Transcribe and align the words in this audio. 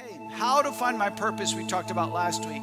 Hey, 0.00 0.18
how 0.30 0.62
to 0.62 0.72
find 0.72 0.96
my 0.96 1.10
purpose, 1.10 1.54
we 1.54 1.66
talked 1.66 1.90
about 1.90 2.12
last 2.12 2.46
week. 2.46 2.62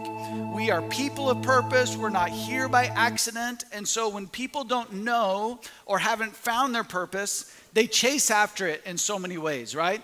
We 0.55 0.71
are 0.71 0.81
people 0.83 1.29
of 1.29 1.43
purpose. 1.43 1.95
We're 1.95 2.09
not 2.09 2.29
here 2.29 2.67
by 2.67 2.85
accident. 2.85 3.65
And 3.71 3.87
so 3.87 4.09
when 4.09 4.27
people 4.27 4.63
don't 4.63 4.91
know 4.91 5.59
or 5.85 5.99
haven't 5.99 6.35
found 6.35 6.73
their 6.73 6.83
purpose, 6.83 7.55
they 7.73 7.85
chase 7.85 8.31
after 8.31 8.65
it 8.65 8.81
in 8.85 8.97
so 8.97 9.19
many 9.19 9.37
ways, 9.37 9.75
right? 9.75 10.01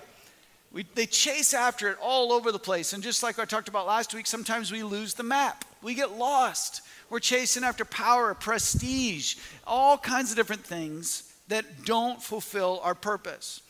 We, 0.71 0.85
they 0.93 1.07
chase 1.07 1.55
after 1.55 1.89
it 1.89 1.97
all 1.99 2.31
over 2.31 2.51
the 2.51 2.59
place. 2.59 2.93
And 2.93 3.01
just 3.01 3.23
like 3.23 3.39
I 3.39 3.45
talked 3.45 3.67
about 3.67 3.87
last 3.87 4.13
week, 4.13 4.27
sometimes 4.27 4.71
we 4.71 4.83
lose 4.83 5.15
the 5.15 5.23
map. 5.23 5.65
We 5.81 5.95
get 5.95 6.17
lost. 6.17 6.83
We're 7.09 7.19
chasing 7.19 7.63
after 7.63 7.85
power, 7.85 8.35
prestige, 8.35 9.37
all 9.65 9.97
kinds 9.97 10.29
of 10.29 10.37
different 10.37 10.63
things 10.63 11.33
that 11.47 11.85
don't 11.85 12.21
fulfill 12.21 12.79
our 12.83 12.95
purpose. 12.95 13.62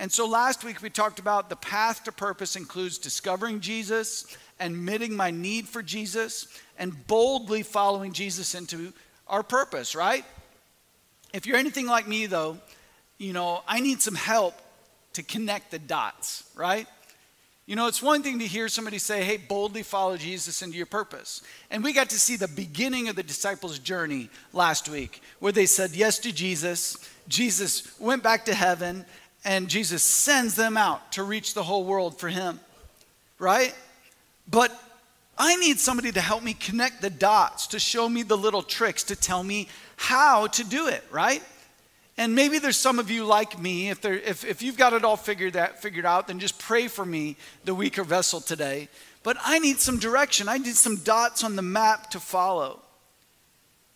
And 0.00 0.10
so 0.10 0.26
last 0.26 0.64
week 0.64 0.80
we 0.80 0.88
talked 0.88 1.18
about 1.18 1.50
the 1.50 1.56
path 1.56 2.04
to 2.04 2.12
purpose 2.12 2.56
includes 2.56 2.96
discovering 2.96 3.60
Jesus, 3.60 4.34
admitting 4.58 5.14
my 5.14 5.30
need 5.30 5.68
for 5.68 5.82
Jesus, 5.82 6.48
and 6.78 7.06
boldly 7.06 7.62
following 7.62 8.14
Jesus 8.14 8.54
into 8.54 8.94
our 9.28 9.42
purpose, 9.42 9.94
right? 9.94 10.24
If 11.34 11.44
you're 11.44 11.58
anything 11.58 11.86
like 11.86 12.08
me, 12.08 12.24
though, 12.24 12.56
you 13.18 13.34
know, 13.34 13.62
I 13.68 13.80
need 13.80 14.00
some 14.00 14.14
help 14.14 14.54
to 15.12 15.22
connect 15.22 15.70
the 15.70 15.78
dots, 15.78 16.44
right? 16.56 16.86
You 17.66 17.76
know, 17.76 17.86
it's 17.86 18.02
one 18.02 18.22
thing 18.22 18.38
to 18.38 18.46
hear 18.46 18.68
somebody 18.68 18.98
say, 18.98 19.22
hey, 19.22 19.36
boldly 19.36 19.82
follow 19.82 20.16
Jesus 20.16 20.62
into 20.62 20.78
your 20.78 20.86
purpose. 20.86 21.42
And 21.70 21.84
we 21.84 21.92
got 21.92 22.08
to 22.08 22.18
see 22.18 22.36
the 22.36 22.48
beginning 22.48 23.08
of 23.08 23.16
the 23.16 23.22
disciples' 23.22 23.78
journey 23.78 24.30
last 24.54 24.88
week, 24.88 25.20
where 25.40 25.52
they 25.52 25.66
said 25.66 25.90
yes 25.92 26.18
to 26.20 26.32
Jesus. 26.32 26.96
Jesus 27.28 28.00
went 28.00 28.22
back 28.22 28.46
to 28.46 28.54
heaven, 28.54 29.04
and 29.44 29.68
Jesus 29.68 30.02
sends 30.02 30.54
them 30.54 30.76
out 30.76 31.12
to 31.12 31.22
reach 31.22 31.54
the 31.54 31.62
whole 31.62 31.84
world 31.84 32.18
for 32.18 32.28
him, 32.28 32.60
right? 33.38 33.74
But 34.48 34.78
I 35.38 35.56
need 35.56 35.80
somebody 35.80 36.12
to 36.12 36.20
help 36.20 36.42
me 36.42 36.52
connect 36.52 37.00
the 37.00 37.10
dots, 37.10 37.68
to 37.68 37.78
show 37.78 38.08
me 38.08 38.22
the 38.22 38.36
little 38.36 38.62
tricks, 38.62 39.04
to 39.04 39.16
tell 39.16 39.42
me 39.42 39.68
how 39.96 40.48
to 40.48 40.64
do 40.64 40.88
it, 40.88 41.02
right? 41.10 41.42
And 42.18 42.34
maybe 42.34 42.58
there's 42.58 42.76
some 42.76 42.98
of 42.98 43.10
you 43.10 43.24
like 43.24 43.58
me. 43.58 43.88
If, 43.88 44.02
there, 44.02 44.12
if, 44.12 44.44
if 44.44 44.60
you've 44.60 44.76
got 44.76 44.92
it 44.92 45.04
all 45.04 45.16
figured, 45.16 45.54
that, 45.54 45.80
figured 45.80 46.04
out, 46.04 46.28
then 46.28 46.38
just 46.38 46.58
pray 46.58 46.86
for 46.86 47.06
me, 47.06 47.36
the 47.64 47.74
weaker 47.74 48.04
vessel 48.04 48.42
today. 48.42 48.90
But 49.22 49.38
I 49.42 49.58
need 49.58 49.78
some 49.78 49.98
direction. 49.98 50.46
I 50.46 50.58
need 50.58 50.76
some 50.76 50.96
dots 50.96 51.42
on 51.44 51.56
the 51.56 51.62
map 51.62 52.10
to 52.10 52.20
follow. 52.20 52.80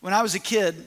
When 0.01 0.15
I 0.15 0.23
was 0.23 0.35
a 0.35 0.39
kid, 0.39 0.87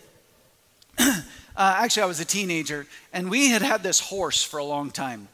Uh, 1.57 1.73
actually, 1.79 2.03
I 2.03 2.05
was 2.05 2.19
a 2.19 2.25
teenager, 2.25 2.85
and 3.11 3.31
we 3.31 3.49
had 3.49 3.63
had 3.63 3.81
this 3.81 3.99
horse 3.99 4.43
for 4.43 4.59
a 4.59 4.63
long 4.63 4.91
time. 4.91 5.27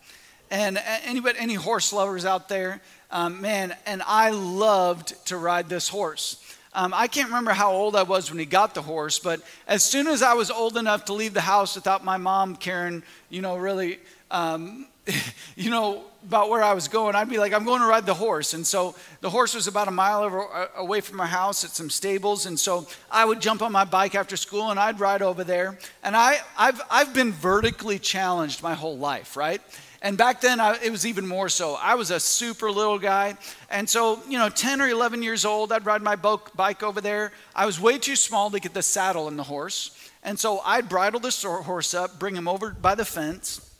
And 0.49 0.79
anybody, 1.03 1.37
any 1.37 1.55
horse 1.55 1.91
lovers 1.91 2.23
out 2.23 2.47
there? 2.47 2.81
Um, 3.11 3.41
man, 3.41 3.75
and 3.85 4.01
I 4.07 4.29
loved 4.29 5.25
to 5.27 5.35
ride 5.35 5.67
this 5.67 5.89
horse. 5.89 6.41
Um, 6.71 6.93
I 6.93 7.07
can't 7.07 7.27
remember 7.27 7.51
how 7.51 7.73
old 7.73 7.97
I 7.97 8.03
was 8.03 8.29
when 8.31 8.39
he 8.39 8.45
got 8.45 8.73
the 8.73 8.81
horse, 8.81 9.19
but 9.19 9.41
as 9.67 9.83
soon 9.83 10.07
as 10.07 10.23
I 10.23 10.33
was 10.33 10.49
old 10.49 10.77
enough 10.77 11.03
to 11.05 11.13
leave 11.13 11.33
the 11.33 11.41
house 11.41 11.75
without 11.75 12.05
my 12.05 12.15
mom 12.15 12.55
caring, 12.55 13.03
you 13.29 13.41
know, 13.41 13.57
really 13.57 13.99
um, 14.31 14.87
you 15.55 15.69
know, 15.69 16.03
about 16.25 16.49
where 16.49 16.63
I 16.63 16.73
was 16.73 16.87
going, 16.87 17.15
I'd 17.15 17.29
be 17.29 17.37
like, 17.37 17.53
I'm 17.53 17.65
going 17.65 17.81
to 17.81 17.87
ride 17.87 18.05
the 18.05 18.13
horse. 18.13 18.53
And 18.53 18.65
so 18.65 18.95
the 19.19 19.29
horse 19.29 19.53
was 19.53 19.67
about 19.67 19.87
a 19.87 19.91
mile 19.91 20.23
over, 20.23 20.41
uh, 20.41 20.67
away 20.77 21.01
from 21.01 21.19
our 21.19 21.27
house 21.27 21.65
at 21.65 21.71
some 21.71 21.89
stables. 21.89 22.45
And 22.45 22.57
so 22.57 22.87
I 23.11 23.25
would 23.25 23.41
jump 23.41 23.61
on 23.61 23.71
my 23.71 23.83
bike 23.83 24.15
after 24.15 24.37
school 24.37 24.71
and 24.71 24.79
I'd 24.79 24.99
ride 24.99 25.21
over 25.21 25.43
there. 25.43 25.77
And 26.03 26.15
I, 26.15 26.37
I've, 26.57 26.81
I've 26.89 27.13
been 27.13 27.33
vertically 27.33 27.99
challenged 27.99 28.63
my 28.63 28.73
whole 28.73 28.97
life, 28.97 29.35
right? 29.35 29.61
And 30.01 30.17
back 30.17 30.41
then, 30.41 30.59
I, 30.59 30.77
it 30.81 30.91
was 30.91 31.05
even 31.05 31.27
more 31.27 31.49
so. 31.49 31.75
I 31.75 31.95
was 31.95 32.11
a 32.11 32.19
super 32.19 32.71
little 32.71 32.99
guy. 32.99 33.37
And 33.69 33.89
so, 33.89 34.21
you 34.27 34.37
know, 34.37 34.49
10 34.49 34.81
or 34.81 34.87
11 34.87 35.21
years 35.23 35.43
old, 35.43 35.73
I'd 35.73 35.85
ride 35.85 36.01
my 36.01 36.15
bike 36.15 36.83
over 36.83 37.01
there. 37.01 37.33
I 37.53 37.65
was 37.65 37.79
way 37.79 37.97
too 37.97 38.15
small 38.15 38.49
to 38.51 38.59
get 38.59 38.73
the 38.73 38.81
saddle 38.81 39.27
in 39.27 39.35
the 39.35 39.43
horse. 39.43 39.97
And 40.23 40.39
so 40.39 40.59
I'd 40.59 40.87
bridle 40.87 41.19
the 41.19 41.31
horse 41.65 41.93
up, 41.93 42.19
bring 42.19 42.35
him 42.35 42.47
over 42.47 42.69
by 42.71 42.95
the 42.95 43.05
fence 43.05 43.72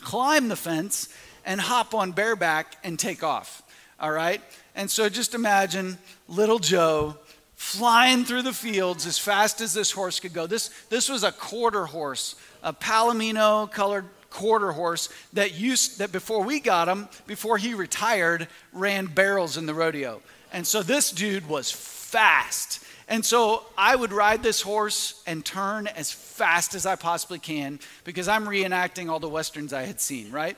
climb 0.00 0.48
the 0.48 0.56
fence 0.56 1.08
and 1.44 1.60
hop 1.60 1.94
on 1.94 2.12
bareback 2.12 2.76
and 2.84 2.98
take 2.98 3.22
off. 3.22 3.62
All 4.00 4.10
right? 4.10 4.40
And 4.74 4.90
so 4.90 5.08
just 5.08 5.34
imagine 5.34 5.98
little 6.28 6.58
Joe 6.58 7.16
flying 7.54 8.24
through 8.24 8.42
the 8.42 8.52
fields 8.52 9.06
as 9.06 9.18
fast 9.18 9.60
as 9.60 9.72
this 9.72 9.90
horse 9.90 10.20
could 10.20 10.32
go. 10.32 10.46
This, 10.46 10.70
this 10.90 11.08
was 11.08 11.22
a 11.24 11.32
quarter 11.32 11.86
horse, 11.86 12.34
a 12.62 12.72
Palomino 12.72 13.70
colored 13.70 14.06
quarter 14.30 14.72
horse 14.72 15.08
that 15.32 15.54
used 15.54 15.98
that 16.00 16.10
before 16.10 16.42
we 16.42 16.58
got 16.58 16.88
him, 16.88 17.08
before 17.26 17.56
he 17.56 17.72
retired, 17.72 18.48
ran 18.72 19.06
barrels 19.06 19.56
in 19.56 19.66
the 19.66 19.74
rodeo. 19.74 20.20
And 20.52 20.66
so 20.66 20.82
this 20.82 21.10
dude 21.10 21.48
was 21.48 21.70
fast. 21.70 22.83
And 23.08 23.24
so 23.24 23.64
I 23.76 23.94
would 23.94 24.12
ride 24.12 24.42
this 24.42 24.62
horse 24.62 25.22
and 25.26 25.44
turn 25.44 25.86
as 25.86 26.10
fast 26.10 26.74
as 26.74 26.86
I 26.86 26.96
possibly 26.96 27.38
can 27.38 27.78
because 28.04 28.28
I'm 28.28 28.46
reenacting 28.46 29.10
all 29.10 29.20
the 29.20 29.28
westerns 29.28 29.72
I 29.72 29.82
had 29.82 30.00
seen, 30.00 30.30
right? 30.32 30.56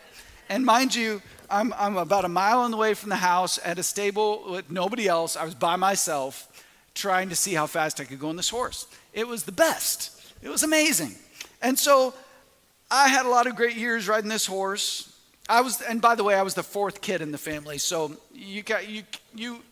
And 0.49 0.65
mind 0.65 0.95
you, 0.95 1.21
I'm, 1.51 1.75
I'm 1.77 1.97
about 1.97 2.25
a 2.25 2.29
mile 2.29 2.61
on 2.61 2.71
the 2.71 2.77
way 2.77 2.95
from 2.95 3.11
the 3.11 3.17
house 3.17 3.59
at 3.65 3.79
a 3.79 3.83
stable 3.83 4.45
with 4.49 4.71
nobody 4.71 5.09
else. 5.09 5.37
I 5.37 5.45
was 5.45 5.55
by 5.55 5.77
myself 5.77 6.65
trying 6.95 7.29
to 7.29 7.37
see 7.37 7.55
how 7.55 7.67
fast 7.67 8.01
I 8.01 8.05
could 8.05 8.21
go 8.21 8.29
on 8.29 8.37
this 8.37 8.49
horse. 8.49 8.87
It 9.13 9.27
was 9.27 9.45
the 9.45 9.53
best, 9.53 10.35
it 10.43 10.49
was 10.49 10.63
amazing. 10.63 11.15
And 11.63 11.79
so 11.79 12.15
I 12.91 13.09
had 13.09 13.27
a 13.27 13.29
lot 13.29 13.47
of 13.47 13.57
great 13.57 13.77
years 13.77 14.07
riding 14.07 14.31
this 14.31 14.47
horse. 14.47 15.13
I 15.49 15.61
was, 15.61 15.81
and 15.81 16.01
by 16.01 16.15
the 16.15 16.25
way, 16.25 16.35
I 16.35 16.43
was 16.43 16.55
the 16.55 16.63
fourth 16.63 17.01
kid 17.01 17.21
in 17.21 17.33
the 17.33 17.39
family. 17.39 17.79
So 17.79 18.13
you 18.33 18.63
got, 18.63 18.89
you, 18.89 19.03
you, 19.35 19.63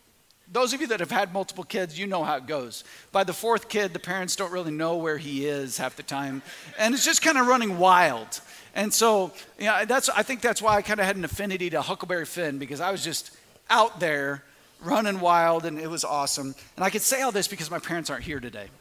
those 0.51 0.73
of 0.73 0.81
you 0.81 0.87
that 0.87 0.99
have 0.99 1.11
had 1.11 1.33
multiple 1.33 1.63
kids, 1.63 1.97
you 1.97 2.07
know 2.07 2.23
how 2.23 2.35
it 2.37 2.45
goes. 2.45 2.83
By 3.11 3.23
the 3.23 3.33
fourth 3.33 3.67
kid, 3.67 3.93
the 3.93 3.99
parents 3.99 4.35
don't 4.35 4.51
really 4.51 4.71
know 4.71 4.97
where 4.97 5.17
he 5.17 5.45
is 5.45 5.77
half 5.77 5.95
the 5.95 6.03
time, 6.03 6.41
and 6.77 6.93
it's 6.93 7.05
just 7.05 7.21
kind 7.21 7.37
of 7.37 7.47
running 7.47 7.77
wild. 7.77 8.41
And 8.75 8.93
so, 8.93 9.31
yeah, 9.57 9.85
that's 9.85 10.09
I 10.09 10.23
think 10.23 10.41
that's 10.41 10.61
why 10.61 10.75
I 10.75 10.81
kind 10.81 10.99
of 10.99 11.05
had 11.05 11.15
an 11.15 11.25
affinity 11.25 11.69
to 11.71 11.81
Huckleberry 11.81 12.25
Finn 12.25 12.59
because 12.59 12.81
I 12.81 12.91
was 12.91 13.03
just 13.03 13.31
out 13.69 13.99
there 13.99 14.43
running 14.81 15.19
wild, 15.19 15.65
and 15.65 15.79
it 15.79 15.89
was 15.89 16.03
awesome. 16.03 16.53
And 16.75 16.85
I 16.85 16.89
could 16.89 17.01
say 17.01 17.21
all 17.21 17.31
this 17.31 17.47
because 17.47 17.71
my 17.71 17.79
parents 17.79 18.09
aren't 18.09 18.23
here 18.23 18.39
today. 18.39 18.67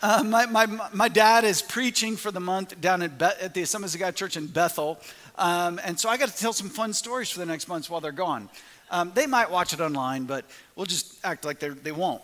Uh, 0.00 0.22
my, 0.22 0.46
my, 0.46 0.64
my 0.92 1.08
dad 1.08 1.42
is 1.42 1.60
preaching 1.60 2.16
for 2.16 2.30
the 2.30 2.38
month 2.38 2.80
down 2.80 3.02
at, 3.02 3.18
Be- 3.18 3.24
at 3.24 3.52
the 3.52 3.62
Assemblies 3.62 3.94
of 3.96 4.00
God 4.00 4.14
Church 4.14 4.36
in 4.36 4.46
Bethel. 4.46 4.96
Um, 5.34 5.80
and 5.82 5.98
so 5.98 6.08
I 6.08 6.16
got 6.16 6.28
to 6.28 6.36
tell 6.36 6.52
some 6.52 6.68
fun 6.68 6.92
stories 6.92 7.30
for 7.30 7.40
the 7.40 7.46
next 7.46 7.66
months 7.66 7.90
while 7.90 8.00
they're 8.00 8.12
gone. 8.12 8.48
Um, 8.90 9.12
they 9.14 9.26
might 9.26 9.50
watch 9.50 9.72
it 9.72 9.80
online, 9.80 10.24
but 10.24 10.44
we'll 10.74 10.86
just 10.86 11.24
act 11.24 11.44
like 11.44 11.60
they 11.60 11.92
won't. 11.92 12.22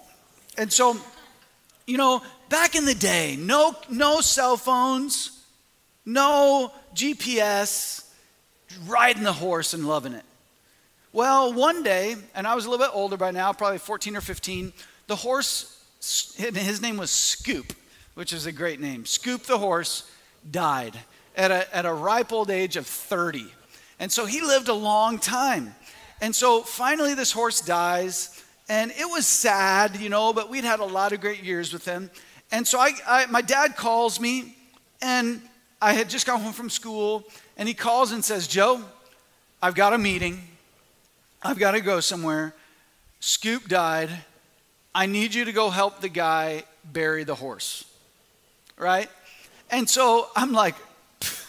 And 0.56 0.72
so, 0.72 0.97
you 1.86 1.98
know, 1.98 2.22
back 2.48 2.75
in 2.75 2.84
the 2.84 2.94
day, 2.94 3.36
no, 3.36 3.75
no 3.91 4.20
cell 4.20 4.56
phones, 4.56 5.42
no 6.06 6.72
GPS, 6.94 8.08
riding 8.86 9.22
the 9.22 9.32
horse 9.32 9.75
and 9.75 9.86
loving 9.86 10.12
it. 10.12 10.25
Well, 11.12 11.52
one 11.52 11.82
day, 11.82 12.16
and 12.34 12.47
I 12.47 12.54
was 12.54 12.66
a 12.66 12.70
little 12.70 12.84
bit 12.84 12.94
older 12.94 13.16
by 13.16 13.31
now, 13.31 13.52
probably 13.52 13.78
14 13.78 14.16
or 14.16 14.20
15, 14.20 14.72
the 15.06 15.16
horse, 15.16 15.84
his 16.36 16.82
name 16.82 16.96
was 16.96 17.10
Scoop, 17.10 17.72
which 18.14 18.32
is 18.32 18.46
a 18.46 18.52
great 18.52 18.81
name. 18.81 19.06
Scoop 19.06 19.42
the 19.42 19.58
horse 19.58 20.10
died 20.50 20.98
at 21.36 21.50
a, 21.50 21.76
at 21.76 21.86
a 21.86 21.92
ripe 21.92 22.32
old 22.32 22.50
age 22.50 22.76
of 22.76 22.86
30. 22.86 23.46
And 23.98 24.10
so 24.10 24.26
he 24.26 24.41
lived 24.41 24.69
a 24.69 24.75
long 24.75 25.19
time. 25.19 25.75
And 26.24 26.34
so 26.34 26.62
finally, 26.62 27.12
this 27.12 27.32
horse 27.32 27.60
dies, 27.60 28.42
and 28.70 28.90
it 28.92 29.04
was 29.04 29.26
sad, 29.26 29.96
you 29.96 30.08
know, 30.08 30.32
but 30.32 30.48
we'd 30.48 30.64
had 30.64 30.80
a 30.80 30.84
lot 30.84 31.12
of 31.12 31.20
great 31.20 31.42
years 31.42 31.70
with 31.70 31.84
him. 31.84 32.10
And 32.50 32.66
so 32.66 32.80
I, 32.80 32.92
I, 33.06 33.26
my 33.26 33.42
dad 33.42 33.76
calls 33.76 34.18
me, 34.18 34.56
and 35.02 35.42
I 35.82 35.92
had 35.92 36.08
just 36.08 36.26
got 36.26 36.40
home 36.40 36.54
from 36.54 36.70
school, 36.70 37.24
and 37.58 37.68
he 37.68 37.74
calls 37.74 38.10
and 38.10 38.24
says, 38.24 38.48
Joe, 38.48 38.82
I've 39.60 39.74
got 39.74 39.92
a 39.92 39.98
meeting. 39.98 40.40
I've 41.43 41.58
got 41.58 41.72
to 41.72 41.82
go 41.82 42.00
somewhere. 42.00 42.54
Scoop 43.20 43.69
died. 43.69 44.08
I 44.94 45.04
need 45.04 45.34
you 45.34 45.44
to 45.44 45.52
go 45.52 45.69
help 45.69 46.00
the 46.00 46.08
guy 46.08 46.64
bury 46.90 47.25
the 47.25 47.34
horse. 47.34 47.84
Right? 48.78 49.10
And 49.70 49.90
so 49.90 50.28
I'm 50.34 50.52
like, 50.52 50.76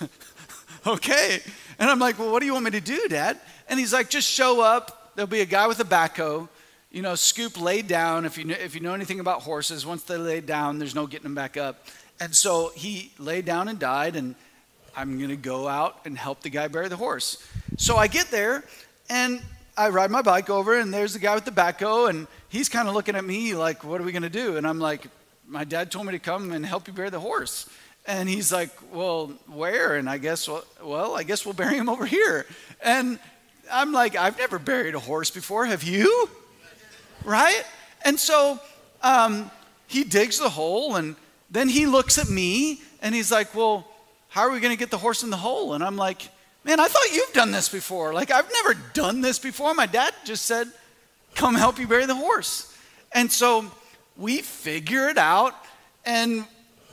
okay. 0.86 1.40
And 1.80 1.90
I'm 1.90 2.00
like, 2.00 2.20
well, 2.20 2.30
what 2.30 2.42
do 2.42 2.46
you 2.46 2.52
want 2.52 2.66
me 2.66 2.72
to 2.72 2.82
do, 2.82 3.08
Dad? 3.08 3.40
And 3.68 3.80
he's 3.80 3.94
like, 3.94 4.10
just 4.10 4.28
show 4.28 4.62
up. 4.62 5.12
There'll 5.16 5.28
be 5.28 5.42
a 5.42 5.46
guy 5.46 5.68
with 5.68 5.80
a 5.80 5.86
backhoe. 5.86 6.48
You 6.92 7.02
know, 7.02 7.16
Scoop 7.16 7.60
laid 7.60 7.88
down. 7.88 8.26
If 8.26 8.38
you, 8.38 8.46
know, 8.46 8.56
if 8.56 8.76
you 8.76 8.82
know 8.82 8.94
anything 8.94 9.20
about 9.20 9.42
horses, 9.42 9.86
once 9.86 10.04
they 10.04 10.18
lay 10.18 10.42
down, 10.42 10.80
there's 10.80 10.96
no 10.96 11.08
getting 11.08 11.24
them 11.24 11.36
back 11.36 11.58
up. 11.58 11.86
And 12.20 12.34
so 12.34 12.72
he 12.76 13.12
laid 13.20 13.46
down 13.46 13.68
and 13.68 13.78
died, 13.78 14.16
and 14.16 14.36
I'm 14.96 15.18
going 15.18 15.30
to 15.30 15.36
go 15.36 15.68
out 15.68 16.02
and 16.06 16.18
help 16.18 16.42
the 16.42 16.50
guy 16.50 16.68
bury 16.68 16.88
the 16.88 16.96
horse. 16.96 17.46
So 17.78 17.98
I 17.98 18.08
get 18.08 18.28
there, 18.28 18.64
and 19.10 19.42
I 19.78 19.90
ride 19.90 20.10
my 20.10 20.22
bike 20.22 20.50
over, 20.50 20.80
and 20.80 20.94
there's 20.94 21.14
the 21.14 21.20
guy 21.20 21.36
with 21.36 21.44
the 21.44 21.52
backhoe, 21.52 22.10
and 22.10 22.28
he's 22.48 22.70
kind 22.70 22.88
of 22.88 22.94
looking 22.94 23.16
at 23.16 23.26
me 23.26 23.56
like, 23.56 23.84
what 23.84 24.00
are 24.00 24.06
we 24.06 24.14
going 24.14 24.24
to 24.24 24.30
do? 24.30 24.56
And 24.56 24.66
I'm 24.66 24.80
like, 24.80 25.08
my 25.48 25.66
dad 25.66 25.92
told 25.92 26.06
me 26.06 26.14
to 26.14 26.20
come 26.20 26.52
and 26.54 26.66
help 26.66 26.88
you 26.88 26.94
bury 26.94 27.10
the 27.10 27.20
horse. 27.20 27.70
And 28.08 28.30
he's 28.30 28.54
like, 28.54 28.70
well, 28.94 29.34
where? 29.48 29.96
And 29.96 30.10
I 30.10 30.18
guess, 30.18 30.48
well, 30.82 31.16
I 31.16 31.24
guess 31.24 31.46
we'll 31.46 31.54
bury 31.54 31.76
him 31.76 31.90
over 31.90 32.06
here. 32.06 32.46
And 32.82 33.20
I'm 33.72 33.92
like, 33.92 34.16
I've 34.16 34.38
never 34.38 34.60
buried 34.60 34.96
a 34.96 35.00
horse 35.00 35.32
before. 35.32 35.66
Have 35.66 35.84
you? 35.84 36.30
Right? 37.24 37.64
And 38.04 38.20
so 38.20 38.60
um, 39.02 39.50
he 39.88 40.04
digs 40.04 40.40
the 40.40 40.50
hole 40.50 40.96
and 40.96 41.16
then 41.50 41.70
he 41.70 41.86
looks 41.86 42.18
at 42.18 42.30
me 42.30 42.82
and 43.02 43.16
he's 43.16 43.32
like, 43.32 43.56
Well, 43.56 43.88
how 44.30 44.42
are 44.42 44.52
we 44.52 44.60
going 44.60 44.74
to 44.74 44.80
get 44.80 44.92
the 44.92 44.98
horse 44.98 45.24
in 45.24 45.30
the 45.30 45.38
hole? 45.38 45.74
And 45.74 45.84
I'm 45.84 45.98
like, 45.98 46.30
Man, 46.64 46.80
I 46.80 46.88
thought 46.88 47.14
you've 47.14 47.34
done 47.34 47.52
this 47.52 47.70
before. 47.70 48.14
Like, 48.14 48.32
I've 48.32 48.52
never 48.52 48.74
done 48.94 49.22
this 49.22 49.40
before. 49.40 49.74
My 49.74 49.86
dad 49.86 50.14
just 50.24 50.46
said, 50.46 50.68
Come 51.36 51.56
help 51.56 51.80
you 51.80 51.88
bury 51.88 52.06
the 52.06 52.16
horse. 52.16 52.76
And 53.12 53.32
so 53.32 53.72
we 54.18 54.42
figure 54.42 55.10
it 55.10 55.18
out. 55.18 55.54
And, 56.06 56.46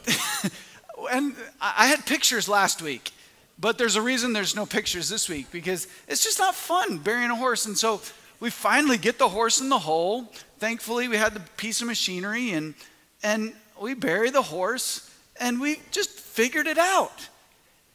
and 1.10 1.34
I 1.60 1.86
had 1.86 2.06
pictures 2.06 2.48
last 2.48 2.82
week, 2.82 3.12
but 3.62 3.78
there's 3.78 3.94
a 3.94 4.02
reason 4.02 4.32
there's 4.32 4.56
no 4.56 4.66
pictures 4.66 5.08
this 5.08 5.28
week 5.28 5.46
because 5.52 5.86
it's 6.08 6.24
just 6.24 6.40
not 6.40 6.52
fun 6.52 6.98
burying 6.98 7.30
a 7.30 7.36
horse. 7.36 7.64
And 7.64 7.78
so 7.78 8.02
we 8.40 8.50
finally 8.50 8.98
get 8.98 9.20
the 9.20 9.28
horse 9.28 9.60
in 9.60 9.68
the 9.68 9.78
hole. 9.78 10.24
Thankfully, 10.58 11.06
we 11.06 11.16
had 11.16 11.32
the 11.32 11.40
piece 11.56 11.80
of 11.80 11.86
machinery 11.86 12.50
and, 12.50 12.74
and 13.22 13.54
we 13.80 13.94
bury 13.94 14.30
the 14.30 14.42
horse 14.42 15.08
and 15.38 15.60
we 15.60 15.80
just 15.92 16.10
figured 16.10 16.66
it 16.66 16.76
out. 16.76 17.28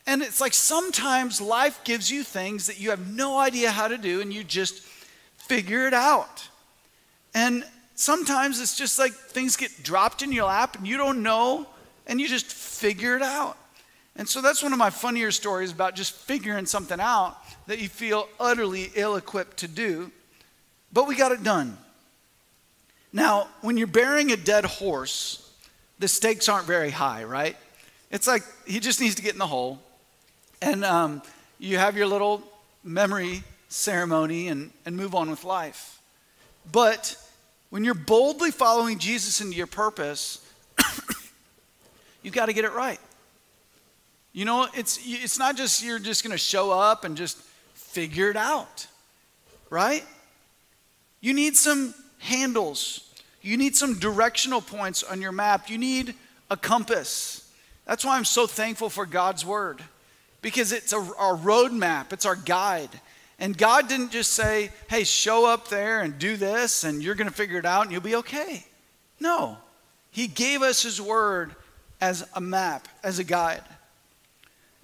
And 0.08 0.22
it's 0.22 0.40
like 0.40 0.54
sometimes 0.54 1.42
life 1.42 1.84
gives 1.84 2.10
you 2.10 2.24
things 2.24 2.68
that 2.68 2.80
you 2.80 2.92
have 2.92 3.14
no 3.14 3.38
idea 3.38 3.70
how 3.70 3.90
to 3.90 3.98
do 3.98 4.22
and 4.22 4.32
you 4.32 4.46
just 4.46 4.80
figure 5.36 5.86
it 5.86 5.94
out. 5.94 6.48
And 7.34 7.66
sometimes 7.94 8.62
it's 8.62 8.78
just 8.78 8.98
like 8.98 9.12
things 9.12 9.58
get 9.58 9.84
dropped 9.84 10.22
in 10.22 10.32
your 10.32 10.46
lap 10.46 10.78
and 10.78 10.88
you 10.88 10.96
don't 10.96 11.22
know 11.24 11.68
and 12.08 12.22
you 12.22 12.30
just 12.30 12.46
figure 12.46 13.18
it 13.18 13.22
out. 13.22 13.58
And 14.18 14.28
so 14.28 14.42
that's 14.42 14.64
one 14.64 14.74
of 14.74 14.80
my 14.80 14.90
funnier 14.90 15.32
stories 15.32 15.72
about 15.72 15.96
just 15.96 16.12
figuring 16.14 16.66
something 16.66 17.00
out 17.00 17.38
that 17.68 17.80
you 17.80 17.88
feel 17.88 18.28
utterly 18.40 18.92
ill 18.96 19.16
equipped 19.16 19.58
to 19.58 19.68
do. 19.68 20.12
But 20.92 21.08
we 21.08 21.16
got 21.16 21.32
it 21.32 21.44
done. 21.44 21.78
Now, 23.14 23.48
when 23.62 23.78
you're 23.78 23.88
burying 23.88 24.32
a 24.32 24.38
dead 24.38 24.66
horse, 24.66 25.52
the 26.00 26.08
stakes 26.08 26.50
aren't 26.50 26.66
very 26.66 26.90
high, 26.90 27.24
right? 27.24 27.56
It's 28.10 28.28
like 28.28 28.44
he 28.66 28.80
just 28.80 29.00
needs 29.00 29.16
to 29.16 29.22
get 29.22 29.34
in 29.34 29.40
the 29.40 29.48
hole. 29.48 29.80
And 30.62 30.84
um, 30.84 31.22
you 31.60 31.78
have 31.78 31.96
your 31.96 32.08
little 32.08 32.42
memory 32.84 33.44
ceremony 33.70 34.48
and, 34.48 34.72
and 34.86 34.98
move 34.98 35.14
on 35.14 35.30
with 35.30 35.44
life. 35.44 36.02
But 36.72 37.18
when 37.70 37.84
you're 37.84 37.94
boldly 37.94 38.50
following 38.50 38.98
Jesus 38.98 39.42
into 39.42 39.56
your 39.56 39.68
purpose, 39.68 40.44
you've 42.24 42.34
got 42.34 42.48
to 42.48 42.54
get 42.54 42.66
it 42.66 42.74
right. 42.74 43.00
You 44.38 44.46
know, 44.46 44.68
it's, 44.76 45.00
it's 45.04 45.40
not 45.40 45.58
just 45.58 45.84
you're 45.84 45.98
just 45.98 46.24
going 46.24 46.32
to 46.32 46.38
show 46.38 46.70
up 46.70 47.06
and 47.06 47.18
just 47.18 47.40
figure 47.74 48.30
it 48.30 48.38
out, 48.38 48.86
right? 49.72 50.06
You 51.22 51.34
need 51.34 51.56
some 51.56 51.96
handles. 52.20 53.12
You 53.42 53.58
need 53.58 53.76
some 53.76 53.98
directional 53.98 54.62
points 54.62 55.02
on 55.02 55.24
your 55.24 55.32
map. 55.32 55.72
You 55.72 55.80
need 55.80 56.14
a 56.52 56.56
compass. 56.56 57.52
That's 57.88 58.06
why 58.06 58.16
I'm 58.16 58.26
so 58.26 58.46
thankful 58.46 58.92
for 58.92 59.08
God's 59.08 59.44
word 59.44 59.82
because 60.44 60.72
it's 60.72 60.94
a, 60.94 60.98
our 60.98 61.36
roadmap, 61.36 62.14
it's 62.14 62.28
our 62.28 62.36
guide. 62.36 62.92
And 63.40 63.58
God 63.58 63.88
didn't 63.88 64.12
just 64.12 64.34
say, 64.34 64.70
hey, 64.88 65.04
show 65.04 65.48
up 65.48 65.68
there 65.70 66.02
and 66.02 66.20
do 66.20 66.38
this 66.38 66.84
and 66.84 67.02
you're 67.02 67.16
going 67.16 67.28
to 67.28 67.34
figure 67.34 67.58
it 67.58 67.66
out 67.66 67.86
and 67.86 67.92
you'll 67.92 68.02
be 68.02 68.18
okay. 68.18 68.68
No, 69.20 69.58
He 70.12 70.28
gave 70.28 70.62
us 70.62 70.84
His 70.84 71.02
word 71.02 71.56
as 72.00 72.24
a 72.36 72.40
map, 72.40 72.88
as 73.04 73.18
a 73.18 73.24
guide. 73.24 73.64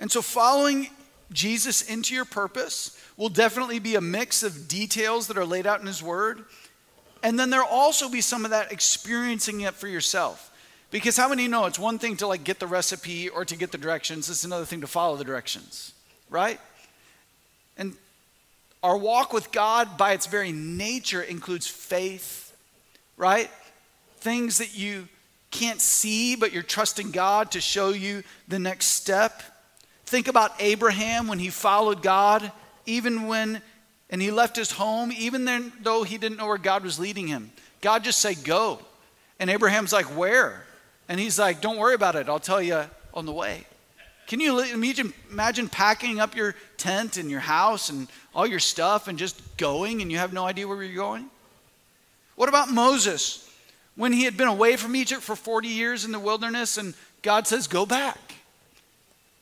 And 0.03 0.11
so 0.11 0.21
following 0.21 0.89
Jesus 1.31 1.81
into 1.81 2.13
your 2.13 2.25
purpose 2.25 3.01
will 3.15 3.29
definitely 3.29 3.79
be 3.79 3.95
a 3.95 4.01
mix 4.01 4.43
of 4.43 4.67
details 4.67 5.27
that 5.27 5.37
are 5.37 5.45
laid 5.45 5.65
out 5.65 5.79
in 5.79 5.87
His 5.87 6.03
word. 6.03 6.43
And 7.23 7.39
then 7.39 7.49
there'll 7.49 7.65
also 7.69 8.09
be 8.09 8.19
some 8.19 8.43
of 8.43 8.51
that 8.51 8.69
experiencing 8.69 9.61
it 9.61 9.75
for 9.75 9.87
yourself. 9.87 10.51
Because 10.91 11.15
how 11.15 11.29
many 11.29 11.47
know 11.47 11.67
it's 11.67 11.79
one 11.79 11.99
thing 11.99 12.17
to 12.17 12.27
like 12.27 12.43
get 12.43 12.59
the 12.59 12.67
recipe 12.67 13.29
or 13.29 13.45
to 13.45 13.55
get 13.55 13.71
the 13.71 13.77
directions, 13.77 14.29
it's 14.29 14.43
another 14.43 14.65
thing 14.65 14.81
to 14.81 14.87
follow 14.87 15.15
the 15.15 15.23
directions, 15.23 15.93
right? 16.29 16.59
And 17.77 17.93
our 18.83 18.97
walk 18.97 19.31
with 19.31 19.53
God, 19.53 19.97
by 19.97 20.11
its 20.11 20.25
very 20.25 20.51
nature, 20.51 21.21
includes 21.21 21.65
faith, 21.65 22.53
right? 23.15 23.49
Things 24.17 24.57
that 24.57 24.77
you 24.77 25.07
can't 25.49 25.79
see, 25.79 26.35
but 26.35 26.51
you're 26.51 26.61
trusting 26.61 27.11
God 27.11 27.51
to 27.51 27.61
show 27.61 27.91
you 27.91 28.23
the 28.49 28.59
next 28.59 28.87
step. 28.87 29.41
Think 30.05 30.27
about 30.27 30.51
Abraham 30.59 31.27
when 31.27 31.39
he 31.39 31.49
followed 31.49 32.01
God, 32.01 32.51
even 32.85 33.27
when, 33.27 33.61
and 34.09 34.21
he 34.21 34.31
left 34.31 34.55
his 34.55 34.71
home, 34.71 35.11
even 35.11 35.45
then, 35.45 35.71
though 35.81 36.03
he 36.03 36.17
didn't 36.17 36.37
know 36.37 36.47
where 36.47 36.57
God 36.57 36.83
was 36.83 36.99
leading 36.99 37.27
him. 37.27 37.51
God 37.81 38.03
just 38.03 38.19
said, 38.19 38.43
Go. 38.43 38.79
And 39.39 39.49
Abraham's 39.49 39.93
like, 39.93 40.05
Where? 40.17 40.65
And 41.09 41.19
he's 41.19 41.39
like, 41.39 41.61
Don't 41.61 41.77
worry 41.77 41.95
about 41.95 42.15
it. 42.15 42.29
I'll 42.29 42.39
tell 42.39 42.61
you 42.61 42.83
on 43.13 43.25
the 43.25 43.31
way. 43.31 43.65
Can 44.27 44.39
you 44.39 44.59
imagine, 44.59 45.13
imagine 45.29 45.67
packing 45.67 46.19
up 46.19 46.35
your 46.35 46.55
tent 46.77 47.17
and 47.17 47.29
your 47.29 47.41
house 47.41 47.89
and 47.89 48.07
all 48.33 48.47
your 48.47 48.59
stuff 48.59 49.07
and 49.07 49.17
just 49.17 49.57
going 49.57 50.01
and 50.01 50.11
you 50.11 50.17
have 50.17 50.31
no 50.31 50.45
idea 50.45 50.67
where 50.67 50.81
you're 50.81 50.95
going? 50.95 51.29
What 52.35 52.49
about 52.49 52.71
Moses? 52.71 53.49
When 53.95 54.11
he 54.13 54.23
had 54.23 54.37
been 54.37 54.47
away 54.47 54.75
from 54.77 54.95
Egypt 54.95 55.21
for 55.21 55.35
40 55.35 55.67
years 55.67 56.05
in 56.05 56.11
the 56.11 56.19
wilderness 56.19 56.77
and 56.77 56.93
God 57.21 57.47
says, 57.47 57.67
Go 57.67 57.85
back. 57.85 58.32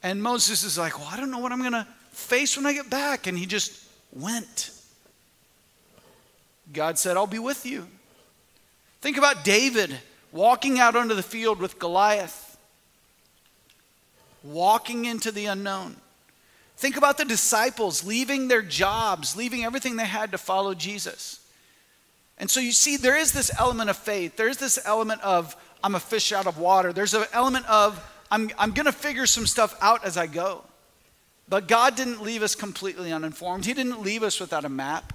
And 0.04 0.22
Moses 0.22 0.64
is 0.64 0.78
like, 0.78 0.98
Well, 0.98 1.08
I 1.12 1.18
don't 1.18 1.32
know 1.32 1.40
what 1.40 1.52
I'm 1.52 1.60
going 1.60 1.72
to 1.74 1.88
face 2.12 2.58
when 2.58 2.66
I 2.66 2.74
get 2.74 2.90
back. 2.90 3.28
And 3.28 3.38
he 3.38 3.46
just 3.46 3.88
went. 4.12 4.72
God 6.74 6.98
said, 6.98 7.18
I'll 7.18 7.28
be 7.28 7.40
with 7.40 7.66
you. 7.66 7.88
Think 9.02 9.18
about 9.18 9.44
David 9.44 9.98
walking 10.32 10.80
out 10.80 10.96
onto 10.96 11.16
the 11.16 11.24
field 11.24 11.60
with 11.60 11.80
Goliath 11.80 12.52
walking 14.44 15.06
into 15.06 15.32
the 15.32 15.46
unknown. 15.46 15.96
Think 16.78 16.98
about 16.98 17.18
the 17.18 17.26
disciples 17.26 18.04
leaving 18.04 18.48
their 18.48 18.62
jobs, 18.62 19.36
leaving 19.36 19.64
everything 19.64 19.96
they 19.96 20.06
had 20.06 20.32
to 20.32 20.38
follow 20.38 20.74
Jesus. 20.74 21.40
And 22.40 22.50
so 22.50 22.60
you 22.60 22.72
see, 22.72 22.98
there 22.98 23.18
is 23.18 23.32
this 23.32 23.52
element 23.60 23.90
of 23.92 23.98
faith. 23.98 24.36
There's 24.36 24.58
this 24.58 24.80
element 24.84 25.22
of, 25.22 25.56
I'm 25.84 25.94
a 25.94 26.00
fish 26.00 26.32
out 26.32 26.48
of 26.48 26.58
water. 26.58 26.92
There's 26.92 27.14
an 27.14 27.26
element 27.34 27.70
of, 27.70 28.04
I'm, 28.32 28.50
I'm 28.58 28.72
going 28.72 28.86
to 28.86 28.92
figure 28.92 29.28
some 29.28 29.46
stuff 29.46 29.78
out 29.82 30.04
as 30.06 30.18
I 30.18 30.26
go. 30.26 30.64
But 31.50 31.68
God 31.68 31.96
didn't 31.96 32.24
leave 32.24 32.42
us 32.42 32.56
completely 32.56 33.12
uninformed, 33.12 33.66
He 33.66 33.74
didn't 33.74 34.02
leave 34.02 34.24
us 34.24 34.40
without 34.40 34.66
a 34.66 34.70
map. 34.70 35.14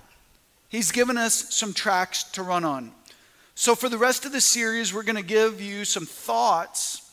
He's 0.68 0.92
given 0.92 1.16
us 1.16 1.54
some 1.54 1.72
tracks 1.72 2.24
to 2.32 2.42
run 2.42 2.64
on. 2.64 2.92
So, 3.54 3.74
for 3.74 3.88
the 3.88 3.98
rest 3.98 4.26
of 4.26 4.32
the 4.32 4.40
series, 4.40 4.92
we're 4.92 5.04
going 5.04 5.16
to 5.16 5.22
give 5.22 5.60
you 5.60 5.84
some 5.84 6.04
thoughts 6.04 7.06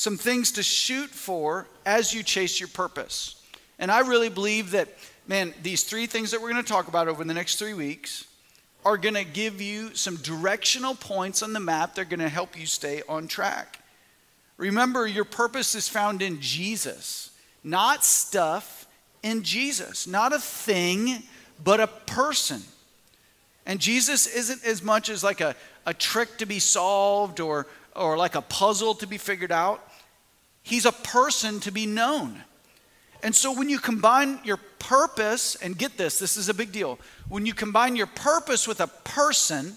some 0.00 0.16
things 0.16 0.52
to 0.52 0.62
shoot 0.62 1.10
for 1.10 1.66
as 1.84 2.14
you 2.14 2.22
chase 2.22 2.58
your 2.58 2.70
purpose. 2.70 3.44
And 3.78 3.90
I 3.90 4.00
really 4.00 4.30
believe 4.30 4.70
that, 4.70 4.88
man, 5.26 5.52
these 5.62 5.84
three 5.84 6.06
things 6.06 6.30
that 6.30 6.40
we're 6.40 6.50
going 6.50 6.64
to 6.64 6.72
talk 6.72 6.88
about 6.88 7.06
over 7.06 7.22
the 7.22 7.34
next 7.34 7.56
three 7.56 7.74
weeks 7.74 8.26
are 8.82 8.96
going 8.96 9.14
to 9.14 9.24
give 9.24 9.60
you 9.60 9.94
some 9.94 10.16
directional 10.16 10.94
points 10.94 11.42
on 11.42 11.52
the 11.52 11.60
map. 11.60 11.94
They're 11.94 12.06
going 12.06 12.20
to 12.20 12.30
help 12.30 12.58
you 12.58 12.64
stay 12.64 13.02
on 13.10 13.28
track. 13.28 13.79
Remember, 14.60 15.06
your 15.06 15.24
purpose 15.24 15.74
is 15.74 15.88
found 15.88 16.20
in 16.20 16.38
Jesus, 16.38 17.30
not 17.64 18.04
stuff, 18.04 18.86
in 19.22 19.42
Jesus. 19.42 20.06
Not 20.06 20.34
a 20.34 20.38
thing, 20.38 21.22
but 21.64 21.80
a 21.80 21.86
person. 21.86 22.62
And 23.64 23.80
Jesus 23.80 24.26
isn't 24.26 24.62
as 24.64 24.82
much 24.82 25.08
as 25.08 25.24
like 25.24 25.40
a, 25.40 25.56
a 25.86 25.94
trick 25.94 26.36
to 26.38 26.46
be 26.46 26.58
solved 26.58 27.40
or, 27.40 27.66
or 27.96 28.18
like 28.18 28.34
a 28.34 28.42
puzzle 28.42 28.94
to 28.96 29.06
be 29.06 29.16
figured 29.16 29.50
out. 29.50 29.82
He's 30.62 30.84
a 30.84 30.92
person 30.92 31.60
to 31.60 31.70
be 31.70 31.86
known. 31.86 32.42
And 33.22 33.34
so 33.34 33.52
when 33.52 33.70
you 33.70 33.78
combine 33.78 34.40
your 34.44 34.58
purpose, 34.78 35.54
and 35.56 35.76
get 35.76 35.96
this, 35.96 36.18
this 36.18 36.36
is 36.36 36.50
a 36.50 36.54
big 36.54 36.70
deal. 36.70 36.98
When 37.28 37.46
you 37.46 37.54
combine 37.54 37.96
your 37.96 38.08
purpose 38.08 38.68
with 38.68 38.80
a 38.80 38.88
person, 38.88 39.76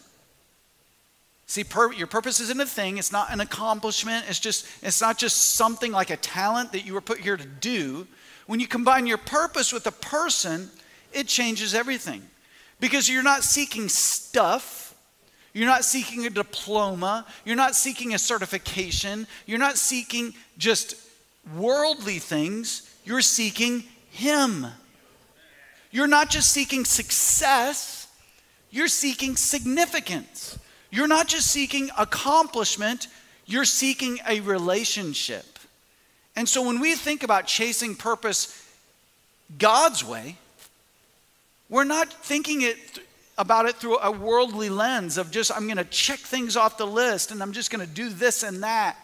see, 1.54 1.66
your 1.98 2.08
purpose 2.08 2.40
isn't 2.40 2.60
a 2.60 2.66
thing, 2.66 2.98
it's 2.98 3.12
not 3.12 3.32
an 3.32 3.40
accomplishment, 3.40 4.26
it's 4.28 4.40
just, 4.40 4.66
it's 4.82 5.02
not 5.02 5.18
just 5.18 5.56
something 5.56 5.92
like 5.92 6.10
a 6.10 6.18
talent 6.18 6.72
that 6.72 6.86
you 6.86 6.94
were 6.94 7.02
put 7.02 7.20
here 7.20 7.38
to 7.38 7.46
do. 7.46 8.08
When 8.48 8.60
you 8.60 8.68
combine 8.68 9.08
your 9.08 9.18
purpose 9.18 9.72
with 9.72 9.86
a 9.88 9.92
person, 9.92 10.70
it 11.12 11.28
changes 11.28 11.74
everything. 11.74 12.24
Because 12.80 13.08
you're 13.08 13.24
not 13.24 13.44
seeking 13.44 13.88
stuff, 13.88 14.84
you're 15.54 15.68
not 15.68 15.86
seeking 15.86 16.26
a 16.26 16.30
diploma. 16.32 17.26
You're 17.46 17.56
not 17.56 17.76
seeking 17.76 18.16
a 18.16 18.20
certification. 18.20 19.28
You're 19.46 19.60
not 19.60 19.78
seeking 19.78 20.34
just 20.58 20.96
worldly 21.56 22.18
things. 22.18 22.92
You're 23.06 23.22
seeking 23.22 23.84
Him. 24.10 24.66
You're 25.92 26.08
not 26.08 26.32
just 26.32 26.52
seeking 26.52 26.86
success, 26.86 28.08
you're 28.72 28.88
seeking 28.88 29.36
significance. 29.36 30.58
You're 30.94 31.08
not 31.08 31.28
just 31.28 31.48
seeking 31.48 31.90
accomplishment, 31.98 33.08
you're 33.48 33.66
seeking 33.66 34.20
a 34.28 34.42
relationship. 34.42 35.58
And 36.36 36.48
so 36.48 36.62
when 36.62 36.80
we 36.80 36.94
think 36.94 37.24
about 37.24 37.48
chasing 37.48 37.96
purpose 37.96 38.64
God's 39.58 40.06
way, 40.06 40.38
We're 41.74 41.86
not 41.86 42.14
thinking 42.14 42.62
it 42.62 42.78
about 43.36 43.66
it 43.66 43.78
through 43.78 43.98
a 43.98 44.12
worldly 44.12 44.70
lens 44.70 45.18
of 45.18 45.32
just, 45.32 45.52
I'm 45.52 45.66
going 45.66 45.78
to 45.78 45.86
check 45.86 46.20
things 46.20 46.56
off 46.56 46.78
the 46.78 46.86
list 46.86 47.32
and 47.32 47.42
I'm 47.42 47.52
just 47.52 47.72
going 47.72 47.84
to 47.84 47.92
do 47.92 48.10
this 48.10 48.44
and 48.44 48.62
that. 48.62 48.96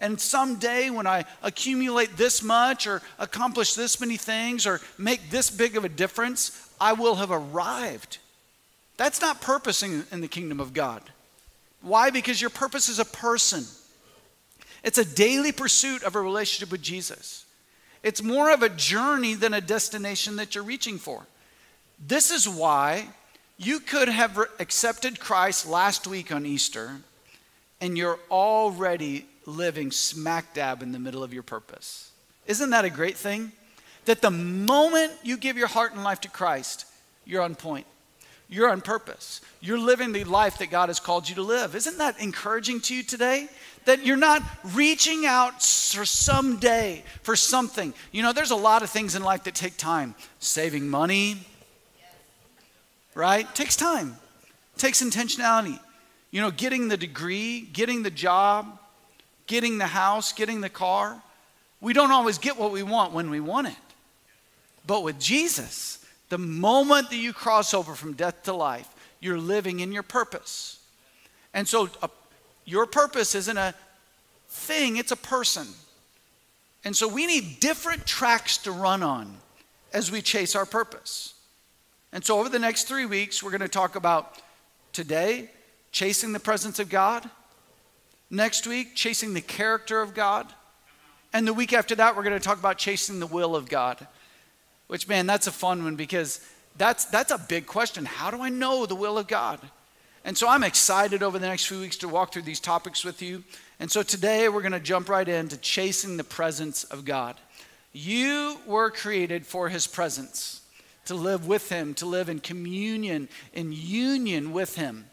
And 0.00 0.20
someday, 0.20 0.90
when 0.90 1.06
I 1.06 1.24
accumulate 1.44 2.16
this 2.16 2.42
much 2.42 2.88
or 2.88 3.00
accomplish 3.20 3.74
this 3.74 4.00
many 4.00 4.16
things 4.16 4.66
or 4.66 4.80
make 4.98 5.30
this 5.30 5.50
big 5.50 5.76
of 5.76 5.84
a 5.84 5.88
difference, 5.88 6.68
I 6.80 6.94
will 6.94 7.14
have 7.14 7.30
arrived. 7.30 8.18
That's 8.96 9.20
not 9.20 9.40
purposing 9.40 10.02
in 10.10 10.20
the 10.20 10.28
kingdom 10.28 10.58
of 10.58 10.74
God. 10.74 11.02
Why? 11.82 12.10
Because 12.10 12.40
your 12.40 12.50
purpose 12.50 12.88
is 12.88 12.98
a 12.98 13.04
person. 13.04 13.64
It's 14.82 14.98
a 14.98 15.04
daily 15.04 15.52
pursuit 15.52 16.02
of 16.02 16.14
a 16.14 16.20
relationship 16.20 16.70
with 16.70 16.82
Jesus. 16.82 17.44
It's 18.02 18.22
more 18.22 18.52
of 18.52 18.62
a 18.62 18.68
journey 18.68 19.34
than 19.34 19.52
a 19.52 19.60
destination 19.60 20.36
that 20.36 20.54
you're 20.54 20.64
reaching 20.64 20.98
for. 20.98 21.26
This 21.98 22.30
is 22.30 22.48
why 22.48 23.08
you 23.56 23.80
could 23.80 24.08
have 24.08 24.38
accepted 24.60 25.18
Christ 25.18 25.66
last 25.66 26.06
week 26.06 26.30
on 26.30 26.46
Easter 26.46 27.00
and 27.80 27.96
you're 27.96 28.18
already 28.30 29.26
living 29.44 29.90
smack 29.90 30.54
dab 30.54 30.82
in 30.82 30.92
the 30.92 30.98
middle 30.98 31.22
of 31.22 31.32
your 31.32 31.42
purpose. 31.42 32.10
Isn't 32.46 32.70
that 32.70 32.84
a 32.84 32.90
great 32.90 33.16
thing? 33.16 33.52
That 34.04 34.22
the 34.22 34.30
moment 34.30 35.12
you 35.22 35.36
give 35.36 35.56
your 35.56 35.66
heart 35.66 35.92
and 35.92 36.04
life 36.04 36.20
to 36.22 36.28
Christ, 36.28 36.86
you're 37.24 37.42
on 37.42 37.54
point. 37.54 37.86
You're 38.48 38.70
on 38.70 38.80
purpose. 38.80 39.40
You're 39.60 39.78
living 39.78 40.12
the 40.12 40.24
life 40.24 40.58
that 40.58 40.70
God 40.70 40.88
has 40.88 41.00
called 41.00 41.28
you 41.28 41.34
to 41.36 41.42
live. 41.42 41.74
Isn't 41.74 41.98
that 41.98 42.20
encouraging 42.20 42.80
to 42.82 42.94
you 42.94 43.02
today? 43.02 43.48
That 43.86 44.04
you're 44.04 44.16
not 44.16 44.42
reaching 44.74 45.26
out 45.26 45.62
for 45.62 46.04
someday 46.04 47.02
for 47.22 47.34
something. 47.34 47.92
You 48.12 48.22
know, 48.22 48.32
there's 48.32 48.52
a 48.52 48.56
lot 48.56 48.82
of 48.82 48.90
things 48.90 49.14
in 49.14 49.22
life 49.22 49.44
that 49.44 49.54
take 49.54 49.76
time. 49.76 50.14
Saving 50.38 50.88
money, 50.88 51.38
right? 53.14 53.52
Takes 53.54 53.74
time. 53.74 54.16
Takes 54.76 55.02
intentionality. 55.02 55.78
You 56.30 56.40
know, 56.40 56.50
getting 56.50 56.88
the 56.88 56.96
degree, 56.96 57.62
getting 57.72 58.02
the 58.02 58.10
job, 58.10 58.78
getting 59.46 59.78
the 59.78 59.86
house, 59.86 60.32
getting 60.32 60.60
the 60.60 60.68
car. 60.68 61.20
We 61.80 61.92
don't 61.92 62.12
always 62.12 62.38
get 62.38 62.56
what 62.56 62.72
we 62.72 62.82
want 62.82 63.12
when 63.12 63.30
we 63.30 63.40
want 63.40 63.68
it. 63.68 63.76
But 64.86 65.02
with 65.02 65.18
Jesus, 65.18 66.04
the 66.28 66.38
moment 66.38 67.10
that 67.10 67.16
you 67.16 67.32
cross 67.32 67.72
over 67.74 67.94
from 67.94 68.14
death 68.14 68.42
to 68.44 68.52
life, 68.52 68.88
you're 69.20 69.38
living 69.38 69.80
in 69.80 69.92
your 69.92 70.02
purpose. 70.02 70.80
And 71.54 71.66
so 71.66 71.88
your 72.64 72.86
purpose 72.86 73.34
isn't 73.34 73.56
a 73.56 73.74
thing, 74.48 74.96
it's 74.96 75.12
a 75.12 75.16
person. 75.16 75.66
And 76.84 76.96
so 76.96 77.08
we 77.08 77.26
need 77.26 77.60
different 77.60 78.06
tracks 78.06 78.58
to 78.58 78.72
run 78.72 79.02
on 79.02 79.36
as 79.92 80.10
we 80.10 80.22
chase 80.22 80.54
our 80.54 80.66
purpose. 80.66 81.34
And 82.12 82.24
so 82.24 82.38
over 82.38 82.48
the 82.48 82.58
next 82.58 82.84
three 82.84 83.06
weeks, 83.06 83.42
we're 83.42 83.50
going 83.50 83.60
to 83.60 83.68
talk 83.68 83.96
about 83.96 84.40
today, 84.92 85.50
chasing 85.92 86.32
the 86.32 86.40
presence 86.40 86.78
of 86.78 86.88
God. 86.88 87.28
Next 88.30 88.66
week, 88.66 88.94
chasing 88.94 89.34
the 89.34 89.40
character 89.40 90.00
of 90.00 90.14
God. 90.14 90.46
And 91.32 91.46
the 91.46 91.52
week 91.52 91.72
after 91.72 91.94
that, 91.96 92.16
we're 92.16 92.22
going 92.22 92.38
to 92.38 92.44
talk 92.44 92.58
about 92.58 92.78
chasing 92.78 93.20
the 93.20 93.26
will 93.26 93.54
of 93.54 93.68
God. 93.68 94.06
Which, 94.88 95.08
man, 95.08 95.26
that's 95.26 95.46
a 95.46 95.52
fun 95.52 95.82
one 95.84 95.96
because 95.96 96.40
that's, 96.76 97.06
that's 97.06 97.32
a 97.32 97.38
big 97.38 97.66
question. 97.66 98.04
How 98.04 98.30
do 98.30 98.40
I 98.42 98.48
know 98.48 98.86
the 98.86 98.94
will 98.94 99.18
of 99.18 99.26
God? 99.26 99.60
And 100.24 100.36
so 100.36 100.48
I'm 100.48 100.64
excited 100.64 101.22
over 101.22 101.38
the 101.38 101.46
next 101.46 101.66
few 101.66 101.80
weeks 101.80 101.96
to 101.98 102.08
walk 102.08 102.32
through 102.32 102.42
these 102.42 102.60
topics 102.60 103.04
with 103.04 103.22
you. 103.22 103.44
And 103.78 103.90
so 103.90 104.02
today 104.02 104.48
we're 104.48 104.62
going 104.62 104.72
to 104.72 104.80
jump 104.80 105.08
right 105.08 105.28
into 105.28 105.56
chasing 105.56 106.16
the 106.16 106.24
presence 106.24 106.84
of 106.84 107.04
God. 107.04 107.36
You 107.92 108.58
were 108.66 108.90
created 108.90 109.46
for 109.46 109.68
his 109.68 109.86
presence, 109.86 110.62
to 111.06 111.14
live 111.14 111.46
with 111.46 111.68
him, 111.68 111.94
to 111.94 112.06
live 112.06 112.28
in 112.28 112.40
communion, 112.40 113.28
in 113.54 113.72
union 113.72 114.52
with 114.52 114.74
him. 114.76 115.06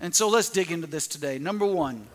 And 0.00 0.14
so 0.14 0.28
let's 0.28 0.50
dig 0.50 0.70
into 0.70 0.86
this 0.86 1.06
today. 1.06 1.38
Number 1.38 1.66
one, 1.66 2.06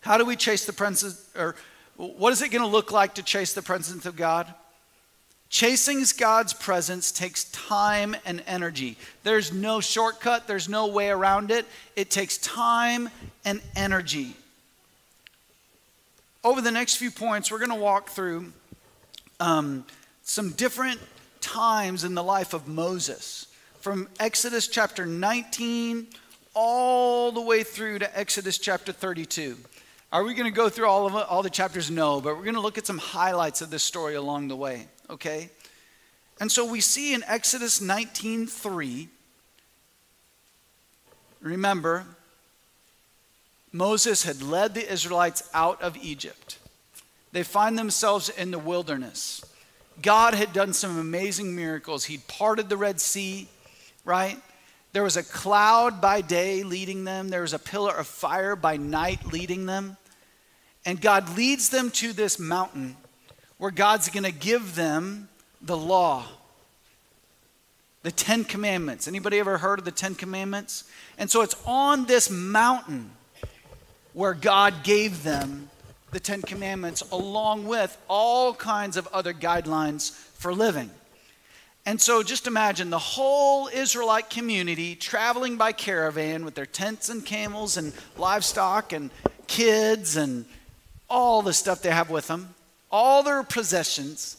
how 0.00 0.16
do 0.18 0.24
we 0.24 0.36
chase 0.36 0.64
the 0.64 0.72
presence, 0.72 1.28
or 1.36 1.54
what 1.96 2.32
is 2.32 2.40
it 2.40 2.50
going 2.50 2.64
to 2.64 2.68
look 2.68 2.90
like 2.92 3.14
to 3.16 3.22
chase 3.22 3.52
the 3.52 3.62
presence 3.62 4.06
of 4.06 4.16
God? 4.16 4.52
Chasing 5.50 6.04
God's 6.18 6.52
presence 6.52 7.10
takes 7.10 7.44
time 7.44 8.14
and 8.26 8.42
energy. 8.46 8.96
There's 9.22 9.52
no 9.52 9.80
shortcut, 9.80 10.46
there's 10.46 10.68
no 10.68 10.88
way 10.88 11.08
around 11.08 11.50
it. 11.50 11.64
It 11.96 12.10
takes 12.10 12.36
time 12.38 13.08
and 13.44 13.62
energy. 13.74 14.36
Over 16.44 16.60
the 16.60 16.70
next 16.70 16.96
few 16.96 17.10
points, 17.10 17.50
we're 17.50 17.58
going 17.58 17.70
to 17.70 17.74
walk 17.76 18.10
through 18.10 18.52
um, 19.40 19.84
some 20.22 20.50
different 20.50 21.00
times 21.40 22.04
in 22.04 22.14
the 22.14 22.22
life 22.22 22.52
of 22.52 22.68
Moses, 22.68 23.46
from 23.80 24.08
Exodus 24.20 24.68
chapter 24.68 25.06
19 25.06 26.06
all 26.54 27.32
the 27.32 27.40
way 27.40 27.62
through 27.62 28.00
to 28.00 28.18
Exodus 28.18 28.58
chapter 28.58 28.92
32. 28.92 29.56
Are 30.10 30.24
we 30.24 30.34
going 30.34 30.50
to 30.50 30.54
go 30.56 30.68
through 30.68 30.86
all 30.86 31.06
of 31.06 31.14
all 31.14 31.42
the 31.42 31.50
chapters? 31.50 31.90
No, 31.90 32.20
but 32.20 32.36
we're 32.36 32.42
going 32.42 32.54
to 32.54 32.60
look 32.60 32.78
at 32.78 32.86
some 32.86 32.98
highlights 32.98 33.60
of 33.62 33.70
this 33.70 33.82
story 33.82 34.14
along 34.14 34.48
the 34.48 34.56
way, 34.56 34.86
okay? 35.10 35.50
And 36.40 36.50
so 36.50 36.64
we 36.64 36.80
see 36.80 37.14
in 37.14 37.24
Exodus 37.24 37.80
19:3 37.80 39.08
Remember 41.40 42.04
Moses 43.72 44.24
had 44.24 44.42
led 44.42 44.74
the 44.74 44.90
Israelites 44.90 45.48
out 45.52 45.80
of 45.82 45.96
Egypt. 45.98 46.58
They 47.32 47.42
find 47.42 47.78
themselves 47.78 48.28
in 48.28 48.50
the 48.50 48.58
wilderness. 48.58 49.44
God 50.00 50.34
had 50.34 50.52
done 50.52 50.72
some 50.72 50.98
amazing 50.98 51.54
miracles. 51.54 52.06
He'd 52.06 52.26
parted 52.26 52.68
the 52.68 52.76
Red 52.76 53.00
Sea, 53.00 53.48
right? 54.04 54.40
There 54.92 55.02
was 55.02 55.16
a 55.16 55.22
cloud 55.22 56.00
by 56.00 56.22
day 56.22 56.62
leading 56.62 57.04
them, 57.04 57.28
there 57.28 57.42
was 57.42 57.52
a 57.52 57.58
pillar 57.58 57.94
of 57.94 58.06
fire 58.06 58.56
by 58.56 58.76
night 58.76 59.32
leading 59.32 59.66
them. 59.66 59.96
And 60.86 61.00
God 61.00 61.36
leads 61.36 61.68
them 61.68 61.90
to 61.92 62.12
this 62.12 62.38
mountain 62.38 62.96
where 63.58 63.70
God's 63.70 64.08
going 64.08 64.24
to 64.24 64.32
give 64.32 64.74
them 64.74 65.28
the 65.60 65.76
law. 65.76 66.24
The 68.02 68.12
10 68.12 68.44
commandments. 68.44 69.08
Anybody 69.08 69.38
ever 69.38 69.58
heard 69.58 69.80
of 69.80 69.84
the 69.84 69.90
10 69.90 70.14
commandments? 70.14 70.84
And 71.18 71.30
so 71.30 71.42
it's 71.42 71.56
on 71.66 72.06
this 72.06 72.30
mountain 72.30 73.10
where 74.12 74.34
God 74.34 74.82
gave 74.84 75.24
them 75.24 75.68
the 76.12 76.20
10 76.20 76.42
commandments 76.42 77.02
along 77.12 77.66
with 77.66 77.96
all 78.08 78.54
kinds 78.54 78.96
of 78.96 79.06
other 79.08 79.34
guidelines 79.34 80.12
for 80.12 80.54
living. 80.54 80.90
And 81.84 82.00
so 82.00 82.22
just 82.22 82.46
imagine 82.46 82.90
the 82.90 82.98
whole 82.98 83.68
Israelite 83.68 84.30
community 84.30 84.94
traveling 84.94 85.56
by 85.56 85.72
caravan 85.72 86.44
with 86.44 86.54
their 86.54 86.66
tents 86.66 87.08
and 87.08 87.24
camels 87.24 87.76
and 87.76 87.92
livestock 88.16 88.92
and 88.92 89.10
kids 89.46 90.16
and 90.16 90.44
all 91.08 91.42
the 91.42 91.52
stuff 91.52 91.80
they 91.80 91.90
have 91.90 92.10
with 92.10 92.26
them, 92.28 92.54
all 92.90 93.22
their 93.22 93.42
possessions. 93.42 94.36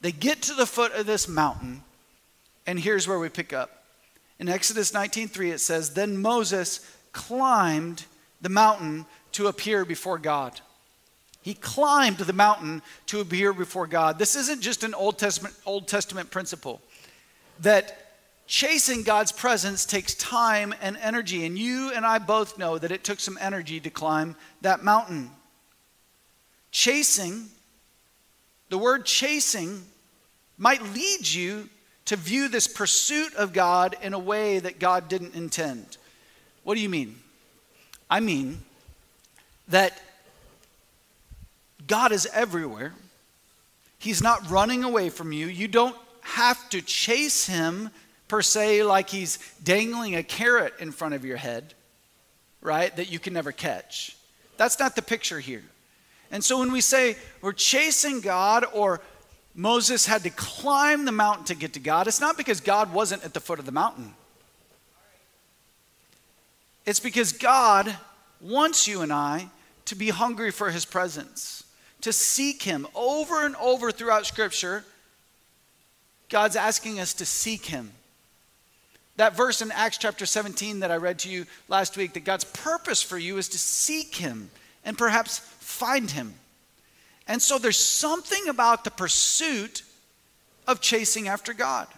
They 0.00 0.12
get 0.12 0.42
to 0.42 0.54
the 0.54 0.66
foot 0.66 0.92
of 0.92 1.06
this 1.06 1.28
mountain, 1.28 1.82
and 2.66 2.78
here's 2.78 3.06
where 3.06 3.18
we 3.18 3.28
pick 3.28 3.52
up. 3.52 3.84
In 4.38 4.48
Exodus 4.48 4.92
19:3 4.92 5.52
it 5.52 5.60
says, 5.60 5.94
"Then 5.94 6.20
Moses 6.20 6.80
climbed 7.12 8.04
the 8.40 8.48
mountain 8.48 9.06
to 9.32 9.46
appear 9.46 9.84
before 9.84 10.18
God." 10.18 10.60
He 11.42 11.54
climbed 11.54 12.18
the 12.18 12.32
mountain 12.32 12.82
to 13.06 13.20
appear 13.20 13.52
before 13.52 13.86
God. 13.86 14.18
This 14.18 14.36
isn't 14.36 14.60
just 14.60 14.84
an 14.84 14.94
Old 14.94 15.18
Testament, 15.18 15.54
Old 15.64 15.88
Testament 15.88 16.30
principle 16.30 16.80
that 17.58 17.98
chasing 18.46 19.02
God's 19.02 19.32
presence 19.32 19.84
takes 19.84 20.14
time 20.14 20.74
and 20.80 20.96
energy. 20.98 21.44
And 21.44 21.58
you 21.58 21.92
and 21.92 22.04
I 22.06 22.18
both 22.18 22.58
know 22.58 22.78
that 22.78 22.92
it 22.92 23.02
took 23.02 23.18
some 23.18 23.38
energy 23.40 23.80
to 23.80 23.90
climb 23.90 24.36
that 24.60 24.84
mountain. 24.84 25.30
Chasing, 26.70 27.50
the 28.72 28.78
word 28.78 29.04
chasing 29.04 29.82
might 30.56 30.82
lead 30.94 31.28
you 31.28 31.68
to 32.06 32.16
view 32.16 32.48
this 32.48 32.66
pursuit 32.66 33.34
of 33.34 33.52
God 33.52 33.94
in 34.00 34.14
a 34.14 34.18
way 34.18 34.60
that 34.60 34.78
God 34.78 35.10
didn't 35.10 35.34
intend. 35.34 35.98
What 36.64 36.76
do 36.76 36.80
you 36.80 36.88
mean? 36.88 37.16
I 38.08 38.20
mean 38.20 38.62
that 39.68 40.00
God 41.86 42.12
is 42.12 42.26
everywhere. 42.32 42.94
He's 43.98 44.22
not 44.22 44.48
running 44.50 44.84
away 44.84 45.10
from 45.10 45.32
you. 45.32 45.48
You 45.48 45.68
don't 45.68 45.96
have 46.22 46.70
to 46.70 46.80
chase 46.80 47.46
him 47.46 47.90
per 48.26 48.40
se 48.40 48.84
like 48.84 49.10
he's 49.10 49.38
dangling 49.62 50.16
a 50.16 50.22
carrot 50.22 50.72
in 50.78 50.92
front 50.92 51.12
of 51.12 51.26
your 51.26 51.36
head, 51.36 51.74
right? 52.62 52.96
That 52.96 53.12
you 53.12 53.18
can 53.18 53.34
never 53.34 53.52
catch. 53.52 54.16
That's 54.56 54.78
not 54.78 54.96
the 54.96 55.02
picture 55.02 55.40
here. 55.40 55.62
And 56.32 56.42
so 56.42 56.58
when 56.58 56.72
we 56.72 56.80
say 56.80 57.16
we're 57.42 57.52
chasing 57.52 58.20
God 58.20 58.64
or 58.72 59.00
Moses 59.54 60.06
had 60.06 60.22
to 60.22 60.30
climb 60.30 61.04
the 61.04 61.12
mountain 61.12 61.44
to 61.44 61.54
get 61.54 61.74
to 61.74 61.80
God, 61.80 62.08
it's 62.08 62.20
not 62.20 62.36
because 62.36 62.60
God 62.60 62.92
wasn't 62.92 63.22
at 63.22 63.34
the 63.34 63.40
foot 63.40 63.58
of 63.58 63.66
the 63.66 63.72
mountain. 63.72 64.14
It's 66.84 67.00
because 67.00 67.32
God 67.32 67.94
wants 68.40 68.88
you 68.88 69.02
and 69.02 69.12
I 69.12 69.48
to 69.84 69.94
be 69.94 70.08
hungry 70.08 70.50
for 70.50 70.70
his 70.70 70.84
presence, 70.84 71.64
to 72.00 72.12
seek 72.12 72.62
him 72.62 72.88
over 72.94 73.44
and 73.44 73.54
over 73.56 73.92
throughout 73.92 74.26
Scripture. 74.26 74.84
God's 76.32 76.56
asking 76.56 76.98
us 76.98 77.12
to 77.14 77.26
seek 77.26 77.66
Him. 77.66 77.92
That 79.16 79.36
verse 79.36 79.60
in 79.60 79.70
Acts 79.70 79.98
chapter 79.98 80.24
17 80.24 80.80
that 80.80 80.90
I 80.90 80.96
read 80.96 81.18
to 81.20 81.28
you 81.28 81.44
last 81.68 81.94
week 81.98 82.14
that 82.14 82.24
God's 82.24 82.44
purpose 82.44 83.02
for 83.02 83.18
you 83.18 83.36
is 83.36 83.50
to 83.50 83.58
seek 83.58 84.14
Him 84.14 84.50
and 84.82 84.96
perhaps 84.96 85.40
find 85.82 86.10
Him. 86.10 86.34
And 87.26 87.42
so 87.42 87.58
there's 87.58 87.76
something 87.76 88.48
about 88.48 88.84
the 88.84 88.90
pursuit 88.90 89.82
of 90.68 90.80
chasing 90.80 91.26
after 91.26 91.52
God. 91.52 91.88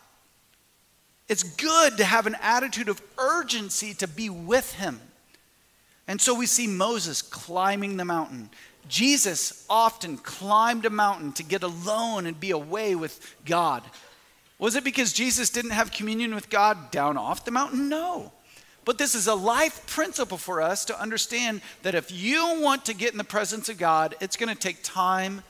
It's 1.28 1.42
good 1.42 1.98
to 1.98 2.04
have 2.04 2.26
an 2.26 2.36
attitude 2.40 2.88
of 2.88 3.02
urgency 3.18 3.92
to 3.94 4.08
be 4.08 4.30
with 4.30 4.72
Him. 4.74 5.00
And 6.08 6.18
so 6.20 6.34
we 6.34 6.46
see 6.46 6.66
Moses 6.66 7.20
climbing 7.20 7.98
the 7.98 8.04
mountain. 8.06 8.48
Jesus 8.88 9.66
often 9.68 10.16
climbed 10.16 10.86
a 10.86 10.90
mountain 10.90 11.32
to 11.32 11.42
get 11.42 11.62
alone 11.62 12.26
and 12.26 12.38
be 12.40 12.50
away 12.50 12.94
with 12.94 13.34
God. 13.44 13.82
Was 14.58 14.76
it 14.76 14.84
because 14.84 15.12
Jesus 15.12 15.50
didn't 15.50 15.72
have 15.72 15.90
communion 15.90 16.34
with 16.34 16.48
God 16.48 16.90
down 16.90 17.18
off 17.18 17.44
the 17.44 17.50
mountain? 17.50 17.88
No. 17.88 18.32
But 18.84 18.98
this 18.98 19.14
is 19.14 19.26
a 19.26 19.34
life 19.34 19.86
principle 19.86 20.36
for 20.36 20.60
us 20.60 20.84
to 20.86 21.00
understand 21.00 21.62
that 21.82 21.94
if 21.94 22.10
you 22.10 22.60
want 22.60 22.84
to 22.86 22.94
get 22.94 23.12
in 23.12 23.18
the 23.18 23.24
presence 23.24 23.68
of 23.68 23.78
God, 23.78 24.14
it's 24.20 24.36
going 24.36 24.54
to 24.54 24.54
take 24.54 24.82
time 24.82 25.42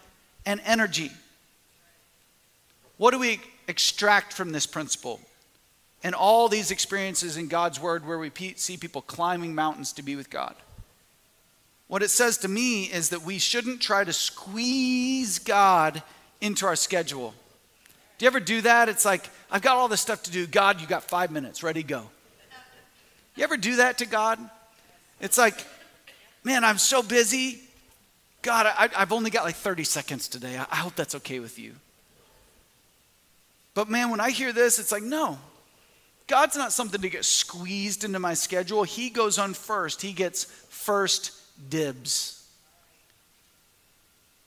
and 0.46 0.60
energy. 0.64 1.10
What 2.96 3.10
do 3.10 3.18
we 3.18 3.40
extract 3.66 4.32
from 4.32 4.52
this 4.52 4.66
principle? 4.66 5.20
And 6.04 6.14
all 6.14 6.48
these 6.48 6.70
experiences 6.70 7.36
in 7.36 7.48
God's 7.48 7.80
Word 7.80 8.06
where 8.06 8.18
we 8.18 8.30
see 8.56 8.76
people 8.76 9.02
climbing 9.02 9.54
mountains 9.54 9.92
to 9.94 10.02
be 10.02 10.16
with 10.16 10.30
God. 10.30 10.54
What 11.88 12.02
it 12.02 12.10
says 12.10 12.38
to 12.38 12.48
me 12.48 12.84
is 12.84 13.08
that 13.10 13.22
we 13.22 13.38
shouldn't 13.38 13.80
try 13.80 14.04
to 14.04 14.12
squeeze 14.12 15.38
God 15.38 16.02
into 16.40 16.66
our 16.66 16.76
schedule. 16.76 17.34
Do 18.18 18.24
you 18.24 18.26
ever 18.28 18.40
do 18.40 18.60
that? 18.60 18.88
It's 18.88 19.04
like, 19.04 19.28
I've 19.50 19.62
got 19.62 19.76
all 19.76 19.88
this 19.88 20.00
stuff 20.00 20.22
to 20.24 20.30
do. 20.30 20.46
God, 20.46 20.80
you 20.80 20.86
got 20.86 21.02
five 21.02 21.30
minutes, 21.30 21.62
ready, 21.62 21.82
go. 21.82 22.10
You 23.36 23.44
ever 23.44 23.56
do 23.56 23.76
that 23.76 23.98
to 23.98 24.06
God? 24.06 24.38
It's 25.20 25.38
like, 25.38 25.64
man, 26.42 26.64
I'm 26.64 26.78
so 26.78 27.02
busy. 27.02 27.60
God, 28.42 28.66
I, 28.66 28.88
have 28.98 29.12
only 29.12 29.30
got 29.30 29.44
like 29.44 29.56
30 29.56 29.84
seconds 29.84 30.28
today. 30.28 30.56
I, 30.58 30.66
I 30.70 30.76
hope 30.76 30.94
that's 30.94 31.14
okay 31.16 31.40
with 31.40 31.58
you. 31.58 31.72
But 33.74 33.88
man, 33.88 34.10
when 34.10 34.20
I 34.20 34.30
hear 34.30 34.52
this, 34.52 34.78
it's 34.78 34.92
like, 34.92 35.02
no, 35.02 35.38
God's 36.26 36.56
not 36.56 36.72
something 36.72 37.00
to 37.00 37.08
get 37.08 37.24
squeezed 37.24 38.04
into 38.04 38.18
my 38.18 38.34
schedule. 38.34 38.84
He 38.84 39.10
goes 39.10 39.38
on 39.38 39.54
first, 39.54 40.02
He 40.02 40.12
gets 40.12 40.44
first 40.44 41.32
dibs. 41.70 42.40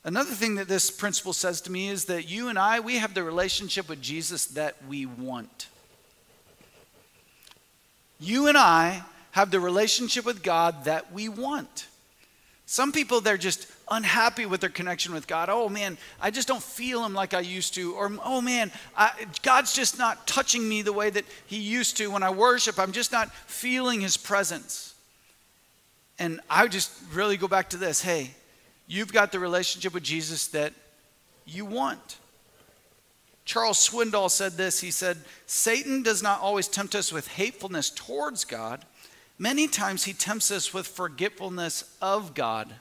Another 0.03 0.31
thing 0.31 0.55
that 0.55 0.69
this 0.69 0.89
principle 0.89 1.33
says 1.33 1.59
to 1.61 1.71
me 1.71 1.89
is 1.89 2.05
that 2.05 2.29
you 2.29 2.47
and 2.47 2.57
I, 2.57 2.79
we 2.79 2.95
have 2.95 3.13
the 3.13 3.23
relationship 3.23 3.89
with 3.89 4.01
Jesus 4.01 4.45
that 4.45 4.75
we 4.87 5.05
want. 5.05 5.67
You 8.19 8.47
and 8.47 8.57
I 8.57 9.03
have 9.31 9.51
the 9.51 9.59
relationship 9.59 10.25
with 10.25 10.43
God 10.43 10.85
that 10.85 11.13
we 11.13 11.29
want. 11.29 11.87
Some 12.65 12.91
people, 12.91 13.21
they're 13.21 13.37
just 13.37 13.67
unhappy 13.89 14.45
with 14.45 14.59
their 14.59 14.69
connection 14.69 15.13
with 15.13 15.27
God. 15.27 15.49
Oh 15.49 15.69
man, 15.69 15.97
I 16.19 16.31
just 16.31 16.47
don't 16.47 16.61
feel 16.61 17.05
Him 17.05 17.13
like 17.13 17.33
I 17.33 17.39
used 17.39 17.75
to. 17.75 17.93
Or 17.93 18.11
oh 18.25 18.41
man, 18.41 18.71
I, 18.95 19.11
God's 19.41 19.73
just 19.73 19.97
not 19.97 20.27
touching 20.27 20.67
me 20.67 20.81
the 20.81 20.91
way 20.91 21.09
that 21.09 21.23
He 21.45 21.57
used 21.57 21.97
to 21.97 22.11
when 22.11 22.23
I 22.23 22.29
worship. 22.29 22.77
I'm 22.77 22.91
just 22.91 23.11
not 23.11 23.33
feeling 23.45 24.01
His 24.01 24.17
presence. 24.17 24.95
And 26.19 26.41
I 26.49 26.67
just 26.67 26.91
really 27.13 27.37
go 27.37 27.47
back 27.47 27.69
to 27.69 27.77
this 27.77 28.01
hey, 28.01 28.31
you've 28.87 29.13
got 29.13 29.31
the 29.31 29.39
relationship 29.39 29.93
with 29.93 30.03
Jesus 30.03 30.47
that 30.47 30.73
you 31.45 31.63
want. 31.63 32.17
Charles 33.47 33.77
Swindoll 33.89 34.29
said 34.29 34.57
this. 34.57 34.81
He 34.81 34.91
said, 34.91 35.17
Satan 35.45 36.03
does 36.03 36.21
not 36.21 36.41
always 36.41 36.67
tempt 36.67 36.93
us 36.95 37.13
with 37.13 37.29
hatefulness 37.29 37.89
towards 37.89 38.43
God. 38.43 38.83
Many 39.39 39.69
times 39.69 40.03
he 40.03 40.11
tempts 40.11 40.51
us 40.51 40.73
with 40.73 40.85
forgetfulness 40.85 41.95
of 42.01 42.33
God. 42.33 42.73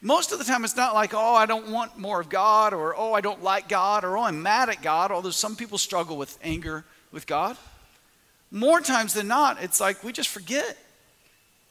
Most 0.00 0.32
of 0.32 0.38
the 0.38 0.46
time, 0.46 0.64
it's 0.64 0.76
not 0.76 0.94
like, 0.94 1.12
oh, 1.12 1.34
I 1.34 1.44
don't 1.44 1.68
want 1.68 1.98
more 1.98 2.22
of 2.22 2.30
God, 2.30 2.72
or 2.72 2.96
oh, 2.96 3.12
I 3.12 3.20
don't 3.20 3.42
like 3.42 3.68
God, 3.68 4.02
or 4.02 4.16
oh, 4.16 4.22
I'm 4.22 4.42
mad 4.42 4.70
at 4.70 4.80
God, 4.80 5.10
although 5.10 5.30
some 5.30 5.56
people 5.56 5.76
struggle 5.76 6.16
with 6.16 6.38
anger 6.42 6.86
with 7.12 7.26
God. 7.26 7.58
More 8.50 8.80
times 8.80 9.12
than 9.12 9.28
not, 9.28 9.62
it's 9.62 9.80
like 9.80 10.02
we 10.02 10.10
just 10.10 10.30
forget. 10.30 10.78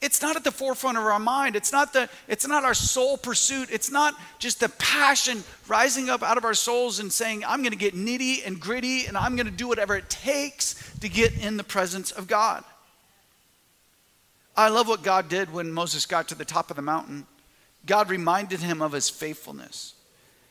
It's 0.04 0.20
not 0.20 0.36
at 0.36 0.44
the 0.44 0.52
forefront 0.52 0.98
of 0.98 1.04
our 1.04 1.18
mind. 1.18 1.56
It's 1.56 1.72
not, 1.72 1.94
the, 1.94 2.10
it's 2.28 2.46
not 2.46 2.62
our 2.62 2.74
sole 2.74 3.16
pursuit. 3.16 3.70
It's 3.72 3.90
not 3.90 4.14
just 4.38 4.60
the 4.60 4.68
passion 4.68 5.42
rising 5.66 6.10
up 6.10 6.22
out 6.22 6.36
of 6.36 6.44
our 6.44 6.52
souls 6.52 6.98
and 6.98 7.10
saying, 7.10 7.42
I'm 7.42 7.62
going 7.62 7.72
to 7.72 7.78
get 7.78 7.94
nitty 7.94 8.46
and 8.46 8.60
gritty 8.60 9.06
and 9.06 9.16
I'm 9.16 9.34
going 9.34 9.46
to 9.46 9.52
do 9.52 9.66
whatever 9.66 9.96
it 9.96 10.10
takes 10.10 10.74
to 10.98 11.08
get 11.08 11.32
in 11.42 11.56
the 11.56 11.64
presence 11.64 12.12
of 12.12 12.26
God. 12.26 12.64
I 14.54 14.68
love 14.68 14.88
what 14.88 15.02
God 15.02 15.30
did 15.30 15.50
when 15.50 15.72
Moses 15.72 16.04
got 16.04 16.28
to 16.28 16.34
the 16.34 16.44
top 16.44 16.68
of 16.68 16.76
the 16.76 16.82
mountain. 16.82 17.26
God 17.86 18.10
reminded 18.10 18.60
him 18.60 18.82
of 18.82 18.92
his 18.92 19.08
faithfulness. 19.08 19.94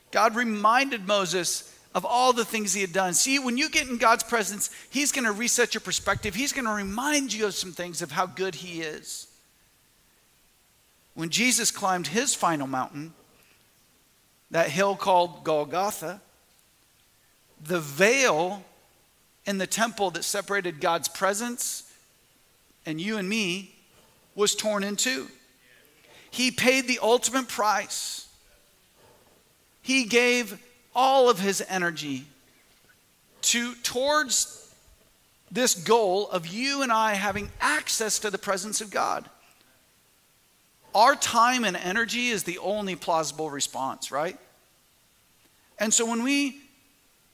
God 0.10 0.36
reminded 0.36 1.06
Moses 1.06 1.72
of 1.94 2.06
all 2.06 2.34
the 2.34 2.44
things 2.44 2.74
he 2.74 2.82
had 2.82 2.92
done. 2.92 3.14
See, 3.14 3.38
when 3.38 3.58
you 3.58 3.70
get 3.70 3.88
in 3.88 4.00
God's 4.00 4.24
presence, 4.24 4.72
he's 4.90 5.12
going 5.12 5.26
to 5.26 5.32
reset 5.32 5.76
your 5.76 5.82
perspective. 5.82 6.34
He's 6.34 6.54
going 6.54 6.66
to 6.66 6.72
remind 6.72 7.32
you 7.32 7.46
of 7.46 7.54
some 7.54 7.72
things 7.72 8.02
of 8.02 8.12
how 8.12 8.26
good 8.26 8.56
he 8.56 8.82
is. 8.82 9.28
When 11.14 11.30
Jesus 11.30 11.72
climbed 11.72 12.08
his 12.08 12.34
final 12.34 12.68
mountain, 12.68 13.14
that 14.52 14.70
hill 14.70 14.96
called 14.96 15.44
Golgotha, 15.44 16.22
the 17.64 17.80
veil 17.80 18.64
in 19.46 19.58
the 19.58 19.68
temple 19.68 20.12
that 20.12 20.24
separated 20.24 20.80
God's 20.80 21.08
presence 21.08 21.92
and 22.86 23.00
you 23.00 23.18
and 23.18 23.28
me 23.28 23.74
was 24.36 24.56
torn 24.56 24.84
in 24.84 24.96
two. 24.96 25.28
He 26.32 26.52
paid 26.52 26.88
the 26.88 27.00
ultimate 27.02 27.48
price. 27.48 28.28
He 29.82 30.06
gave 30.06 30.62
all 30.96 31.30
of 31.30 31.40
his 31.40 31.64
energy 31.70 32.26
to 33.44 33.76
towards 33.76 34.74
this 35.52 35.76
goal 35.76 36.30
of 36.30 36.48
you 36.48 36.82
and 36.82 36.92
I 36.92 37.14
having 37.14 37.52
access 37.62 38.18
to 38.20 38.32
the 38.32 38.38
presence 38.38 38.82
of 38.82 38.90
God. 38.90 39.30
Our 40.96 41.16
time 41.16 41.64
and 41.64 41.76
energy 41.76 42.28
is 42.28 42.44
the 42.44 42.60
only 42.60 42.96
plausible 42.96 43.50
response, 43.50 44.12
right? 44.12 44.38
And 45.80 45.94
so 45.94 46.06
when 46.06 46.24
we 46.24 46.62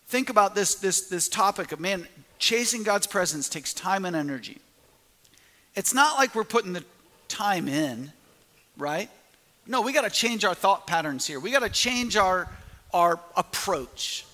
think 0.08 0.30
about 0.30 0.56
this, 0.56 0.76
this, 0.76 1.10
this 1.10 1.28
topic 1.28 1.72
of, 1.72 1.80
man, 1.80 2.08
chasing 2.38 2.84
God's 2.84 3.06
presence 3.06 3.50
takes 3.50 3.74
time 3.74 4.06
and 4.06 4.16
energy. 4.16 4.60
It's 5.76 5.94
not 5.94 6.18
like 6.18 6.34
we're 6.34 6.44
putting 6.44 6.74
the 6.74 6.84
time 7.28 7.68
in, 7.68 8.12
right? 8.78 9.10
No, 9.68 9.82
we 9.82 9.94
got 9.94 10.04
to 10.04 10.10
change 10.10 10.46
our 10.46 10.56
thought 10.56 10.88
patterns 10.88 11.28
here. 11.28 11.40
We 11.40 11.52
got 11.52 11.62
to 11.62 11.70
change 11.70 12.16
our, 12.16 12.50
our 12.94 13.20
approach. 13.36 14.26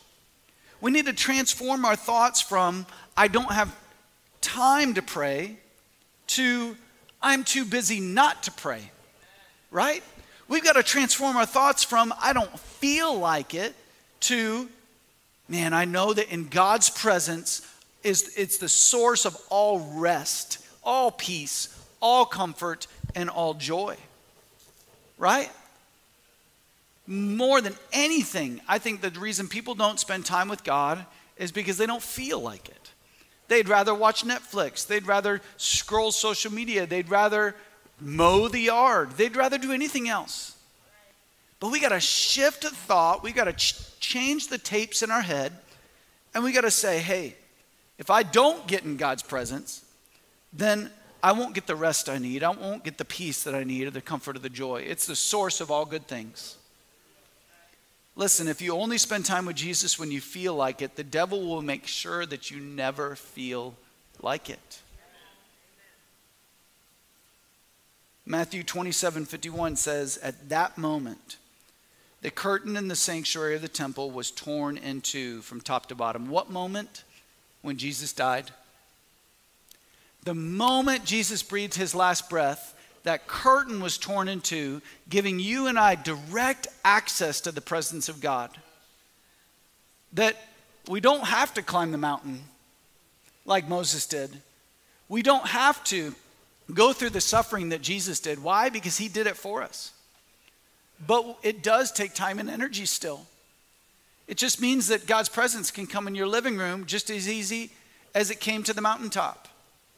We 0.80 0.92
need 0.92 1.08
to 1.08 1.14
transform 1.14 1.84
our 1.84 1.96
thoughts 1.96 2.42
from, 2.42 2.86
I 3.18 3.28
don't 3.28 3.52
have 3.52 3.76
time 4.40 4.94
to 4.94 5.02
pray, 5.02 5.58
to, 6.28 6.78
I'm 7.22 7.44
too 7.44 7.66
busy 7.66 8.00
not 8.00 8.44
to 8.44 8.52
pray 8.52 8.92
right? 9.76 10.02
We've 10.48 10.64
got 10.64 10.74
to 10.74 10.84
transform 10.84 11.36
our 11.36 11.46
thoughts 11.46 11.84
from, 11.84 12.14
I 12.20 12.32
don't 12.32 12.58
feel 12.58 13.14
like 13.14 13.54
it, 13.54 13.76
to, 14.22 14.70
man, 15.50 15.74
I 15.74 15.84
know 15.84 16.14
that 16.14 16.32
in 16.32 16.48
God's 16.48 16.90
presence 16.90 17.62
is 18.02 18.34
it's 18.38 18.58
the 18.58 18.70
source 18.70 19.26
of 19.26 19.38
all 19.50 19.80
rest, 19.96 20.66
all 20.82 21.12
peace, 21.12 21.78
all 22.00 22.26
comfort, 22.26 22.88
and 23.16 23.30
all 23.30 23.54
joy. 23.54 23.98
Right? 25.18 25.52
More 27.06 27.60
than 27.60 27.76
anything, 27.92 28.62
I 28.70 28.78
think 28.78 29.02
the 29.02 29.12
reason 29.20 29.50
people 29.50 29.76
don't 29.76 30.00
spend 30.00 30.26
time 30.26 30.48
with 30.48 30.64
God 30.64 31.06
is 31.36 31.52
because 31.52 31.78
they 31.78 31.86
don't 31.86 32.02
feel 32.02 32.40
like 32.40 32.70
it. 32.70 32.92
They'd 33.50 33.68
rather 33.68 33.94
watch 33.94 34.24
Netflix. 34.24 34.88
They'd 34.88 35.06
rather 35.06 35.42
scroll 35.58 36.14
social 36.14 36.52
media. 36.52 36.86
They'd 36.86 37.10
rather 37.10 37.56
mow 38.00 38.48
the 38.48 38.60
yard. 38.60 39.12
They'd 39.12 39.36
rather 39.36 39.58
do 39.58 39.72
anything 39.72 40.10
else. 40.10 40.56
But 41.60 41.72
we 41.72 41.80
got 41.80 41.90
to 41.90 42.00
shift 42.00 42.64
the 42.64 42.70
thought. 42.70 43.24
We 43.24 43.32
got 43.32 43.46
to 43.46 43.54
ch- 43.54 44.00
change 44.00 44.48
the 44.48 44.58
tapes 44.58 45.02
in 45.02 45.12
our 45.12 45.22
head. 45.22 45.54
And 46.34 46.44
we 46.44 46.52
got 46.52 46.62
to 46.62 46.72
say, 46.72 47.00
hey, 47.00 47.36
if 47.98 48.10
I 48.10 48.24
don't 48.24 48.68
get 48.68 48.84
in 48.84 48.98
God's 48.98 49.24
presence, 49.24 49.86
then 50.52 50.92
I 51.24 51.32
won't 51.32 51.56
get 51.56 51.66
the 51.66 51.76
rest 51.76 52.10
I 52.10 52.18
need. 52.18 52.44
I 52.44 52.50
won't 52.50 52.84
get 52.84 52.98
the 52.98 53.06
peace 53.06 53.44
that 53.44 53.56
I 53.56 53.64
need 53.64 53.88
or 53.88 53.92
the 53.92 54.02
comfort 54.02 54.36
of 54.36 54.42
the 54.42 54.50
joy. 54.50 54.82
It's 54.82 55.08
the 55.08 55.16
source 55.16 55.62
of 55.62 55.72
all 55.72 55.86
good 55.86 56.08
things. 56.08 56.58
Listen, 58.18 58.48
if 58.48 58.62
you 58.62 58.74
only 58.74 58.98
spend 58.98 59.26
time 59.26 59.46
with 59.46 59.56
Jesus 59.56 59.98
when 59.98 60.12
you 60.12 60.22
feel 60.22 60.56
like 60.56 60.82
it, 60.82 60.96
the 60.96 61.04
devil 61.04 61.48
will 61.48 61.62
make 61.62 61.88
sure 61.88 62.26
that 62.26 62.52
you 62.52 62.60
never 62.60 63.16
feel 63.16 63.76
like 64.22 64.50
it. 64.50 64.82
Matthew 68.26 68.64
27 68.64 69.26
51 69.26 69.76
says, 69.76 70.18
At 70.18 70.50
that 70.50 70.78
moment, 70.78 71.38
the 72.22 72.32
curtain 72.32 72.76
in 72.76 72.88
the 72.88 72.96
sanctuary 72.96 73.56
of 73.56 73.62
the 73.62 73.68
temple 73.68 74.12
was 74.12 74.32
torn 74.32 74.78
in 74.78 75.02
two 75.02 75.42
from 75.42 75.62
top 75.62 75.88
to 75.88 75.96
bottom. 75.96 76.30
What 76.30 76.50
moment? 76.50 77.04
when 77.66 77.78
Jesus 77.78 78.14
died? 78.14 78.52
The 80.24 80.36
moment 80.36 81.04
Jesus 81.04 81.42
breathed 81.42 81.74
his 81.74 81.96
last 81.96 82.30
breath, 82.30 82.74
that 83.04 83.28
curtain 83.28 83.82
was 83.82 83.98
torn 83.98 84.28
in 84.28 84.42
two, 84.42 84.82
giving 85.10 85.40
you 85.40 85.68
and 85.68 85.78
I 85.78 85.96
direct 85.96 86.68
access 86.84 87.42
to 87.42 87.52
the 87.52 87.62
presence 87.62 88.08
of 88.08 88.22
God. 88.22 88.52
That 90.14 90.36
we 90.88 91.02
don't 91.02 91.26
have 91.26 91.56
to 91.56 91.64
climb 91.64 91.92
the 91.92 91.98
mountain 91.98 92.44
like 93.46 93.68
Moses 93.68 94.06
did. 94.06 94.42
We 95.10 95.24
don't 95.24 95.48
have 95.48 95.84
to 95.86 96.14
go 96.74 96.94
through 96.94 97.12
the 97.12 97.22
suffering 97.22 97.70
that 97.70 97.82
Jesus 97.82 98.20
did. 98.20 98.42
Why? 98.42 98.70
Because 98.70 98.98
he 98.98 99.08
did 99.08 99.28
it 99.28 99.38
for 99.38 99.62
us. 99.62 99.92
But 101.06 101.38
it 101.44 101.62
does 101.62 101.92
take 101.92 102.14
time 102.14 102.40
and 102.40 102.50
energy 102.50 102.86
still. 102.86 103.26
It 104.28 104.38
just 104.38 104.60
means 104.60 104.88
that 104.88 105.06
God's 105.06 105.30
presence 105.30 105.70
can 105.70 105.86
come 105.86 106.08
in 106.08 106.16
your 106.16 106.28
living 106.28 106.58
room 106.58 106.86
just 106.86 107.10
as 107.10 107.30
easy 107.30 107.72
as 108.16 108.32
it 108.32 108.40
came 108.40 108.64
to 108.64 108.74
the 108.74 108.82
mountaintop. 108.82 109.48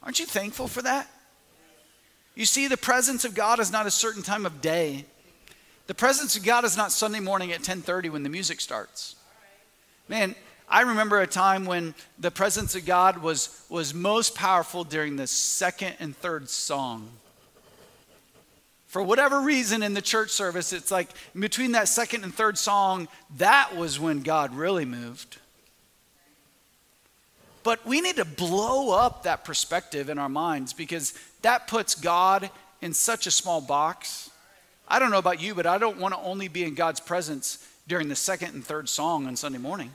Aren't 0.04 0.20
you 0.20 0.26
thankful 0.26 0.68
for 0.68 0.82
that? 0.82 1.10
You 2.36 2.46
see, 2.46 2.68
the 2.68 2.78
presence 2.78 3.26
of 3.26 3.34
God 3.34 3.60
is 3.60 3.72
not 3.72 3.88
a 3.88 3.92
certain 3.92 4.22
time 4.24 4.46
of 4.46 4.62
day. 4.62 5.06
The 5.88 5.96
presence 5.96 6.36
of 6.36 6.44
God 6.44 6.66
is 6.66 6.76
not 6.76 6.92
Sunday 6.92 7.20
morning 7.20 7.52
at 7.52 7.64
10:30 7.64 8.10
when 8.10 8.24
the 8.24 8.30
music 8.30 8.60
starts. 8.60 9.16
Man, 10.08 10.36
I 10.70 10.82
remember 10.82 11.22
a 11.22 11.28
time 11.28 11.66
when 11.66 11.96
the 12.20 12.32
presence 12.32 12.76
of 12.76 12.86
God 12.86 13.20
was, 13.20 13.64
was 13.70 13.94
most 13.94 14.36
powerful 14.36 14.84
during 14.84 15.16
the 15.16 15.28
second 15.28 15.96
and 16.00 16.16
third 16.16 16.50
song. 16.50 17.10
For 18.88 19.02
whatever 19.02 19.40
reason 19.40 19.82
in 19.82 19.94
the 19.94 20.02
church 20.02 20.32
service, 20.32 20.74
it's 20.74 20.92
like 20.92 21.10
between 21.38 21.74
that 21.74 21.88
second 21.88 22.24
and 22.24 22.34
third 22.34 22.58
song, 22.58 23.08
that 23.38 23.76
was 23.76 24.00
when 24.00 24.24
God 24.24 24.56
really 24.56 24.86
moved. 24.86 25.38
But 27.64 27.86
we 27.86 28.02
need 28.02 28.16
to 28.16 28.26
blow 28.26 28.98
up 28.98 29.24
that 29.24 29.46
perspective 29.46 30.10
in 30.10 30.18
our 30.18 30.30
minds 30.30 30.74
because 30.74 31.14
that 31.42 31.68
puts 31.68 31.96
God 31.96 32.50
in 32.82 32.94
such 32.94 33.28
a 33.28 33.32
small 33.32 33.60
box. 33.60 34.30
I 34.88 35.00
don't 35.00 35.12
know 35.12 35.18
about 35.18 35.42
you, 35.42 35.54
but 35.54 35.66
I 35.66 35.78
don't 35.78 35.98
want 35.98 36.14
to 36.14 36.20
only 36.22 36.48
be 36.48 36.64
in 36.64 36.76
God's 36.76 37.02
presence 37.02 37.66
during 37.88 38.08
the 38.08 38.16
second 38.16 38.54
and 38.54 38.66
third 38.66 38.88
song 38.88 39.28
on 39.28 39.36
Sunday 39.36 39.60
morning. 39.60 39.92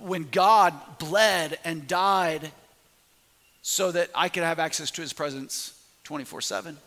When 0.00 0.28
God 0.30 0.74
bled 0.98 1.58
and 1.64 1.86
died 1.86 2.50
so 3.62 3.92
that 3.92 4.10
I 4.14 4.28
could 4.28 4.42
have 4.42 4.58
access 4.58 4.90
to 4.92 5.02
his 5.02 5.12
presence 5.12 5.78
24 6.04 6.40
7. 6.40 6.78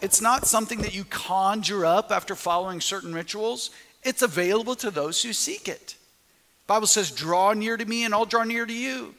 It's 0.00 0.20
not 0.20 0.46
something 0.46 0.80
that 0.82 0.94
you 0.94 1.04
conjure 1.04 1.84
up 1.84 2.10
after 2.12 2.34
following 2.34 2.80
certain 2.80 3.12
rituals. 3.12 3.70
It's 4.02 4.22
available 4.22 4.76
to 4.76 4.90
those 4.90 5.22
who 5.22 5.32
seek 5.32 5.68
it. 5.68 5.96
Bible 6.66 6.86
says, 6.86 7.10
draw 7.10 7.52
near 7.52 7.76
to 7.76 7.84
me 7.84 8.04
and 8.04 8.14
I'll 8.14 8.26
draw 8.26 8.44
near 8.44 8.64
to 8.64 8.72
you. 8.72 9.14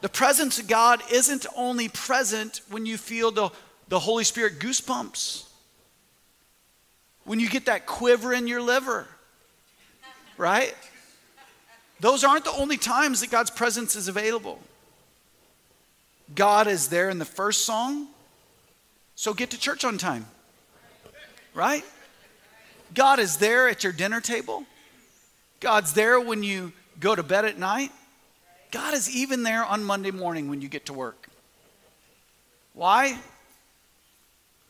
The 0.00 0.08
presence 0.08 0.58
of 0.58 0.68
God 0.68 1.02
isn't 1.10 1.46
only 1.56 1.88
present 1.88 2.60
when 2.70 2.86
you 2.86 2.98
feel 2.98 3.30
the, 3.30 3.50
the 3.88 3.98
Holy 3.98 4.24
Spirit 4.24 4.58
goosebumps, 4.58 5.48
when 7.24 7.40
you 7.40 7.48
get 7.48 7.66
that 7.66 7.86
quiver 7.86 8.32
in 8.34 8.46
your 8.46 8.60
liver, 8.60 9.08
right? 10.36 10.74
Those 12.00 12.24
aren't 12.24 12.44
the 12.44 12.52
only 12.52 12.76
times 12.76 13.20
that 13.20 13.30
God's 13.30 13.50
presence 13.50 13.96
is 13.96 14.08
available. 14.08 14.58
God 16.34 16.66
is 16.66 16.88
there 16.88 17.10
in 17.10 17.18
the 17.18 17.24
first 17.24 17.64
song, 17.64 18.08
so 19.14 19.34
get 19.34 19.50
to 19.50 19.58
church 19.58 19.84
on 19.84 19.98
time, 19.98 20.26
right? 21.54 21.84
God 22.94 23.18
is 23.18 23.36
there 23.36 23.68
at 23.68 23.84
your 23.84 23.92
dinner 23.92 24.20
table. 24.20 24.64
God's 25.60 25.92
there 25.92 26.20
when 26.20 26.42
you 26.42 26.72
go 27.00 27.14
to 27.14 27.22
bed 27.22 27.44
at 27.44 27.58
night. 27.58 27.90
God 28.70 28.94
is 28.94 29.08
even 29.14 29.42
there 29.42 29.64
on 29.64 29.84
Monday 29.84 30.10
morning 30.10 30.48
when 30.48 30.60
you 30.60 30.68
get 30.68 30.86
to 30.86 30.92
work. 30.92 31.28
Why? 32.72 33.18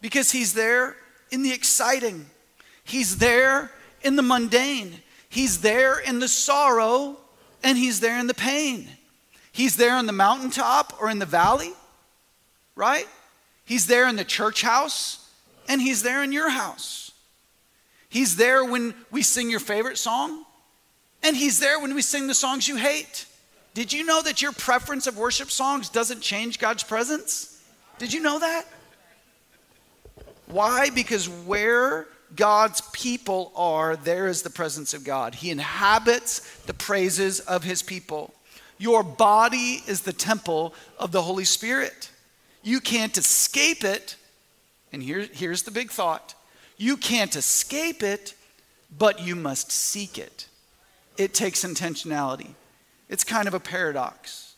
Because 0.01 0.31
He's 0.31 0.55
there 0.55 0.97
in 1.31 1.43
the 1.43 1.53
exciting, 1.53 2.27
He's 2.85 3.19
there 3.19 3.71
in 4.03 4.17
the 4.17 4.23
mundane, 4.23 4.93
He's 5.35 5.63
there 5.63 5.99
in 5.99 6.21
the 6.21 6.29
sorrow, 6.29 7.17
and 7.65 7.77
He's 7.77 7.99
there 7.99 8.21
in 8.21 8.29
the 8.29 8.35
pain. 8.35 8.89
He's 9.51 9.75
there 9.75 9.97
on 9.97 10.07
the 10.07 10.13
mountaintop 10.13 10.97
or 11.01 11.11
in 11.11 11.19
the 11.19 11.27
valley, 11.27 11.73
right? 12.77 13.09
He's 13.65 13.89
there 13.89 14.09
in 14.09 14.15
the 14.15 14.25
church 14.25 14.63
house, 14.63 15.29
and 15.69 15.83
He's 15.83 16.05
there 16.05 16.23
in 16.23 16.31
your 16.31 16.51
house. 16.51 17.11
He's 18.09 18.37
there 18.37 18.65
when 18.65 18.95
we 19.11 19.23
sing 19.23 19.51
your 19.51 19.59
favorite 19.59 19.99
song, 19.99 20.45
and 21.25 21.37
He's 21.37 21.59
there 21.59 21.81
when 21.81 21.97
we 21.97 22.03
sing 22.03 22.29
the 22.29 22.35
songs 22.35 22.69
you 22.69 22.77
hate. 22.77 23.27
Did 23.75 23.93
you 23.93 24.05
know 24.05 24.23
that 24.23 24.41
your 24.41 24.53
preference 24.53 25.09
of 25.09 25.19
worship 25.19 25.51
songs 25.51 25.89
doesn't 25.89 26.21
change 26.21 26.61
God's 26.61 26.85
presence? 26.85 27.61
Did 27.99 28.13
you 28.13 28.21
know 28.21 28.39
that? 28.39 28.67
Why? 30.47 30.91
Because 30.91 31.29
where 31.29 32.07
God's 32.35 32.81
people 32.93 33.53
are, 33.55 33.97
there 33.97 34.27
is 34.27 34.43
the 34.43 34.51
presence 34.51 34.95
of 34.95 35.05
God. 35.05 35.37
He 35.37 35.51
inhabits 35.51 36.41
the 36.63 36.75
praises 36.75 37.41
of 37.41 37.65
his 37.65 37.83
people. 37.83 38.35
Your 38.79 39.03
body 39.03 39.83
is 39.87 40.03
the 40.03 40.13
temple 40.13 40.75
of 40.99 41.13
the 41.13 41.23
Holy 41.23 41.45
Spirit. 41.45 42.11
You 42.63 42.81
can't 42.81 43.17
escape 43.17 43.85
it. 43.85 44.17
And 44.93 45.03
here, 45.03 45.29
here's 45.33 45.63
the 45.63 45.71
big 45.71 45.91
thought 45.91 46.35
you 46.77 46.97
can't 46.97 47.37
escape 47.37 48.03
it, 48.03 48.35
but 48.97 49.21
you 49.21 49.37
must 49.37 49.71
seek 49.71 50.19
it. 50.19 50.49
It 51.17 51.35
takes 51.35 51.65
intentionality. 51.65 52.55
It's 53.09 53.23
kind 53.23 53.47
of 53.47 53.55
a 53.55 53.61
paradox. 53.61 54.55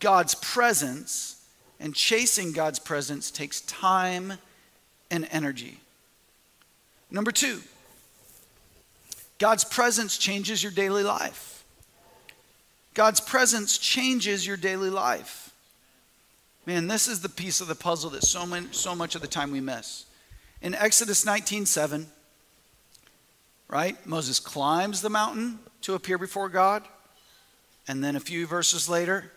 God's 0.00 0.34
presence 0.34 1.44
and 1.78 1.94
chasing 1.94 2.52
God's 2.52 2.78
presence 2.78 3.30
takes 3.30 3.60
time 3.62 4.34
and 5.10 5.28
energy. 5.30 5.80
Number 7.10 7.30
two, 7.30 7.60
God's 9.38 9.64
presence 9.64 10.16
changes 10.18 10.62
your 10.62 10.72
daily 10.72 11.02
life. 11.02 11.64
God's 12.94 13.20
presence 13.20 13.76
changes 13.76 14.46
your 14.46 14.56
daily 14.56 14.90
life. 14.90 15.52
Man, 16.64 16.88
this 16.88 17.06
is 17.06 17.20
the 17.20 17.28
piece 17.28 17.60
of 17.60 17.68
the 17.68 17.74
puzzle 17.74 18.10
that 18.10 18.24
so, 18.24 18.46
many, 18.46 18.66
so 18.72 18.94
much 18.94 19.14
of 19.14 19.20
the 19.20 19.28
time 19.28 19.52
we 19.52 19.60
miss. 19.60 20.06
In 20.62 20.74
Exodus 20.74 21.24
19 21.24 21.66
7, 21.66 22.06
right, 23.68 24.04
Moses 24.06 24.40
climbs 24.40 25.02
the 25.02 25.10
mountain 25.10 25.58
to 25.82 25.94
appear 25.94 26.18
before 26.18 26.48
God. 26.48 26.82
And 27.86 28.02
then 28.02 28.16
a 28.16 28.20
few 28.20 28.46
verses 28.46 28.88
later, 28.88 29.30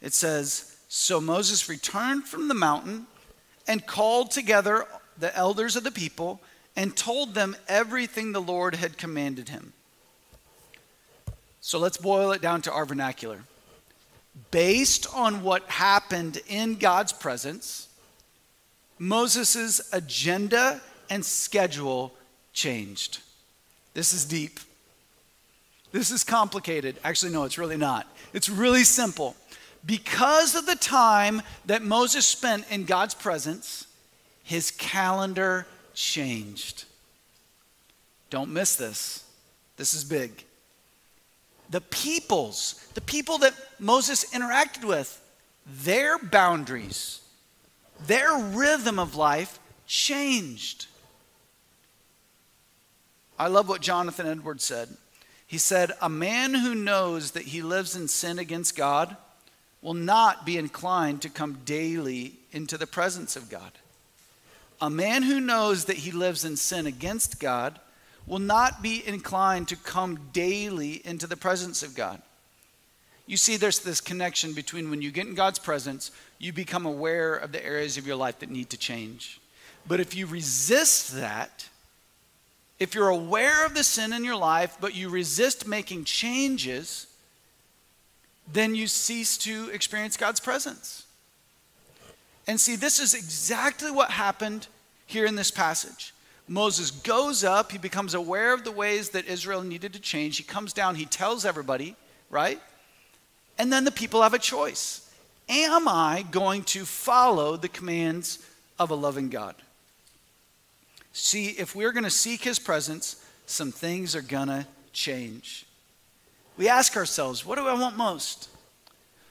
it 0.00 0.14
says, 0.14 0.76
So 0.88 1.20
Moses 1.20 1.68
returned 1.68 2.24
from 2.24 2.48
the 2.48 2.54
mountain 2.54 3.06
and 3.66 3.86
called 3.86 4.30
together 4.30 4.86
the 5.18 5.36
elders 5.36 5.76
of 5.76 5.84
the 5.84 5.90
people 5.90 6.40
and 6.76 6.96
told 6.96 7.34
them 7.34 7.56
everything 7.68 8.32
the 8.32 8.40
Lord 8.40 8.74
had 8.74 8.96
commanded 8.96 9.48
him. 9.48 9.72
So 11.60 11.78
let's 11.78 11.98
boil 11.98 12.32
it 12.32 12.40
down 12.40 12.62
to 12.62 12.72
our 12.72 12.84
vernacular. 12.84 13.40
Based 14.50 15.06
on 15.14 15.42
what 15.42 15.62
happened 15.64 16.40
in 16.48 16.76
God's 16.76 17.12
presence, 17.12 17.88
Moses' 18.98 19.80
agenda 19.92 20.80
and 21.08 21.24
schedule 21.24 22.12
changed. 22.52 23.18
This 23.94 24.12
is 24.12 24.24
deep. 24.24 24.60
This 25.92 26.10
is 26.10 26.22
complicated. 26.22 26.96
Actually, 27.02 27.32
no, 27.32 27.44
it's 27.44 27.58
really 27.58 27.76
not. 27.76 28.06
It's 28.32 28.48
really 28.48 28.84
simple. 28.84 29.36
Because 29.84 30.54
of 30.54 30.66
the 30.66 30.76
time 30.76 31.42
that 31.66 31.82
Moses 31.82 32.26
spent 32.26 32.70
in 32.70 32.84
God's 32.84 33.14
presence, 33.14 33.86
his 34.44 34.70
calendar 34.70 35.66
changed. 36.00 36.84
Don't 38.30 38.50
miss 38.50 38.74
this. 38.74 39.24
This 39.76 39.92
is 39.92 40.02
big. 40.02 40.44
The 41.68 41.82
peoples, 41.82 42.86
the 42.94 43.00
people 43.00 43.38
that 43.38 43.54
Moses 43.78 44.24
interacted 44.32 44.84
with, 44.84 45.20
their 45.66 46.18
boundaries, 46.18 47.20
their 48.06 48.34
rhythm 48.36 48.98
of 48.98 49.14
life 49.14 49.58
changed. 49.86 50.86
I 53.38 53.48
love 53.48 53.68
what 53.68 53.82
Jonathan 53.82 54.26
Edwards 54.26 54.64
said. 54.64 54.88
He 55.46 55.58
said, 55.58 55.92
A 56.00 56.08
man 56.08 56.54
who 56.54 56.74
knows 56.74 57.32
that 57.32 57.44
he 57.44 57.62
lives 57.62 57.94
in 57.94 58.08
sin 58.08 58.38
against 58.38 58.76
God 58.76 59.16
will 59.82 59.94
not 59.94 60.46
be 60.46 60.56
inclined 60.56 61.22
to 61.22 61.28
come 61.28 61.58
daily 61.64 62.38
into 62.52 62.78
the 62.78 62.86
presence 62.86 63.36
of 63.36 63.50
God. 63.50 63.72
A 64.80 64.90
man 64.90 65.22
who 65.22 65.40
knows 65.40 65.84
that 65.86 65.98
he 65.98 66.10
lives 66.10 66.44
in 66.44 66.56
sin 66.56 66.86
against 66.86 67.38
God 67.38 67.78
will 68.26 68.38
not 68.38 68.82
be 68.82 69.06
inclined 69.06 69.68
to 69.68 69.76
come 69.76 70.30
daily 70.32 71.02
into 71.04 71.26
the 71.26 71.36
presence 71.36 71.82
of 71.82 71.94
God. 71.94 72.22
You 73.26 73.36
see, 73.36 73.56
there's 73.56 73.80
this 73.80 74.00
connection 74.00 74.54
between 74.54 74.90
when 74.90 75.02
you 75.02 75.10
get 75.10 75.26
in 75.26 75.34
God's 75.34 75.58
presence, 75.58 76.10
you 76.38 76.52
become 76.52 76.86
aware 76.86 77.36
of 77.36 77.52
the 77.52 77.64
areas 77.64 77.96
of 77.96 78.06
your 78.06 78.16
life 78.16 78.38
that 78.40 78.50
need 78.50 78.70
to 78.70 78.76
change. 78.76 79.40
But 79.86 80.00
if 80.00 80.14
you 80.14 80.26
resist 80.26 81.14
that, 81.14 81.68
if 82.78 82.94
you're 82.94 83.08
aware 83.08 83.66
of 83.66 83.74
the 83.74 83.84
sin 83.84 84.12
in 84.12 84.24
your 84.24 84.36
life, 84.36 84.78
but 84.80 84.94
you 84.94 85.10
resist 85.10 85.68
making 85.68 86.04
changes, 86.04 87.06
then 88.52 88.74
you 88.74 88.86
cease 88.86 89.36
to 89.38 89.68
experience 89.70 90.16
God's 90.16 90.40
presence. 90.40 91.06
And 92.46 92.60
see, 92.60 92.76
this 92.76 93.00
is 93.00 93.14
exactly 93.14 93.90
what 93.90 94.10
happened 94.10 94.66
here 95.06 95.26
in 95.26 95.34
this 95.34 95.50
passage. 95.50 96.12
Moses 96.48 96.90
goes 96.90 97.44
up, 97.44 97.70
he 97.70 97.78
becomes 97.78 98.14
aware 98.14 98.52
of 98.52 98.64
the 98.64 98.72
ways 98.72 99.10
that 99.10 99.26
Israel 99.26 99.62
needed 99.62 99.92
to 99.92 100.00
change. 100.00 100.36
He 100.36 100.42
comes 100.42 100.72
down, 100.72 100.96
he 100.96 101.06
tells 101.06 101.44
everybody, 101.44 101.94
right? 102.28 102.60
And 103.56 103.72
then 103.72 103.84
the 103.84 103.92
people 103.92 104.22
have 104.22 104.34
a 104.34 104.38
choice. 104.38 105.08
Am 105.48 105.86
I 105.86 106.24
going 106.30 106.64
to 106.64 106.84
follow 106.84 107.56
the 107.56 107.68
commands 107.68 108.44
of 108.78 108.90
a 108.90 108.94
loving 108.94 109.28
God? 109.28 109.54
See, 111.12 111.48
if 111.50 111.74
we're 111.74 111.92
going 111.92 112.04
to 112.04 112.10
seek 112.10 112.42
his 112.42 112.58
presence, 112.58 113.24
some 113.46 113.72
things 113.72 114.14
are 114.14 114.22
going 114.22 114.48
to 114.48 114.66
change. 114.92 115.66
We 116.56 116.68
ask 116.68 116.96
ourselves, 116.96 117.44
what 117.44 117.58
do 117.58 117.66
I 117.66 117.74
want 117.74 117.96
most? 117.96 118.48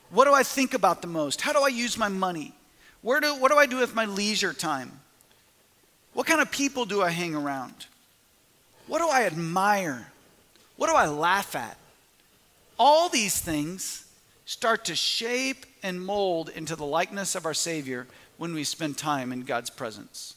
What 0.10 0.26
do 0.26 0.34
I 0.34 0.44
think 0.44 0.74
about 0.74 1.02
the 1.02 1.08
most? 1.08 1.42
How 1.42 1.54
do 1.54 1.60
I 1.60 1.68
use 1.70 1.98
my 1.98 2.10
money? 2.10 2.54
Where 3.02 3.20
do, 3.20 3.36
what 3.36 3.52
do 3.52 3.58
I 3.58 3.66
do 3.66 3.78
with 3.78 3.96
my 3.96 4.06
leisure 4.06 4.54
time? 4.54 4.92
What 6.14 6.28
kind 6.28 6.42
of 6.42 6.52
people 6.52 6.86
do 6.86 7.02
I 7.02 7.10
hang 7.10 7.36
around? 7.36 7.86
What 8.88 9.00
do 9.00 9.08
I 9.08 9.24
admire? 9.24 10.12
What 10.76 10.90
do 10.90 10.96
I 10.96 11.08
laugh 11.08 11.56
at? 11.56 11.78
All 12.78 13.10
these 13.10 13.40
things 13.40 14.06
start 14.46 14.86
to 14.86 14.96
shape 14.96 15.66
and 15.84 16.04
mold 16.04 16.50
into 16.50 16.76
the 16.76 16.86
likeness 16.86 17.36
of 17.36 17.46
our 17.46 17.54
Savior 17.54 18.08
when 18.38 18.54
we 18.54 18.64
spend 18.64 18.98
time 18.98 19.32
in 19.32 19.42
God's 19.42 19.70
presence. 19.70 20.34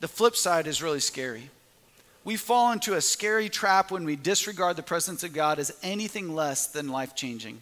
The 0.00 0.08
flip 0.08 0.36
side 0.36 0.66
is 0.66 0.82
really 0.82 1.00
scary. 1.00 1.50
We 2.24 2.36
fall 2.36 2.72
into 2.72 2.94
a 2.94 3.00
scary 3.00 3.48
trap 3.48 3.90
when 3.90 4.04
we 4.04 4.16
disregard 4.16 4.76
the 4.76 4.82
presence 4.82 5.24
of 5.24 5.32
God 5.32 5.58
as 5.58 5.76
anything 5.82 6.34
less 6.34 6.66
than 6.66 6.88
life 6.88 7.14
changing, 7.14 7.60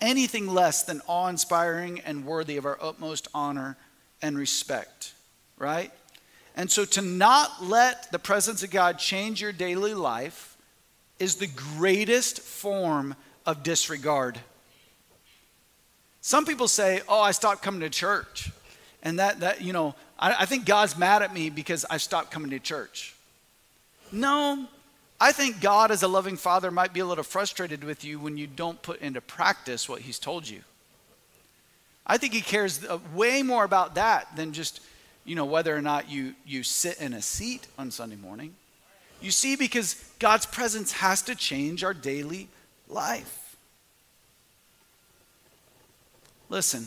anything 0.00 0.46
less 0.46 0.82
than 0.82 1.00
awe 1.06 1.28
inspiring 1.28 2.00
and 2.00 2.24
worthy 2.24 2.56
of 2.56 2.66
our 2.66 2.78
utmost 2.80 3.28
honor 3.34 3.76
and 4.22 4.36
respect, 4.36 5.12
right? 5.58 5.92
And 6.56 6.70
so 6.70 6.84
to 6.84 7.02
not 7.02 7.64
let 7.64 8.10
the 8.12 8.18
presence 8.18 8.62
of 8.62 8.70
God 8.70 8.98
change 8.98 9.40
your 9.40 9.52
daily 9.52 9.94
life 9.94 10.56
is 11.18 11.36
the 11.36 11.46
greatest 11.46 12.40
form 12.40 13.14
of 13.46 13.62
disregard. 13.62 14.38
Some 16.20 16.44
people 16.44 16.68
say, 16.68 17.02
Oh, 17.08 17.20
I 17.20 17.30
stopped 17.30 17.62
coming 17.62 17.80
to 17.80 17.90
church. 17.90 18.50
And 19.02 19.18
that, 19.18 19.40
that 19.40 19.62
you 19.62 19.72
know, 19.72 19.94
I, 20.18 20.34
I 20.40 20.46
think 20.46 20.66
God's 20.66 20.98
mad 20.98 21.22
at 21.22 21.32
me 21.32 21.50
because 21.50 21.86
I 21.88 21.96
stopped 21.96 22.30
coming 22.30 22.50
to 22.50 22.58
church. 22.58 23.14
No, 24.12 24.66
I 25.20 25.32
think 25.32 25.60
God, 25.60 25.90
as 25.90 26.02
a 26.02 26.08
loving 26.08 26.38
father, 26.38 26.70
might 26.70 26.94
be 26.94 27.00
a 27.00 27.04
little 27.04 27.24
frustrated 27.24 27.84
with 27.84 28.04
you 28.04 28.18
when 28.18 28.38
you 28.38 28.46
don't 28.46 28.80
put 28.80 29.02
into 29.02 29.20
practice 29.20 29.86
what 29.86 30.00
He's 30.00 30.18
told 30.18 30.48
you. 30.48 30.62
I 32.06 32.16
think 32.16 32.32
He 32.32 32.40
cares 32.40 32.82
uh, 32.82 32.98
way 33.14 33.42
more 33.42 33.64
about 33.64 33.96
that 33.96 34.34
than 34.34 34.52
just, 34.52 34.80
you 35.26 35.34
know, 35.34 35.44
whether 35.44 35.76
or 35.76 35.82
not 35.82 36.10
you, 36.10 36.34
you 36.46 36.62
sit 36.62 36.98
in 37.00 37.12
a 37.12 37.20
seat 37.20 37.66
on 37.78 37.90
Sunday 37.90 38.16
morning. 38.16 38.54
You 39.20 39.30
see, 39.30 39.56
because 39.56 40.02
God's 40.18 40.46
presence 40.46 40.92
has 40.92 41.20
to 41.22 41.34
change 41.34 41.84
our 41.84 41.92
daily 41.92 42.48
life. 42.88 43.56
Listen, 46.48 46.86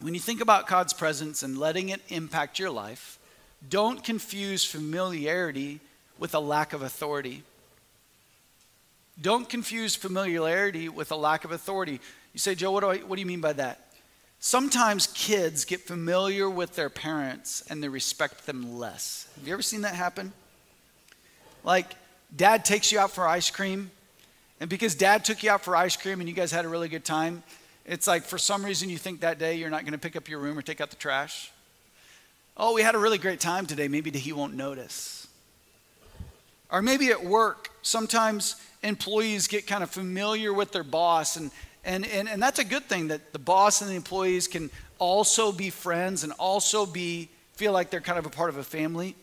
when 0.00 0.12
you 0.12 0.20
think 0.20 0.42
about 0.42 0.66
God's 0.66 0.92
presence 0.92 1.42
and 1.42 1.58
letting 1.58 1.88
it 1.88 2.02
impact 2.10 2.58
your 2.58 2.70
life, 2.70 3.18
don't 3.70 4.04
confuse 4.04 4.64
familiarity 4.64 5.80
with 6.18 6.34
a 6.34 6.40
lack 6.40 6.72
of 6.72 6.82
authority. 6.82 7.42
Don't 9.20 9.48
confuse 9.48 9.96
familiarity 9.96 10.88
with 10.88 11.10
a 11.10 11.16
lack 11.16 11.44
of 11.44 11.52
authority. 11.52 12.00
You 12.32 12.38
say, 12.38 12.54
Joe, 12.54 12.70
what 12.70 12.80
do, 12.80 12.90
I, 12.90 12.96
what 12.98 13.16
do 13.16 13.20
you 13.20 13.26
mean 13.26 13.40
by 13.40 13.52
that? 13.54 13.88
Sometimes 14.40 15.08
kids 15.08 15.64
get 15.64 15.80
familiar 15.80 16.48
with 16.48 16.76
their 16.76 16.90
parents 16.90 17.64
and 17.68 17.82
they 17.82 17.88
respect 17.88 18.46
them 18.46 18.78
less. 18.78 19.28
Have 19.36 19.46
you 19.46 19.52
ever 19.52 19.62
seen 19.62 19.80
that 19.80 19.94
happen? 19.94 20.32
Like, 21.64 21.96
dad 22.34 22.64
takes 22.64 22.92
you 22.92 23.00
out 23.00 23.10
for 23.10 23.26
ice 23.26 23.50
cream, 23.50 23.90
and 24.60 24.70
because 24.70 24.94
dad 24.94 25.24
took 25.24 25.42
you 25.42 25.50
out 25.50 25.62
for 25.62 25.74
ice 25.74 25.96
cream 25.96 26.20
and 26.20 26.28
you 26.28 26.34
guys 26.34 26.52
had 26.52 26.64
a 26.64 26.68
really 26.68 26.88
good 26.88 27.04
time, 27.04 27.42
it's 27.84 28.06
like 28.06 28.22
for 28.22 28.38
some 28.38 28.64
reason 28.64 28.88
you 28.88 28.98
think 28.98 29.20
that 29.20 29.40
day 29.40 29.56
you're 29.56 29.70
not 29.70 29.82
going 29.82 29.92
to 29.92 29.98
pick 29.98 30.14
up 30.14 30.28
your 30.28 30.38
room 30.38 30.56
or 30.56 30.62
take 30.62 30.80
out 30.80 30.90
the 30.90 30.96
trash. 30.96 31.50
Oh, 32.56 32.74
we 32.74 32.82
had 32.82 32.94
a 32.94 32.98
really 32.98 33.18
great 33.18 33.40
time 33.40 33.66
today. 33.66 33.88
Maybe 33.88 34.10
he 34.10 34.32
won't 34.32 34.54
notice. 34.54 35.17
Or 36.70 36.82
maybe 36.82 37.08
at 37.08 37.24
work, 37.24 37.70
sometimes 37.82 38.56
employees 38.82 39.46
get 39.46 39.66
kind 39.66 39.82
of 39.82 39.90
familiar 39.90 40.52
with 40.52 40.72
their 40.72 40.84
boss, 40.84 41.36
and, 41.36 41.50
and, 41.84 42.06
and, 42.06 42.28
and 42.28 42.42
that's 42.42 42.58
a 42.58 42.64
good 42.64 42.84
thing 42.84 43.08
that 43.08 43.32
the 43.32 43.38
boss 43.38 43.80
and 43.80 43.90
the 43.90 43.94
employees 43.94 44.46
can 44.46 44.70
also 44.98 45.52
be 45.52 45.70
friends 45.70 46.24
and 46.24 46.32
also 46.38 46.84
be 46.84 47.28
feel 47.54 47.72
like 47.72 47.90
they're 47.90 48.00
kind 48.00 48.18
of 48.18 48.26
a 48.26 48.30
part 48.30 48.50
of 48.50 48.56
a 48.56 48.62
family. 48.62 49.16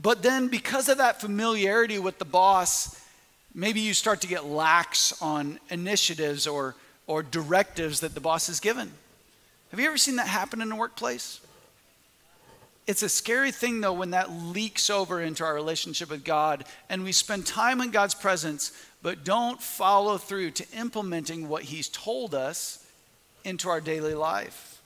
But 0.00 0.22
then 0.22 0.48
because 0.48 0.88
of 0.88 0.98
that 0.98 1.20
familiarity 1.20 1.98
with 1.98 2.18
the 2.18 2.24
boss, 2.24 3.00
maybe 3.54 3.80
you 3.80 3.94
start 3.94 4.20
to 4.22 4.26
get 4.26 4.44
lax 4.44 5.20
on 5.22 5.58
initiatives 5.70 6.46
or, 6.46 6.74
or 7.06 7.22
directives 7.22 8.00
that 8.00 8.14
the 8.14 8.20
boss 8.20 8.48
has 8.48 8.60
given. 8.60 8.90
Have 9.70 9.80
you 9.80 9.86
ever 9.86 9.96
seen 9.96 10.16
that 10.16 10.26
happen 10.26 10.60
in 10.60 10.72
a 10.72 10.76
workplace? 10.76 11.40
It's 12.86 13.02
a 13.02 13.08
scary 13.08 13.50
thing, 13.50 13.80
though, 13.80 13.94
when 13.94 14.10
that 14.10 14.30
leaks 14.30 14.90
over 14.90 15.22
into 15.22 15.42
our 15.44 15.54
relationship 15.54 16.10
with 16.10 16.24
God 16.24 16.64
and 16.90 17.02
we 17.02 17.12
spend 17.12 17.46
time 17.46 17.80
in 17.80 17.90
God's 17.90 18.14
presence, 18.14 18.72
but 19.02 19.24
don't 19.24 19.60
follow 19.60 20.18
through 20.18 20.50
to 20.52 20.66
implementing 20.76 21.48
what 21.48 21.62
He's 21.62 21.88
told 21.88 22.34
us 22.34 22.84
into 23.42 23.68
our 23.68 23.80
daily 23.80 24.14
life. 24.14 24.82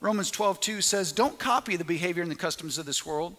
Romans 0.00 0.30
12, 0.30 0.60
2 0.60 0.80
says, 0.80 1.12
Don't 1.12 1.38
copy 1.38 1.76
the 1.76 1.84
behavior 1.84 2.22
and 2.22 2.30
the 2.30 2.36
customs 2.36 2.76
of 2.76 2.84
this 2.84 3.06
world, 3.06 3.36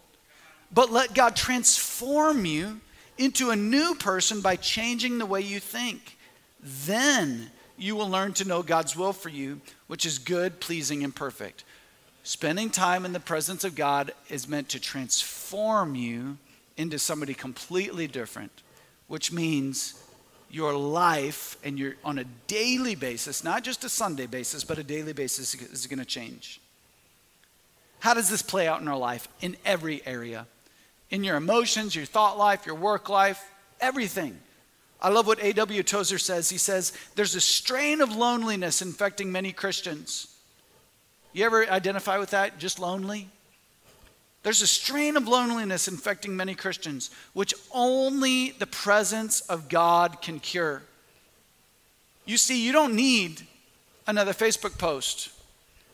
but 0.74 0.92
let 0.92 1.14
God 1.14 1.36
transform 1.36 2.46
you 2.46 2.80
into 3.18 3.52
a 3.52 3.56
new 3.56 3.94
person 3.96 4.42
by 4.42 4.56
changing 4.56 5.18
the 5.18 5.26
way 5.26 5.42
you 5.42 5.60
think. 5.60 6.18
Then 6.62 7.52
you 7.78 7.96
will 7.96 8.10
learn 8.10 8.34
to 8.34 8.48
know 8.48 8.64
God's 8.64 8.96
will 8.96 9.14
for 9.14 9.30
you, 9.30 9.62
which 9.88 10.06
is 10.06 10.18
good, 10.18 10.60
pleasing, 10.60 11.04
and 11.04 11.14
perfect. 11.14 11.64
Spending 12.24 12.70
time 12.70 13.06
in 13.06 13.12
the 13.12 13.20
presence 13.20 13.66
of 13.66 13.76
God 13.76 14.14
is 14.30 14.48
meant 14.48 14.70
to 14.70 14.80
transform 14.80 15.94
you 15.94 16.38
into 16.78 16.98
somebody 16.98 17.34
completely 17.34 18.08
different, 18.08 18.64
which 19.08 19.32
means 19.32 20.02
your 20.50 20.74
life 20.74 21.58
and 21.64 21.78
your 21.78 21.96
on 22.06 22.20
a 22.20 22.24
daily 22.48 22.96
basis, 22.96 23.44
not 23.44 23.64
just 23.64 23.84
a 23.84 23.90
Sunday 23.90 24.26
basis, 24.26 24.64
but 24.64 24.78
a 24.78 24.84
daily 24.84 25.12
basis 25.12 25.54
is 25.54 25.86
going 25.88 26.00
to 26.00 26.06
change. 26.06 26.62
How 28.00 28.14
does 28.14 28.30
this 28.30 28.42
play 28.42 28.68
out 28.68 28.82
in 28.82 28.88
our 28.88 28.98
life? 28.98 29.28
In 29.42 29.58
every 29.66 30.06
area. 30.06 30.48
In 31.10 31.24
your 31.24 31.38
emotions, 31.38 31.96
your 31.96 32.06
thought 32.06 32.38
life, 32.38 32.66
your 32.66 32.76
work 32.76 33.10
life, 33.10 33.44
everything. 33.82 34.40
I 35.02 35.10
love 35.10 35.28
what 35.28 35.44
A.W. 35.44 35.84
Tozer 35.84 36.18
says. 36.18 36.50
He 36.50 36.58
says, 36.58 36.94
There's 37.16 37.36
a 37.36 37.42
strain 37.42 38.00
of 38.00 38.16
loneliness 38.16 38.82
infecting 38.82 39.32
many 39.32 39.52
Christians. 39.52 40.33
You 41.34 41.46
ever 41.46 41.68
identify 41.68 42.20
with 42.20 42.30
that? 42.30 42.60
Just 42.60 42.80
lonely? 42.80 43.28
There's 44.44 44.62
a 44.62 44.68
strain 44.68 45.18
of 45.18 45.28
loneliness 45.28 45.88
infecting 45.88 46.36
many 46.36 46.54
Christians, 46.54 47.10
which 47.34 47.54
only 47.72 48.52
the 48.52 48.68
presence 48.68 49.42
of 49.42 49.70
God 49.70 50.22
can 50.22 50.40
cure. 50.40 50.84
You 52.26 52.38
see, 52.38 52.64
you 52.64 52.72
don't 52.72 52.96
need 52.96 53.42
another 54.06 54.34
Facebook 54.34 54.78
post. 54.78 55.30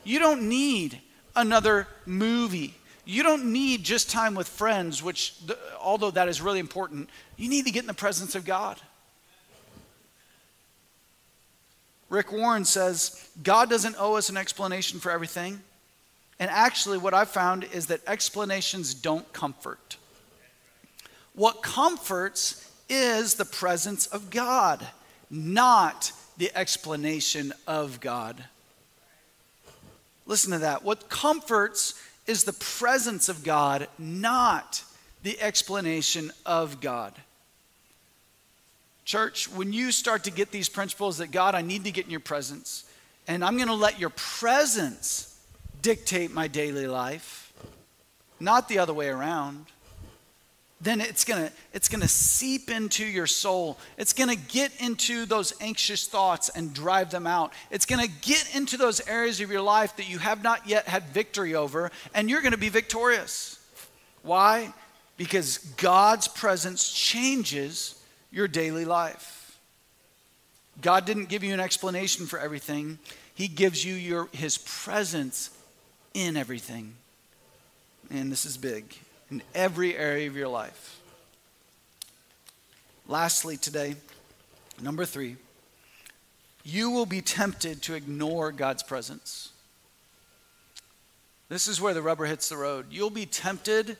You 0.03 0.19
don't 0.19 0.49
need 0.49 0.99
another 1.35 1.87
movie. 2.05 2.73
You 3.05 3.23
don't 3.23 3.51
need 3.51 3.83
just 3.83 4.09
time 4.09 4.35
with 4.35 4.47
friends, 4.47 5.01
which, 5.01 5.35
although 5.79 6.11
that 6.11 6.27
is 6.27 6.41
really 6.41 6.59
important, 6.59 7.09
you 7.37 7.49
need 7.49 7.65
to 7.65 7.71
get 7.71 7.83
in 7.83 7.87
the 7.87 7.93
presence 7.93 8.35
of 8.35 8.45
God. 8.45 8.79
Rick 12.09 12.31
Warren 12.31 12.65
says 12.65 13.29
God 13.41 13.69
doesn't 13.69 13.95
owe 13.99 14.15
us 14.15 14.29
an 14.29 14.37
explanation 14.37 14.99
for 14.99 15.11
everything. 15.11 15.61
And 16.39 16.49
actually, 16.49 16.97
what 16.97 17.13
I've 17.13 17.29
found 17.29 17.65
is 17.65 17.87
that 17.87 18.01
explanations 18.07 18.93
don't 18.93 19.31
comfort. 19.33 19.97
What 21.33 21.61
comforts 21.61 22.69
is 22.87 23.35
the 23.35 23.45
presence 23.45 24.07
of 24.07 24.29
God, 24.29 24.85
not 25.29 26.11
the 26.37 26.51
explanation 26.55 27.53
of 27.67 27.99
God. 27.99 28.43
Listen 30.25 30.51
to 30.53 30.59
that. 30.59 30.83
What 30.83 31.09
comforts 31.09 32.01
is 32.25 32.43
the 32.43 32.53
presence 32.53 33.29
of 33.29 33.43
God, 33.43 33.87
not 33.97 34.83
the 35.23 35.39
explanation 35.41 36.31
of 36.45 36.79
God. 36.79 37.13
Church, 39.09 39.49
when 39.49 39.73
you 39.73 39.91
start 39.91 40.25
to 40.25 40.31
get 40.31 40.51
these 40.51 40.69
principles 40.69 41.17
that 41.17 41.31
God, 41.31 41.55
I 41.55 41.63
need 41.63 41.85
to 41.85 41.91
get 41.91 42.05
in 42.05 42.11
your 42.11 42.19
presence, 42.19 42.83
and 43.27 43.43
I'm 43.43 43.55
going 43.55 43.67
to 43.67 43.73
let 43.73 43.99
your 43.99 44.11
presence 44.11 45.35
dictate 45.81 46.31
my 46.31 46.47
daily 46.47 46.85
life, 46.85 47.51
not 48.39 48.69
the 48.69 48.77
other 48.77 48.93
way 48.93 49.09
around. 49.09 49.65
then 50.79 51.01
it's 51.01 51.25
gonna 51.25 51.51
it's 51.73 51.89
gonna 51.89 52.07
seep 52.07 52.69
into 52.69 53.03
your 53.03 53.25
soul. 53.25 53.79
It's 53.97 54.13
gonna 54.13 54.35
get 54.35 54.71
into 54.79 55.25
those 55.25 55.53
anxious 55.59 56.07
thoughts 56.07 56.49
and 56.49 56.71
drive 56.71 57.09
them 57.09 57.25
out. 57.25 57.51
It's 57.71 57.87
gonna 57.87 58.07
get 58.21 58.55
into 58.55 58.77
those 58.77 59.01
areas 59.07 59.41
of 59.41 59.49
your 59.49 59.63
life 59.63 59.97
that 59.97 60.07
you 60.07 60.19
have 60.19 60.43
not 60.43 60.67
yet 60.67 60.87
had 60.87 61.03
victory 61.05 61.55
over 61.55 61.91
and 62.13 62.29
you're 62.29 62.43
gonna 62.43 62.57
be 62.57 62.69
victorious. 62.69 63.59
Why? 64.21 64.71
Because 65.17 65.57
god's 65.77 66.27
presence 66.27 66.93
changes 66.93 67.98
your 68.31 68.47
daily 68.47 68.85
life 68.85 69.59
god 70.81 71.05
didn't 71.05 71.29
give 71.29 71.43
you 71.43 71.53
an 71.53 71.59
explanation 71.59 72.25
for 72.25 72.39
everything 72.39 72.99
he 73.33 73.47
gives 73.47 73.83
you 73.83 73.93
your 73.93 74.27
his 74.31 74.57
presence 74.57 75.49
in 76.13 76.37
everything 76.37 76.93
and 78.11 78.31
this 78.31 78.45
is 78.45 78.57
big 78.57 78.95
in 79.31 79.41
every 79.53 79.95
area 79.95 80.27
of 80.27 80.35
your 80.35 80.47
life. 80.47 80.99
Lastly, 83.07 83.57
today, 83.57 83.95
number 84.81 85.05
three, 85.05 85.35
you 86.63 86.89
will 86.89 87.05
be 87.05 87.21
tempted 87.21 87.81
to 87.83 87.95
ignore 87.95 88.51
God's 88.51 88.83
presence. 88.83 89.51
This 91.47 91.67
is 91.67 91.81
where 91.81 91.93
the 91.93 92.01
rubber 92.01 92.25
hits 92.25 92.49
the 92.49 92.57
road. 92.57 92.87
You'll 92.91 93.09
be 93.09 93.25
tempted 93.25 93.97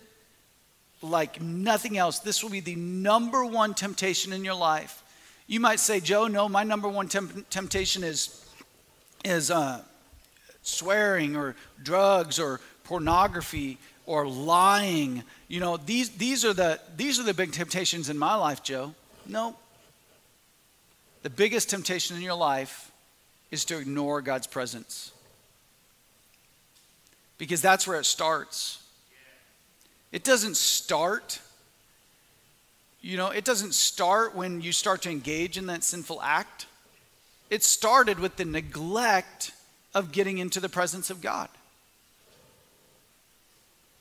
like 1.02 1.42
nothing 1.42 1.98
else. 1.98 2.20
This 2.20 2.44
will 2.44 2.50
be 2.50 2.60
the 2.60 2.76
number 2.76 3.46
one 3.46 3.74
temptation 3.74 4.34
in 4.34 4.44
your 4.44 4.56
life. 4.56 5.04
You 5.48 5.60
might 5.60 5.80
say, 5.80 6.00
Joe, 6.00 6.28
no, 6.28 6.48
my 6.48 6.64
number 6.64 6.88
one 6.88 7.08
temp- 7.08 7.50
temptation 7.50 8.04
is, 8.04 8.46
is 9.24 9.50
uh, 9.50 9.82
swearing 10.62 11.36
or 11.36 11.56
drugs 11.82 12.40
or 12.40 12.62
pornography 12.84 13.78
or 14.06 14.28
lying. 14.28 15.24
You 15.48 15.60
know, 15.60 15.78
these, 15.78 16.10
these, 16.12 16.44
are 16.46 16.54
the, 16.54 16.80
these 16.98 17.20
are 17.20 17.24
the 17.24 17.34
big 17.34 17.52
temptations 17.52 18.10
in 18.10 18.18
my 18.18 18.36
life, 18.36 18.64
Joe. 18.64 18.94
No. 19.26 19.56
The 21.24 21.30
biggest 21.30 21.70
temptation 21.70 22.16
in 22.16 22.22
your 22.22 22.36
life 22.36 22.92
is 23.52 23.66
to 23.66 23.78
ignore 23.78 24.22
God's 24.22 24.48
presence. 24.48 25.12
Because 27.38 27.62
that's 27.62 27.88
where 27.88 28.00
it 28.00 28.06
starts. 28.06 28.84
It 30.12 30.24
doesn't 30.24 30.58
start, 30.58 31.40
you 33.02 33.18
know, 33.18 33.30
it 33.30 33.46
doesn't 33.46 33.74
start 33.74 34.36
when 34.36 34.62
you 34.62 34.72
start 34.72 35.02
to 35.04 35.10
engage 35.10 35.58
in 35.58 35.68
that 35.68 35.84
sinful 35.84 36.22
act. 36.22 36.66
It 37.50 37.64
started 37.64 38.20
with 38.20 38.36
the 38.36 38.46
neglect 38.46 39.52
of 39.94 40.12
getting 40.12 40.38
into 40.38 40.60
the 40.60 40.70
presence 40.70 41.10
of 41.10 41.22
God. 41.22 41.50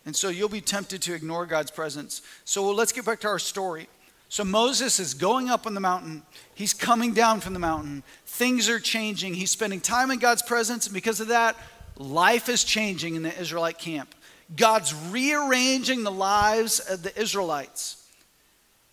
And 0.06 0.16
so 0.16 0.30
you'll 0.30 0.48
be 0.48 0.62
tempted 0.62 1.02
to 1.02 1.14
ignore 1.14 1.44
God's 1.44 1.70
presence. 1.70 2.22
So 2.44 2.70
let's 2.72 2.92
get 2.92 3.04
back 3.04 3.20
to 3.20 3.28
our 3.28 3.38
story. 3.38 3.88
So 4.30 4.44
Moses 4.44 5.00
is 5.00 5.14
going 5.14 5.50
up 5.50 5.66
on 5.66 5.74
the 5.74 5.80
mountain. 5.80 6.22
He's 6.54 6.74
coming 6.74 7.12
down 7.12 7.40
from 7.40 7.52
the 7.52 7.58
mountain. 7.58 8.02
Things 8.24 8.68
are 8.68 8.80
changing. 8.80 9.34
He's 9.34 9.50
spending 9.50 9.80
time 9.80 10.10
in 10.10 10.18
God's 10.18 10.42
presence. 10.42 10.86
And 10.86 10.94
because 10.94 11.20
of 11.20 11.28
that, 11.28 11.56
life 11.96 12.48
is 12.48 12.64
changing 12.64 13.16
in 13.16 13.22
the 13.22 13.38
Israelite 13.38 13.78
camp. 13.78 14.14
God's 14.56 14.94
rearranging 15.10 16.04
the 16.04 16.10
lives 16.10 16.80
of 16.80 17.02
the 17.02 17.18
Israelites. 17.20 18.06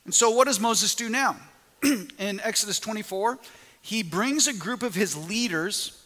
And 0.04 0.14
so, 0.14 0.30
what 0.30 0.48
does 0.48 0.60
Moses 0.60 0.96
do 0.96 1.10
now? 1.10 1.38
in 1.84 2.40
Exodus 2.42 2.80
24, 2.80 3.40
he 3.82 4.04
brings 4.04 4.48
a 4.48 4.54
group 4.54 4.84
of 4.84 4.96
his 4.96 5.16
leaders, 5.16 6.02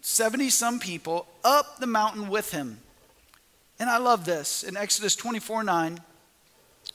70 0.00 0.50
some 0.50 0.78
people, 0.78 1.26
up 1.44 1.78
the 1.78 1.86
mountain 1.86 2.28
with 2.28 2.52
him. 2.52 2.78
And 3.78 3.88
I 3.88 3.96
love 3.96 4.24
this. 4.24 4.62
In 4.62 4.76
Exodus 4.76 5.16
24 5.16 5.64
9, 5.64 6.00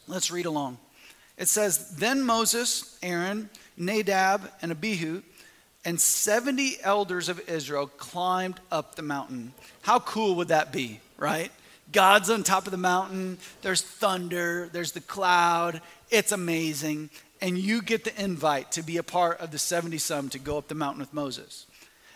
let's 0.07 0.31
read 0.31 0.45
along. 0.45 0.77
It 1.37 1.47
says, 1.47 1.95
Then 1.95 2.21
Moses, 2.21 2.97
Aaron, 3.03 3.49
Nadab, 3.77 4.49
and 4.61 4.71
Abihu, 4.71 5.21
and 5.83 5.99
70 5.99 6.77
elders 6.81 7.29
of 7.29 7.47
Israel 7.49 7.87
climbed 7.87 8.59
up 8.71 8.95
the 8.95 9.01
mountain. 9.01 9.53
How 9.81 9.99
cool 9.99 10.35
would 10.35 10.47
that 10.47 10.71
be, 10.71 10.99
right? 11.17 11.51
God's 11.91 12.29
on 12.29 12.43
top 12.43 12.65
of 12.65 12.71
the 12.71 12.77
mountain, 12.77 13.37
there's 13.61 13.81
thunder, 13.81 14.69
there's 14.71 14.91
the 14.91 15.01
cloud, 15.01 15.81
it's 16.09 16.31
amazing. 16.31 17.09
And 17.41 17.57
you 17.57 17.81
get 17.81 18.03
the 18.03 18.23
invite 18.23 18.71
to 18.73 18.83
be 18.83 18.97
a 18.97 19.03
part 19.03 19.39
of 19.39 19.51
the 19.51 19.59
70 19.59 19.97
some 19.97 20.29
to 20.29 20.39
go 20.39 20.57
up 20.57 20.67
the 20.67 20.75
mountain 20.75 20.99
with 20.99 21.13
Moses. 21.13 21.67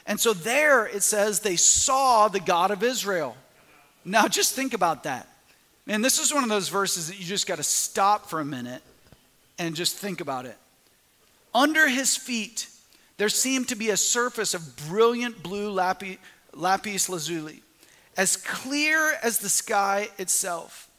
And 0.06 0.20
so 0.20 0.34
there 0.34 0.88
it 0.88 1.04
says 1.04 1.42
they 1.42 1.56
saw 1.56 2.28
the 2.28 2.40
God 2.40 2.72
of 2.72 2.82
Israel. 2.84 3.38
Now, 4.04 4.28
just 4.28 4.56
think 4.56 4.74
about 4.74 5.04
that. 5.04 5.28
Man, 5.86 6.02
this 6.02 6.20
is 6.20 6.34
one 6.34 6.44
of 6.44 6.50
those 6.50 6.70
verses 6.70 7.10
that 7.10 7.20
you 7.20 7.26
just 7.26 7.48
got 7.48 7.58
to 7.58 7.64
stop 7.64 8.30
for 8.30 8.40
a 8.40 8.46
minute 8.46 8.82
and 9.60 9.76
just 9.76 9.98
think 9.98 10.22
about 10.22 10.46
it. 10.46 10.58
Under 11.54 11.88
his 11.88 12.16
feet, 12.16 12.68
there 13.18 13.30
seemed 13.30 13.68
to 13.70 13.76
be 13.76 13.90
a 13.90 13.98
surface 13.98 14.54
of 14.54 14.78
brilliant 14.88 15.44
blue 15.44 15.70
lapis 15.70 17.10
lazuli, 17.10 17.62
as 18.20 18.36
clear 18.36 19.14
as 19.24 19.38
the 19.38 19.48
sky 19.48 20.10
itself. 20.18 20.90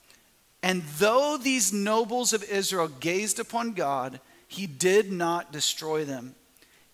And 0.62 0.82
though 0.96 1.36
these 1.36 1.70
nobles 1.70 2.32
of 2.32 2.42
Israel 2.44 2.88
gazed 2.88 3.38
upon 3.38 3.74
God, 3.74 4.20
he 4.48 4.66
did 4.66 5.12
not 5.12 5.52
destroy 5.52 6.06
them. 6.06 6.34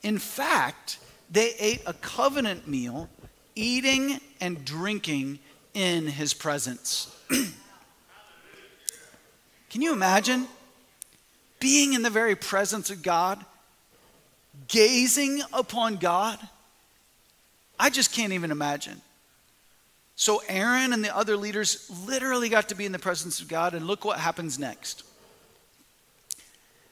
In 0.02 0.18
fact, 0.18 0.98
they 1.30 1.52
ate 1.60 1.80
a 1.86 1.92
covenant 1.92 2.66
meal, 2.66 3.08
eating 3.54 4.18
and 4.40 4.64
drinking 4.64 5.38
in 5.74 6.08
his 6.08 6.34
presence. 6.34 7.16
Can 9.70 9.80
you 9.80 9.92
imagine 9.92 10.48
being 11.60 11.92
in 11.92 12.02
the 12.02 12.10
very 12.10 12.34
presence 12.34 12.90
of 12.90 13.00
God, 13.00 13.44
gazing 14.66 15.42
upon 15.52 15.98
God? 15.98 16.40
I 17.78 17.90
just 17.90 18.12
can't 18.12 18.32
even 18.32 18.50
imagine. 18.50 19.02
So, 20.18 20.42
Aaron 20.48 20.94
and 20.94 21.04
the 21.04 21.14
other 21.14 21.36
leaders 21.36 21.90
literally 22.06 22.48
got 22.48 22.70
to 22.70 22.74
be 22.74 22.86
in 22.86 22.92
the 22.92 22.98
presence 22.98 23.40
of 23.40 23.48
God, 23.48 23.74
and 23.74 23.86
look 23.86 24.02
what 24.02 24.18
happens 24.18 24.58
next. 24.58 25.02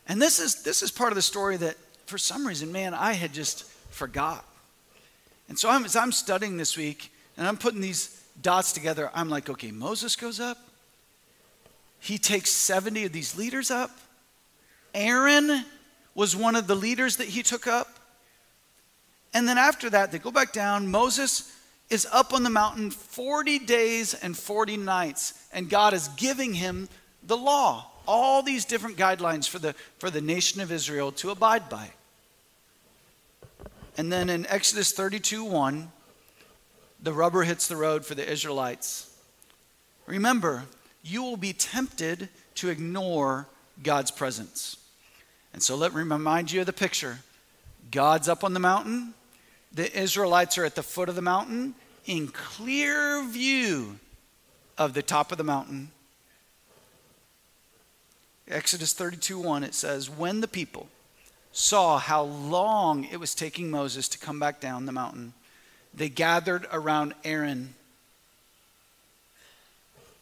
And 0.07 0.21
this 0.21 0.39
is, 0.39 0.63
this 0.63 0.83
is 0.83 0.91
part 0.91 1.11
of 1.11 1.17
the 1.17 1.23
story 1.23 1.57
that, 1.57 1.77
for 2.05 2.19
some 2.19 2.47
reason, 2.47 2.71
man, 2.71 2.93
I 2.93 3.15
had 3.15 3.33
just 3.33 3.65
forgot. 3.91 4.45
And 5.49 5.59
so, 5.59 5.71
I'm, 5.71 5.87
as 5.87 5.97
I'm 5.97 6.13
studying 6.13 6.59
this 6.59 6.77
week, 6.77 7.11
and 7.39 7.49
I'm 7.49 7.57
putting 7.57 7.81
these 7.81 8.23
dots 8.43 8.73
together, 8.75 9.11
I'm 9.15 9.31
like, 9.31 9.49
okay, 9.49 9.71
Moses 9.71 10.17
goes 10.17 10.39
up. 10.39 10.59
He 12.01 12.19
takes 12.19 12.51
70 12.51 13.07
of 13.07 13.13
these 13.13 13.39
leaders 13.39 13.71
up. 13.71 13.91
Aaron 14.93 15.65
was 16.15 16.37
one 16.37 16.57
of 16.57 16.67
the 16.67 16.75
leaders 16.75 17.17
that 17.17 17.29
he 17.29 17.43
took 17.43 17.67
up. 17.67 17.89
And 19.33 19.49
then 19.49 19.57
after 19.57 19.89
that, 19.89 20.13
they 20.13 20.19
go 20.19 20.31
back 20.31 20.53
down. 20.53 20.89
Moses 20.91 21.51
is 21.91 22.07
up 22.13 22.33
on 22.33 22.43
the 22.43 22.51
mountain 22.51 22.91
40 22.91 23.61
days 23.61 24.15
and 24.15 24.37
40 24.37 24.77
nights, 24.79 25.35
and 25.53 25.69
God 25.69 25.95
is 25.95 26.09
giving 26.17 26.55
him 26.55 26.89
the 27.23 27.37
law, 27.37 27.91
all 28.07 28.43
these 28.43 28.65
different 28.65 28.97
guidelines 28.97 29.49
for 29.49 29.59
the, 29.59 29.75
for 29.99 30.11
the 30.11 30.21
nation 30.21 30.61
of 30.61 30.73
Israel 30.73 31.13
to 31.13 31.31
abide 31.31 31.69
by. 31.69 31.91
And 33.97 34.13
then 34.13 34.29
in 34.29 34.47
Exodus 34.47 34.93
32 34.93 35.45
1, 35.45 35.91
the 37.03 37.13
rubber 37.13 37.43
hits 37.43 37.69
the 37.69 37.77
road 37.77 38.05
for 38.05 38.15
the 38.15 38.29
Israelites. 38.29 39.15
Remember, 40.07 40.65
you 41.03 41.23
will 41.23 41.37
be 41.37 41.53
tempted 41.53 42.29
to 42.57 42.71
ignore 42.71 43.47
God's 43.83 44.11
presence. 44.11 44.77
And 45.53 45.63
so 45.63 45.77
let 45.77 45.95
me 45.95 46.03
remind 46.03 46.51
you 46.51 46.61
of 46.61 46.67
the 46.67 46.73
picture. 46.73 47.19
God's 47.91 48.29
up 48.29 48.43
on 48.43 48.55
the 48.55 48.61
mountain, 48.61 49.15
the 49.75 49.93
Israelites 49.99 50.57
are 50.57 50.65
at 50.65 50.77
the 50.77 50.83
foot 50.83 51.09
of 51.09 51.17
the 51.17 51.23
mountain 51.23 51.75
in 52.07 52.29
clear 52.29 53.25
view 53.25 53.99
of 54.79 54.95
the 54.95 55.03
top 55.03 55.33
of 55.33 55.39
the 55.39 55.45
mountain. 55.45 55.91
Exodus 58.49 58.93
32 58.93 59.39
1, 59.39 59.65
it 59.65 59.75
says, 59.75 60.09
When 60.09 60.41
the 60.41 60.49
people 60.49 60.89
saw 61.53 61.99
how 61.99 62.23
long 62.23 63.05
it 63.05 63.19
was 63.19 63.35
taking 63.35 63.71
Moses 63.71 64.09
to 64.09 64.19
come 64.19 64.39
back 64.39 64.61
down 64.61 64.87
the 64.87 64.93
mountain, 64.93 65.33
they 65.93 66.09
gathered 66.09 66.67
around 66.73 67.15
Aaron. 67.25 67.75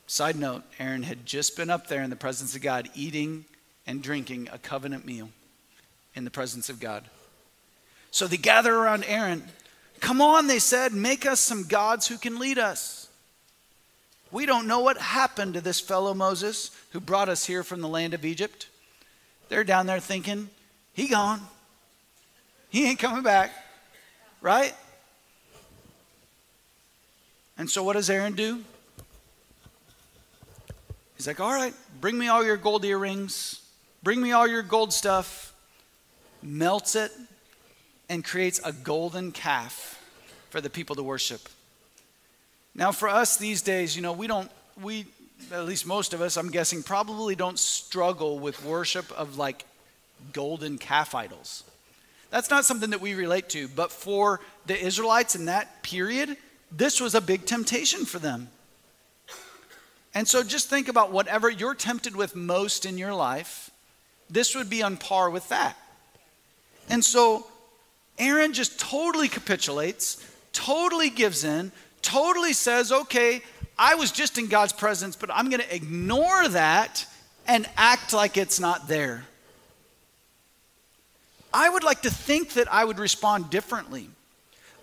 Side 0.07 0.37
note 0.37 0.63
Aaron 0.79 1.03
had 1.03 1.27
just 1.27 1.57
been 1.57 1.71
up 1.71 1.89
there 1.89 2.03
in 2.03 2.11
the 2.11 2.17
presence 2.17 2.55
of 2.55 2.63
God 2.63 2.89
eating 2.95 3.45
and 3.87 4.03
drinking 4.03 4.49
a 4.53 4.59
covenant 4.59 5.05
meal 5.05 5.31
in 6.15 6.25
the 6.25 6.31
presence 6.31 6.69
of 6.69 6.81
God. 6.81 7.05
So 8.13 8.27
they 8.27 8.37
gather 8.37 8.75
around 8.75 9.05
Aaron. 9.09 9.43
Come 9.99 10.21
on, 10.21 10.47
they 10.47 10.59
said, 10.59 10.93
make 10.93 11.27
us 11.27 11.41
some 11.41 11.65
gods 11.65 12.07
who 12.07 12.19
can 12.19 12.39
lead 12.39 12.59
us. 12.59 13.09
We 14.31 14.47
don't 14.47 14.67
know 14.67 14.81
what 14.81 14.99
happened 14.99 15.55
to 15.55 15.61
this 15.61 15.81
fellow 15.81 16.15
Moses 16.15 16.71
who 16.91 17.01
brought 17.01 17.29
us 17.29 17.47
here 17.47 17.63
from 17.63 17.81
the 17.81 17.89
land 17.89 18.15
of 18.15 18.25
Egypt. 18.25 18.69
They're 19.49 19.65
down 19.65 19.87
there 19.87 19.99
thinking, 19.99 20.51
he 20.93 21.09
gone. 21.09 21.41
He 22.69 22.87
ain't 22.87 22.99
coming 22.99 23.23
back. 23.23 23.51
Right? 24.41 24.75
And 27.57 27.69
so, 27.69 27.83
what 27.83 27.95
does 27.95 28.11
Aaron 28.11 28.35
do? 28.35 28.63
He's 31.17 31.27
like, 31.27 31.39
All 31.39 31.53
right, 31.53 31.75
bring 32.01 32.19
me 32.19 32.29
all 32.29 32.45
your 32.45 32.57
gold 32.57 32.85
earrings, 32.85 33.61
bring 34.03 34.21
me 34.21 34.33
all 34.33 34.49
your 34.49 34.63
gold 34.63 34.93
stuff, 34.93 35.55
melts 36.43 36.97
it, 36.97 37.13
and 38.13 38.23
creates 38.23 38.61
a 38.63 38.75
golden 38.75 39.33
calf 39.33 39.99
for 40.51 40.61
the 40.61 40.69
people 40.69 40.95
to 40.95 41.03
worship. 41.03 41.49
Now, 42.75 42.93
for 42.93 43.09
us 43.09 43.39
these 43.39 43.63
days, 43.63 43.97
you 43.97 44.03
know, 44.03 44.13
we 44.13 44.27
don't, 44.27 44.51
we, 44.83 45.07
at 45.51 45.65
least 45.65 45.87
most 45.87 46.13
of 46.13 46.21
us, 46.21 46.37
I'm 46.37 46.51
guessing, 46.51 46.83
probably 46.83 47.35
don't 47.35 47.59
struggle 47.59 48.39
with 48.39 48.63
worship 48.67 49.11
of 49.13 49.39
like 49.39 49.65
golden 50.35 50.77
calf 50.77 51.15
idols. 51.15 51.65
That's 52.29 52.51
not 52.51 52.67
something 52.67 52.91
that 52.91 53.01
we 53.01 53.15
relate 53.15 53.49
to, 53.51 53.67
but 53.69 53.91
for 53.91 54.41
the 54.67 54.79
Israelites 54.79 55.35
in 55.35 55.47
that 55.47 55.83
period, 55.83 56.37
this 56.71 57.01
was 57.01 57.15
a 57.15 57.21
big 57.23 57.47
temptation 57.47 58.05
for 58.05 58.19
them. 58.19 58.51
And 60.15 60.29
so 60.29 60.43
just 60.43 60.69
think 60.69 60.89
about 60.89 61.13
whatever 61.13 61.49
you're 61.49 61.75
tempted 61.75 62.15
with 62.15 62.37
most 62.37 62.85
in 62.85 62.99
your 62.99 63.15
life, 63.15 63.71
this 64.29 64.55
would 64.55 64.69
be 64.69 64.83
on 64.83 64.99
par 64.99 65.31
with 65.31 65.49
that. 65.49 65.79
And 66.91 67.03
so 67.03 67.47
Aaron 68.19 68.53
just 68.53 68.79
totally 68.79 69.29
capitulates, 69.29 70.25
totally 70.53 71.11
gives 71.11 71.45
in, 71.45 71.73
totally 72.03 72.53
says, 72.53 72.93
okay, 72.93 73.43
I 73.79 73.95
was 73.95 74.13
just 74.13 74.39
in 74.39 74.49
God's 74.49 74.73
presence, 74.73 75.17
but 75.17 75.31
I'm 75.33 75.49
going 75.49 75.63
to 75.63 75.75
ignore 75.75 76.49
that 76.49 77.07
and 77.47 77.69
act 77.77 78.13
like 78.13 78.37
it's 78.37 78.61
not 78.61 78.89
there. 78.89 79.25
I 81.55 81.69
would 81.69 81.85
like 81.85 82.03
to 82.03 82.11
think 82.11 82.55
that 82.55 82.73
I 82.73 82.85
would 82.85 82.99
respond 82.99 83.51
differently. 83.51 84.09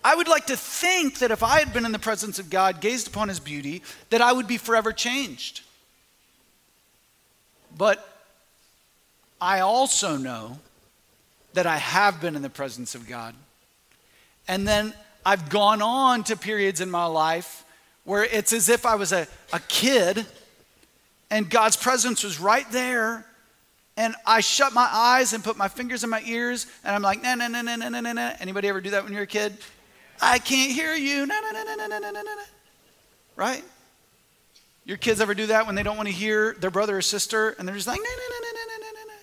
I 0.04 0.16
would 0.16 0.28
like 0.28 0.48
to 0.48 0.58
think 0.58 1.20
that 1.20 1.32
if 1.32 1.44
I 1.44 1.60
had 1.60 1.74
been 1.74 1.86
in 1.86 1.92
the 1.92 2.00
presence 2.00 2.40
of 2.40 2.50
God, 2.50 2.80
gazed 2.80 3.08
upon 3.08 3.28
his 3.28 3.40
beauty, 3.40 3.82
that 4.10 4.22
I 4.22 4.32
would 4.32 4.48
be 4.48 4.58
forever 4.58 4.92
changed. 4.92 5.62
But 7.78 8.06
I 9.42 9.60
also 9.60 10.16
know 10.18 10.60
that 11.54 11.66
I 11.66 11.78
have 11.78 12.22
been 12.22 12.36
in 12.36 12.42
the 12.42 12.50
presence 12.50 12.96
of 12.96 13.08
God. 13.08 13.36
And 14.48 14.68
then 14.68 14.94
I've 15.26 15.50
gone 15.50 15.82
on 15.82 16.24
to 16.26 16.36
periods 16.36 16.82
in 16.82 16.90
my 16.90 17.06
life 17.06 17.64
where 18.04 18.24
it's 18.24 18.54
as 18.54 18.70
if 18.70 18.86
I 18.86 18.96
was 18.96 19.12
a, 19.12 19.28
a 19.54 19.60
kid 19.68 20.26
and 21.30 21.50
God's 21.50 21.76
presence 21.76 22.24
was 22.24 22.40
right 22.40 22.70
there. 22.72 23.26
And 23.98 24.16
I 24.26 24.40
shut 24.40 24.74
my 24.74 24.90
eyes 24.92 25.34
and 25.34 25.44
put 25.44 25.58
my 25.58 25.68
fingers 25.68 26.04
in 26.04 26.10
my 26.10 26.22
ears 26.26 26.66
and 26.84 26.96
I'm 26.96 27.02
like, 27.02 27.22
nah, 27.22 27.36
nah, 27.36 27.48
nah, 27.48 27.62
nah, 27.62 27.76
nah, 27.76 27.90
nah, 27.90 28.14
nah. 28.14 28.34
Anybody 28.40 28.68
ever 28.68 28.82
do 28.82 28.92
that 28.92 29.04
when 29.04 29.14
you're 29.14 29.24
a 29.24 29.28
kid? 29.28 29.58
I 30.22 30.40
can't 30.40 30.72
hear 30.72 30.96
you. 30.96 31.26
Na, 31.26 31.40
na, 31.40 31.52
na, 31.52 31.64
na, 31.64 31.88
na, 31.88 32.00
na, 32.00 32.12
na, 32.12 32.22
na. 32.22 32.44
Right? 33.36 33.64
Your 34.86 34.98
kids 34.98 35.22
ever 35.22 35.36
do 35.36 35.48
that 35.48 35.66
when 35.66 35.76
they 35.76 35.84
don't 35.84 35.98
want 35.98 36.08
to 36.08 36.14
hear 36.14 36.56
their 36.60 36.72
brother 36.72 36.98
or 36.98 37.02
sister 37.02 37.56
and 37.60 37.68
they're 37.68 37.76
just 37.76 37.88
like, 37.88 38.00
na, 38.00 38.10
na, 38.10 38.16
na, 38.16 38.40
na, 38.40 38.52
na, 38.52 38.78
na, 38.78 38.92
na, 38.92 39.06
na. 39.06 39.20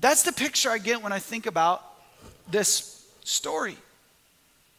That's 0.00 0.22
the 0.22 0.32
picture 0.32 0.70
I 0.70 0.78
get 0.78 1.02
when 1.02 1.12
I 1.12 1.18
think 1.18 1.46
about 1.46 1.82
this 2.50 3.06
story. 3.22 3.76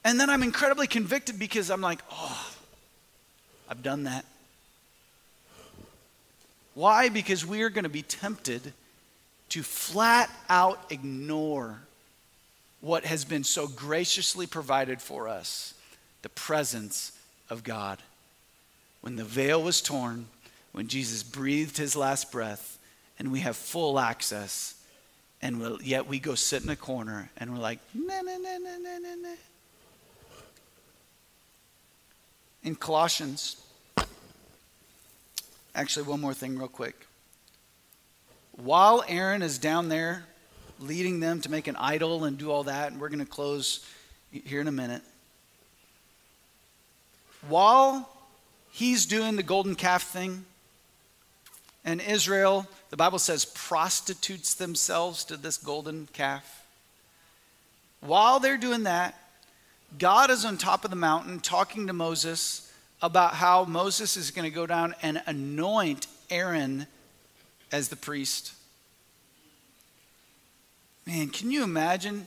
And 0.04 0.20
then 0.20 0.30
I'm 0.30 0.42
incredibly 0.42 0.88
convicted 0.88 1.38
because 1.38 1.70
I'm 1.70 1.82
like, 1.82 2.02
oh, 2.12 2.54
I've 3.70 3.84
done 3.84 4.04
that. 4.04 4.26
Why? 6.74 7.10
Because 7.10 7.46
we 7.46 7.62
are 7.62 7.70
going 7.70 7.84
to 7.84 7.90
be 7.90 8.02
tempted 8.02 8.74
to 9.50 9.62
flat 9.62 10.30
out 10.50 10.80
ignore 10.90 11.80
what 12.80 13.06
has 13.06 13.26
been 13.26 13.44
so 13.44 13.68
graciously 13.68 14.48
provided 14.48 15.02
for 15.02 15.28
us 15.28 15.76
the 16.24 16.30
presence 16.30 17.12
of 17.50 17.64
God. 17.64 18.00
When 19.02 19.18
the 19.18 19.24
veil 19.24 19.62
was 19.62 19.82
torn, 19.82 20.28
when 20.72 20.88
Jesus 20.88 21.22
breathed 21.22 21.78
his 21.78 21.96
last 21.96 22.32
breath, 22.32 22.80
and 23.20 23.32
we 23.32 23.42
have 23.42 23.56
full 23.56 24.00
access, 24.00 24.76
and 25.42 25.60
we'll, 25.60 25.82
yet 25.82 26.08
we 26.08 26.20
go 26.20 26.36
sit 26.36 26.64
in 26.64 26.70
a 26.70 26.76
corner 26.76 27.30
and 27.38 27.52
we're 27.54 27.60
like, 27.60 27.80
nah, 27.94 28.22
nah, 28.22 28.38
nah, 28.38 28.58
nah, 28.58 28.78
nah, 28.78 28.98
nah, 29.00 29.16
nah. 29.16 29.36
In 32.64 32.76
Colossians, 32.76 33.58
actually, 35.74 36.06
one 36.06 36.22
more 36.22 36.34
thing, 36.34 36.58
real 36.58 36.68
quick. 36.68 37.08
While 38.52 39.04
Aaron 39.08 39.42
is 39.42 39.58
down 39.58 39.90
there 39.90 40.26
leading 40.82 41.20
them 41.20 41.40
to 41.42 41.52
make 41.52 41.68
an 41.68 41.76
idol 41.76 42.24
and 42.24 42.38
do 42.38 42.52
all 42.52 42.64
that. 42.64 42.92
And 42.92 43.00
we're 43.00 43.10
going 43.10 43.20
to 43.20 43.26
close 43.26 43.86
here 44.32 44.62
in 44.62 44.68
a 44.68 44.72
minute. 44.72 45.02
While 47.48 48.10
he's 48.72 49.06
doing 49.06 49.36
the 49.36 49.44
golden 49.44 49.76
calf 49.76 50.04
thing, 50.04 50.46
and 51.84 52.02
Israel, 52.02 52.68
the 52.92 52.98
Bible 52.98 53.20
says, 53.20 53.46
prostitutes 53.46 54.54
themselves 54.54 55.24
to 55.26 55.38
this 55.38 55.58
golden 55.58 56.10
calf. 56.14 56.66
While 58.02 58.40
they're 58.40 58.58
doing 58.58 58.84
that, 58.84 59.18
God 59.98 60.30
is 60.30 60.44
on 60.46 60.58
top 60.58 60.84
of 60.84 60.90
the 60.90 60.98
mountain 60.98 61.40
talking 61.40 61.88
to 61.88 61.94
Moses 61.94 62.72
about 63.02 63.36
how 63.36 63.64
Moses 63.64 64.18
is 64.18 64.30
going 64.30 64.50
to 64.50 64.54
go 64.54 64.68
down 64.68 64.94
and 65.02 65.22
anoint 65.26 66.08
Aaron 66.30 66.86
as 67.72 67.88
the 67.88 67.96
priest. 67.96 68.54
Man, 71.06 71.30
can 71.30 71.50
you 71.50 71.64
imagine 71.64 72.26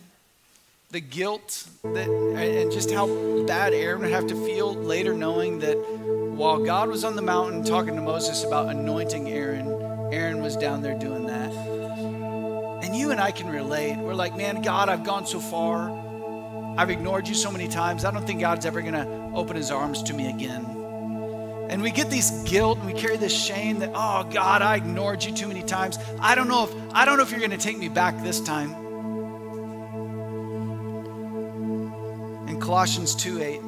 the 0.91 1.01
guilt 1.01 1.69
that 1.83 2.09
and 2.09 2.73
just 2.73 2.91
how 2.91 3.07
bad 3.47 3.75
Aaron 3.75 4.01
would 4.01 4.13
have 4.13 4.27
to 4.29 4.47
feel 4.47 4.75
later 4.75 5.13
knowing 5.13 5.59
that 5.59 5.77
while 5.77 6.65
God 6.65 6.89
was 6.89 7.05
on 7.05 7.17
the 7.17 7.23
mountain 7.23 7.65
talking 7.65 7.95
to 7.95 8.01
Moses 8.01 8.45
about 8.45 8.69
anointing 8.69 9.29
Aaron, 9.29 9.74
was 10.55 10.63
down 10.63 10.83
there 10.83 10.95
doing 10.95 11.27
that. 11.27 11.51
And 12.85 12.95
you 12.95 13.11
and 13.11 13.21
I 13.21 13.33
can 13.33 13.49
relate. 13.49 13.97
We're 13.97 14.15
like, 14.15 14.37
man, 14.37 14.63
God, 14.63 14.89
I've 14.89 15.05
gone 15.05 15.27
so 15.27 15.41
far. 15.41 15.91
I've 16.79 16.91
ignored 16.91 17.27
you 17.29 17.35
so 17.35 17.51
many 17.51 17.67
times. 17.67 18.05
I 18.05 18.11
don't 18.11 18.27
think 18.27 18.41
God's 18.41 18.67
ever 18.67 18.81
going 18.81 18.95
to 18.95 19.33
open 19.35 19.57
his 19.57 19.71
arms 19.71 20.03
to 20.05 20.15
me 20.15 20.29
again. 20.29 20.65
And 21.71 21.83
we 21.83 21.91
get 21.91 22.11
these 22.11 22.31
guilt 22.45 22.79
and 22.79 22.87
we 22.87 22.93
carry 22.93 23.17
this 23.17 23.35
shame 23.35 23.79
that, 23.81 23.91
oh 23.95 24.29
God, 24.31 24.63
I 24.63 24.77
ignored 24.77 25.25
you 25.25 25.35
too 25.35 25.49
many 25.49 25.63
times. 25.63 25.99
I 26.21 26.35
don't 26.35 26.47
know 26.47 26.65
if 26.65 26.75
I 26.93 27.05
don't 27.05 27.17
know 27.17 27.23
if 27.23 27.31
you're 27.31 27.41
gonna 27.41 27.57
take 27.57 27.79
me 27.79 27.89
back 27.89 28.23
this 28.23 28.39
time. 28.41 28.71
In 32.49 32.61
Colossians 32.61 33.15
2 33.17 33.43
8, 33.43 33.61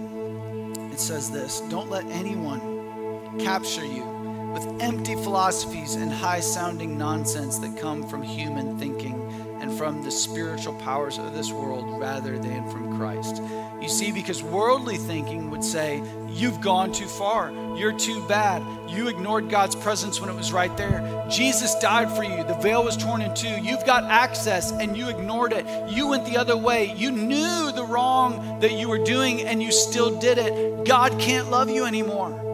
it 0.93 1.01
says 1.01 1.30
this 1.30 1.62
don't 1.70 1.91
let 1.91 2.05
anyone 2.07 3.41
capture 3.41 3.84
you 3.84 4.16
with 4.57 4.83
empty 4.83 5.15
philosophies 5.17 5.97
and 5.97 6.11
high 6.11 6.41
sounding 6.41 6.97
nonsense 6.97 7.59
that 7.59 7.77
come 7.77 8.03
from 8.09 8.23
human 8.23 8.79
thinking 8.79 9.15
and 9.61 9.71
from 9.77 10.03
the 10.03 10.11
spiritual 10.11 10.73
powers 10.77 11.19
of 11.19 11.35
this 11.35 11.53
world 11.53 12.01
rather 12.01 12.39
than 12.39 12.67
from 12.71 12.97
Christ. 12.97 13.43
You 13.83 13.89
see, 13.91 14.13
because 14.13 14.43
worldly 14.43 14.97
thinking 14.97 15.51
would 15.51 15.63
say, 15.63 16.03
You've 16.31 16.61
gone 16.63 16.93
too 16.93 17.07
far. 17.07 17.51
You're 17.77 17.99
too 17.99 18.27
bad. 18.29 18.63
You 18.91 19.09
ignored 19.09 19.51
God's 19.51 19.75
presence 19.75 20.21
when 20.21 20.31
it 20.31 20.37
was 20.37 20.53
right 20.53 20.75
there. 20.77 21.27
Jesus 21.31 21.75
died 21.79 22.11
for 22.15 22.25
you. 22.25 22.45
The 22.45 22.55
veil 22.55 22.85
was 22.85 22.97
torn 22.97 23.23
in 23.23 23.35
two. 23.35 23.49
You've 23.63 23.85
got 23.85 24.05
access 24.05 24.71
and 24.71 24.97
you 24.97 25.09
ignored 25.09 25.53
it. 25.53 25.67
You 25.91 26.09
went 26.09 26.27
the 26.27 26.37
other 26.39 26.57
way. 26.57 26.95
You 26.95 27.11
knew 27.11 27.73
the 27.75 27.87
wrong 27.87 28.61
that 28.61 28.73
you 28.73 28.89
were 28.89 29.03
doing 29.03 29.43
and 29.43 29.63
you 29.63 29.73
still 29.73 30.19
did 30.19 30.39
it. 30.39 30.87
God 30.87 31.19
can't 31.19 31.51
love 31.51 31.71
you 31.71 31.85
anymore. 31.85 32.45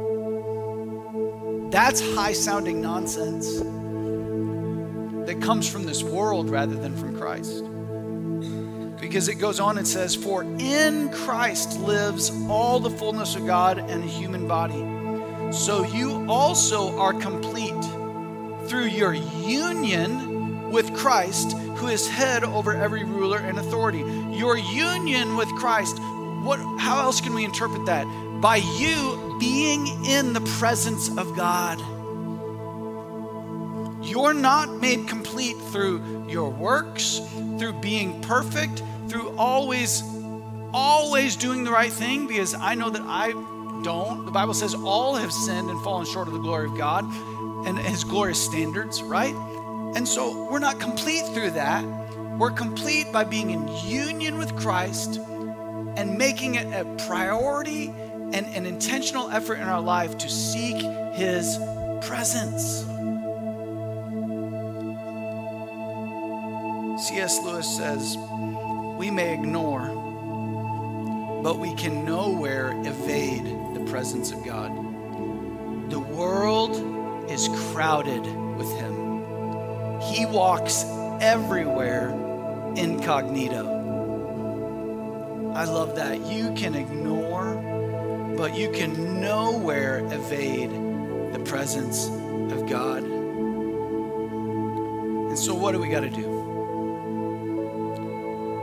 That's 1.73 2.01
high 2.15 2.35
sounding 2.35 2.83
nonsense 2.83 3.61
that 5.27 5.41
comes 5.41 5.67
from 5.67 5.87
this 5.87 6.03
world 6.03 6.51
rather 6.51 6.75
than 6.75 6.95
from 6.95 7.17
Christ 7.17 7.65
because 9.01 9.29
it 9.29 9.37
goes 9.37 9.59
on 9.59 9.79
and 9.79 9.89
says, 9.89 10.15
For 10.15 10.43
in 10.43 11.09
Christ 11.09 11.81
lives 11.81 12.31
all 12.49 12.79
the 12.79 12.91
fullness 12.91 13.37
of 13.37 13.47
God 13.47 13.79
in 13.79 14.03
a 14.03 14.07
human 14.07 14.47
body. 14.47 15.53
So 15.53 15.83
you 15.85 16.27
also 16.29 16.99
are 16.99 17.15
complete 17.15 17.83
through 18.69 18.89
your 18.89 19.15
union 19.15 20.71
with 20.71 20.95
Christ, 20.95 21.53
who 21.77 21.89
is 21.89 22.07
head 22.07 22.45
over 22.45 22.77
every 22.77 23.05
ruler 23.05 23.39
and 23.39 23.59
authority. 23.59 24.05
Your 24.31 24.59
union 24.59 25.37
with 25.37 25.49
Christ, 25.57 25.99
what, 26.43 26.59
how 26.79 27.01
else 27.01 27.23
can 27.23 27.33
we 27.33 27.47
interpret 27.47 27.87
that? 27.87 28.07
By 28.43 28.57
you 28.57 29.37
being 29.39 30.05
in 30.05 30.33
the 30.33 30.41
presence 30.59 31.09
of 31.17 31.37
God. 31.37 31.79
You're 34.05 34.35
not 34.35 34.81
made 34.81 35.07
complete 35.07 35.57
through 35.71 36.29
your 36.29 36.51
works, 36.51 37.21
through 37.59 37.75
being 37.75 38.21
perfect, 38.23 38.83
through 39.07 39.37
always, 39.39 40.03
always 40.75 41.37
doing 41.37 41.63
the 41.63 41.71
right 41.71 41.93
thing 41.93 42.27
because 42.27 42.53
I 42.55 42.75
know 42.75 42.91
that 42.91 43.03
I 43.05 43.31
don't. 43.85 44.25
The 44.25 44.33
Bible 44.33 44.55
says 44.55 44.75
all 44.75 45.15
have 45.15 45.33
sinned 45.33 45.71
and 45.71 45.81
fallen 45.85 46.05
short 46.05 46.27
of 46.27 46.35
the 46.35 46.41
glory 46.41 46.67
of 46.67 46.77
God 46.77 47.05
and 47.65 47.79
his 47.79 48.03
glorious 48.03 48.45
standards, 48.45 49.05
right? 49.05 49.37
And 49.95 50.07
so 50.07 50.51
we're 50.51 50.59
not 50.59 50.81
complete 50.81 51.25
through 51.27 51.53
that. 51.53 51.85
We're 52.39 52.51
complete 52.51 53.13
by 53.13 53.23
being 53.23 53.51
in 53.51 53.69
union 53.87 54.37
with 54.37 54.57
Christ 54.57 55.21
and 55.97 56.19
making 56.19 56.57
it 56.57 56.67
a 56.73 56.85
priority 57.07 57.93
and 58.35 58.47
an 58.55 58.67
intentional 58.67 59.31
effort 59.31 59.57
in 59.57 59.65
our 59.65 59.81
life 59.81 60.17
to 60.19 60.29
seek 60.29 60.77
His 61.15 61.59
presence. 62.01 62.87
C.S. 67.07 67.41
Lewis 67.43 67.77
says, 67.77 68.17
We 68.99 69.11
may 69.11 69.35
ignore, 69.35 69.89
but 71.43 71.59
we 71.59 71.75
can 71.75 72.05
nowhere 72.05 72.73
evade 72.85 73.45
the 73.75 73.85
presence 73.91 74.31
of 74.31 74.45
God. 74.45 74.71
The 75.91 76.01
world 76.01 77.31
is 77.31 77.49
crowded 77.73 78.25
with 78.57 78.71
Him, 78.79 80.01
He 80.01 80.27
walks 80.27 80.85
everywhere 81.21 82.11
incognito. 82.77 83.81
I 85.55 85.65
love 85.65 85.97
that. 85.97 86.19
You 86.27 86.53
can 86.55 86.75
ignore, 86.75 87.52
but 88.43 88.57
you 88.57 88.69
can 88.73 89.21
nowhere 89.21 90.01
evade 90.13 90.69
the 91.33 91.39
presence 91.45 92.09
of 92.09 92.69
God. 92.69 93.05
And 95.29 95.39
so, 95.39 95.55
what 95.55 95.71
do 95.71 95.79
we 95.79 95.89
got 95.89 96.01
to 96.01 96.11
do? 96.11 96.29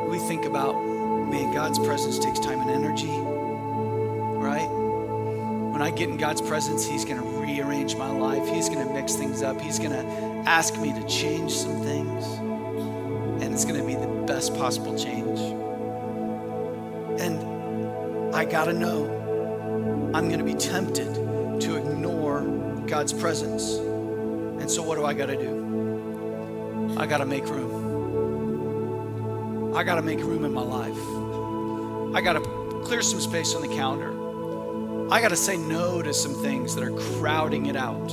We 0.09 0.19
think 0.19 0.43
about, 0.43 0.73
man, 0.73 1.53
God's 1.53 1.79
presence 1.79 2.19
takes 2.19 2.39
time 2.39 2.59
and 2.59 2.69
energy, 2.69 3.07
right? 3.07 4.67
When 5.71 5.81
I 5.81 5.91
get 5.91 6.09
in 6.09 6.17
God's 6.17 6.41
presence, 6.41 6.85
He's 6.85 7.05
going 7.05 7.21
to 7.21 7.27
rearrange 7.39 7.95
my 7.95 8.11
life. 8.11 8.45
He's 8.49 8.67
going 8.67 8.85
to 8.85 8.93
mix 8.93 9.15
things 9.15 9.41
up. 9.41 9.61
He's 9.61 9.79
going 9.79 9.91
to 9.91 10.03
ask 10.45 10.77
me 10.77 10.91
to 10.91 11.07
change 11.07 11.53
some 11.53 11.81
things. 11.83 12.25
And 13.41 13.53
it's 13.53 13.63
going 13.63 13.79
to 13.79 13.87
be 13.87 13.95
the 13.95 14.25
best 14.27 14.53
possible 14.55 14.99
change. 14.99 15.39
And 17.21 18.35
I 18.35 18.43
got 18.43 18.65
to 18.65 18.73
know 18.73 19.18
I'm 20.11 20.27
going 20.27 20.39
to 20.39 20.43
be 20.43 20.55
tempted 20.55 21.13
to 21.61 21.75
ignore 21.75 22.41
God's 22.87 23.13
presence. 23.13 23.75
And 23.75 24.69
so, 24.69 24.81
what 24.81 24.95
do 24.95 25.05
I 25.05 25.13
got 25.13 25.27
to 25.27 25.37
do? 25.37 26.95
I 26.97 27.05
got 27.05 27.19
to 27.19 27.27
make 27.27 27.45
room. 27.45 27.79
I 29.75 29.83
got 29.83 29.95
to 29.95 30.01
make 30.01 30.17
room 30.19 30.45
in 30.45 30.51
my 30.51 30.63
life. 30.63 30.97
I 32.15 32.21
got 32.21 32.33
to 32.33 32.41
clear 32.83 33.03
some 33.03 33.21
space 33.21 33.53
on 33.53 33.61
the 33.61 33.67
calendar. 33.67 34.09
I 35.13 35.21
got 35.21 35.29
to 35.29 35.35
say 35.35 35.57
no 35.57 36.01
to 36.01 36.11
some 36.11 36.33
things 36.33 36.73
that 36.73 36.83
are 36.83 36.97
crowding 37.19 37.67
it 37.67 37.75
out. 37.75 38.11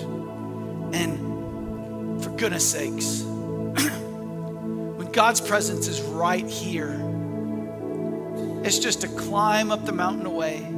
And 0.92 2.22
for 2.22 2.28
goodness 2.30 2.70
sakes, 2.70 3.22
when 3.22 5.10
God's 5.12 5.40
presence 5.40 5.88
is 5.88 6.02
right 6.02 6.46
here, 6.46 7.00
it's 8.64 8.78
just 8.78 9.00
to 9.00 9.08
climb 9.08 9.70
up 9.70 9.86
the 9.86 9.92
mountain 9.92 10.26
away. 10.26 10.75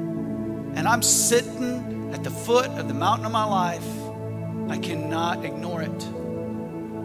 And 0.78 0.86
I'm 0.86 1.02
sitting 1.02 2.12
at 2.14 2.22
the 2.22 2.30
foot 2.30 2.70
of 2.70 2.86
the 2.86 2.94
mountain 2.94 3.26
of 3.26 3.32
my 3.32 3.42
life. 3.42 3.84
I 4.70 4.78
cannot 4.78 5.44
ignore 5.44 5.82
it. 5.82 6.08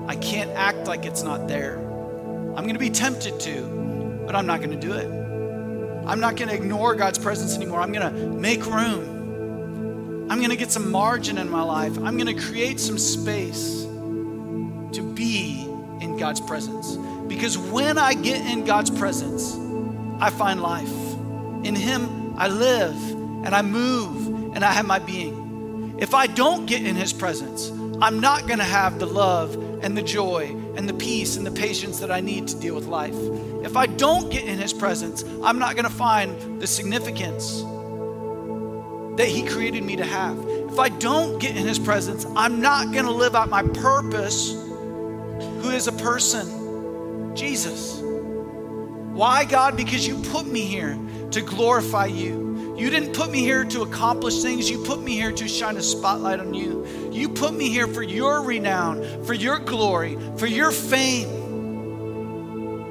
I 0.07 0.15
can't 0.15 0.51
act 0.51 0.85
like 0.85 1.07
it's 1.07 1.23
not 1.23 1.47
there. 1.47 1.79
I'm 1.79 2.65
going 2.65 2.75
to 2.75 2.79
be 2.79 2.91
tempted 2.91 3.39
to, 3.39 4.23
but 4.27 4.35
I'm 4.35 4.45
not 4.45 4.61
going 4.61 4.79
to 4.79 4.79
do 4.79 4.93
it. 4.93 5.07
I'm 6.05 6.19
not 6.19 6.35
going 6.35 6.49
to 6.49 6.53
ignore 6.53 6.93
God's 6.93 7.17
presence 7.17 7.55
anymore. 7.55 7.81
I'm 7.81 7.91
going 7.91 8.13
to 8.13 8.27
make 8.29 8.63
room. 8.67 10.27
I'm 10.29 10.37
going 10.37 10.51
to 10.51 10.55
get 10.55 10.71
some 10.71 10.91
margin 10.91 11.39
in 11.39 11.49
my 11.49 11.63
life. 11.63 11.97
I'm 11.97 12.15
going 12.15 12.27
to 12.27 12.39
create 12.39 12.79
some 12.79 12.99
space 12.99 13.81
to 13.85 15.13
be 15.15 15.63
in 15.99 16.17
God's 16.19 16.41
presence. 16.41 16.95
Because 17.27 17.57
when 17.57 17.97
I 17.97 18.13
get 18.13 18.45
in 18.45 18.65
God's 18.65 18.91
presence, 18.91 19.55
I 20.21 20.29
find 20.29 20.61
life. 20.61 20.93
In 21.65 21.73
Him, 21.73 22.35
I 22.37 22.49
live 22.49 23.22
and 23.43 23.53
I 23.53 23.61
move 23.61 24.55
and 24.55 24.63
I 24.63 24.71
have 24.71 24.85
my 24.85 24.99
being. 24.99 25.95
If 25.99 26.13
I 26.13 26.27
don't 26.27 26.65
get 26.65 26.85
in 26.85 26.95
His 26.95 27.13
presence, 27.13 27.69
I'm 28.01 28.19
not 28.19 28.47
going 28.47 28.59
to 28.59 28.65
have 28.65 28.99
the 28.99 29.05
love 29.05 29.55
and 29.83 29.97
the 29.97 30.01
joy 30.01 30.55
and 30.75 30.89
the 30.89 30.93
peace 30.93 31.37
and 31.37 31.45
the 31.45 31.51
patience 31.51 31.99
that 31.99 32.11
I 32.11 32.19
need 32.19 32.47
to 32.49 32.59
deal 32.59 32.75
with 32.75 32.85
life. 32.85 33.15
If 33.63 33.77
I 33.77 33.85
don't 33.85 34.31
get 34.31 34.45
in 34.45 34.57
His 34.57 34.73
presence, 34.73 35.23
I'm 35.43 35.59
not 35.59 35.75
going 35.75 35.85
to 35.85 35.93
find 35.93 36.61
the 36.61 36.67
significance 36.67 37.61
that 39.17 39.27
He 39.27 39.45
created 39.45 39.83
me 39.83 39.95
to 39.97 40.05
have. 40.05 40.37
If 40.71 40.79
I 40.79 40.89
don't 40.89 41.39
get 41.39 41.55
in 41.55 41.67
His 41.67 41.77
presence, 41.77 42.25
I'm 42.35 42.61
not 42.61 42.91
going 42.91 43.05
to 43.05 43.11
live 43.11 43.35
out 43.35 43.49
my 43.49 43.63
purpose, 43.63 44.51
who 44.51 45.69
is 45.69 45.87
a 45.87 45.91
person, 45.91 47.35
Jesus. 47.35 47.99
Why, 48.01 49.45
God? 49.45 49.77
Because 49.77 50.07
you 50.07 50.17
put 50.31 50.47
me 50.47 50.61
here 50.61 50.97
to 51.31 51.41
glorify 51.41 52.07
you. 52.07 52.52
You 52.75 52.89
didn't 52.89 53.13
put 53.13 53.29
me 53.29 53.39
here 53.39 53.63
to 53.65 53.81
accomplish 53.83 54.41
things. 54.41 54.69
You 54.69 54.83
put 54.83 55.01
me 55.01 55.13
here 55.13 55.31
to 55.31 55.47
shine 55.47 55.77
a 55.77 55.83
spotlight 55.83 56.39
on 56.39 56.53
you. 56.53 56.85
You 57.11 57.29
put 57.29 57.53
me 57.53 57.69
here 57.69 57.87
for 57.87 58.01
your 58.03 58.41
renown, 58.43 59.23
for 59.23 59.33
your 59.33 59.59
glory, 59.59 60.17
for 60.37 60.47
your 60.47 60.71
fame. 60.71 61.43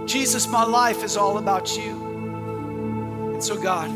Jesus, 0.06 0.46
my 0.48 0.64
life 0.64 1.02
is 1.02 1.16
all 1.16 1.38
about 1.38 1.76
you. 1.76 3.32
And 3.34 3.42
so, 3.42 3.60
God, 3.60 3.90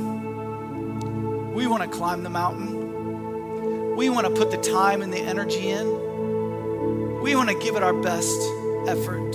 we 1.55 1.67
want 1.67 1.83
to 1.83 1.89
climb 1.89 2.23
the 2.23 2.31
mountain. 2.31 3.97
We 3.97 4.11
want 4.11 4.27
to 4.27 4.33
put 4.33 4.51
the 4.51 4.59
time 4.59 5.03
and 5.03 5.13
the 5.13 5.21
energy 5.21 5.71
in. 5.71 7.21
We 7.23 7.35
want 7.35 7.49
to 7.49 7.59
give 7.59 7.77
it 7.77 7.83
our 7.83 7.95
best 7.95 8.39
effort. 8.87 9.33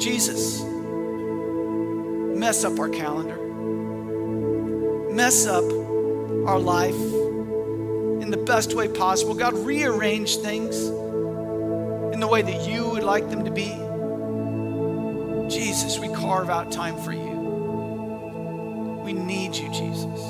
Jesus, 0.00 0.62
mess 2.36 2.64
up 2.64 2.78
our 2.78 2.88
calendar, 2.88 3.36
mess 5.16 5.46
up 5.46 5.64
our 6.46 6.58
life 6.58 6.94
in 8.22 8.30
the 8.30 8.36
best 8.36 8.74
way 8.74 8.86
possible. 8.86 9.32
God, 9.34 9.54
rearrange 9.54 10.36
things 10.36 10.76
in 12.12 12.20
the 12.20 12.26
way 12.26 12.42
that 12.42 12.68
you 12.68 12.86
would 12.90 13.02
like 13.02 13.30
them 13.30 13.42
to 13.46 13.50
be. 13.50 13.72
Jesus, 15.48 15.98
we 15.98 16.08
carve 16.08 16.50
out 16.50 16.70
time 16.70 16.98
for 17.02 17.14
you. 17.14 17.30
We 19.04 19.14
need 19.14 19.56
you, 19.56 19.72
Jesus. 19.72 20.20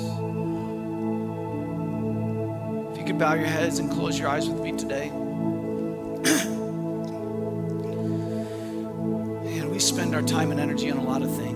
If 2.93 2.99
you 2.99 3.05
could 3.05 3.19
bow 3.19 3.35
your 3.35 3.47
heads 3.47 3.81
and 3.81 3.91
close 3.91 4.17
your 4.17 4.29
eyes 4.29 4.49
with 4.49 4.63
me 4.63 4.71
today. 4.71 5.09
and 9.49 9.69
we 9.69 9.81
spend 9.81 10.15
our 10.15 10.23
time 10.23 10.53
and 10.53 10.61
energy 10.61 10.93
on 10.93 10.99
a 10.99 11.05
lot 11.05 11.23
of 11.23 11.35
things. 11.35 11.56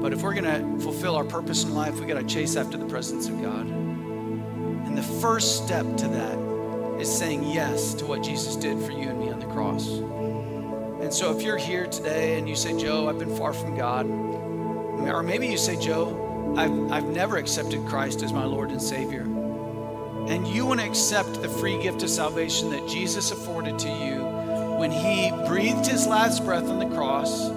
But 0.00 0.12
if 0.12 0.22
we're 0.22 0.34
going 0.34 0.44
to 0.44 0.82
fulfill 0.82 1.16
our 1.16 1.24
purpose 1.24 1.64
in 1.64 1.74
life, 1.74 1.98
we 1.98 2.06
got 2.06 2.20
to 2.20 2.26
chase 2.26 2.56
after 2.56 2.76
the 2.76 2.86
presence 2.86 3.28
of 3.28 3.40
God. 3.42 3.66
And 3.66 4.96
the 4.96 5.02
first 5.02 5.64
step 5.64 5.84
to 5.98 6.08
that 6.08 7.00
is 7.00 7.10
saying 7.10 7.44
yes 7.44 7.94
to 7.94 8.06
what 8.06 8.22
Jesus 8.22 8.56
did 8.56 8.80
for 8.82 8.92
you 8.92 9.08
and 9.08 9.18
me 9.18 9.30
on 9.30 9.40
the 9.40 9.46
cross. 9.46 9.88
And 9.88 11.12
so 11.12 11.36
if 11.36 11.42
you're 11.42 11.56
here 11.56 11.86
today 11.86 12.38
and 12.38 12.48
you 12.48 12.56
say, 12.56 12.78
Joe, 12.78 13.08
I've 13.08 13.18
been 13.18 13.36
far 13.36 13.52
from 13.52 13.76
God, 13.76 14.06
or 14.06 15.22
maybe 15.22 15.46
you 15.46 15.58
say, 15.58 15.76
Joe, 15.80 16.54
I've, 16.56 16.92
I've 16.92 17.08
never 17.08 17.36
accepted 17.36 17.86
Christ 17.86 18.22
as 18.22 18.32
my 18.32 18.44
Lord 18.44 18.70
and 18.70 18.82
Savior, 18.82 19.22
and 19.22 20.46
you 20.46 20.66
want 20.66 20.80
to 20.80 20.86
accept 20.86 21.40
the 21.40 21.48
free 21.48 21.80
gift 21.82 22.02
of 22.02 22.10
salvation 22.10 22.70
that 22.70 22.86
Jesus 22.88 23.30
afforded 23.30 23.78
to 23.78 23.88
you 23.88 24.38
when 24.78 24.92
he 24.92 25.32
breathed 25.48 25.86
his 25.86 26.06
last 26.06 26.44
breath 26.44 26.68
on 26.68 26.78
the 26.78 26.94
cross, 26.94 27.48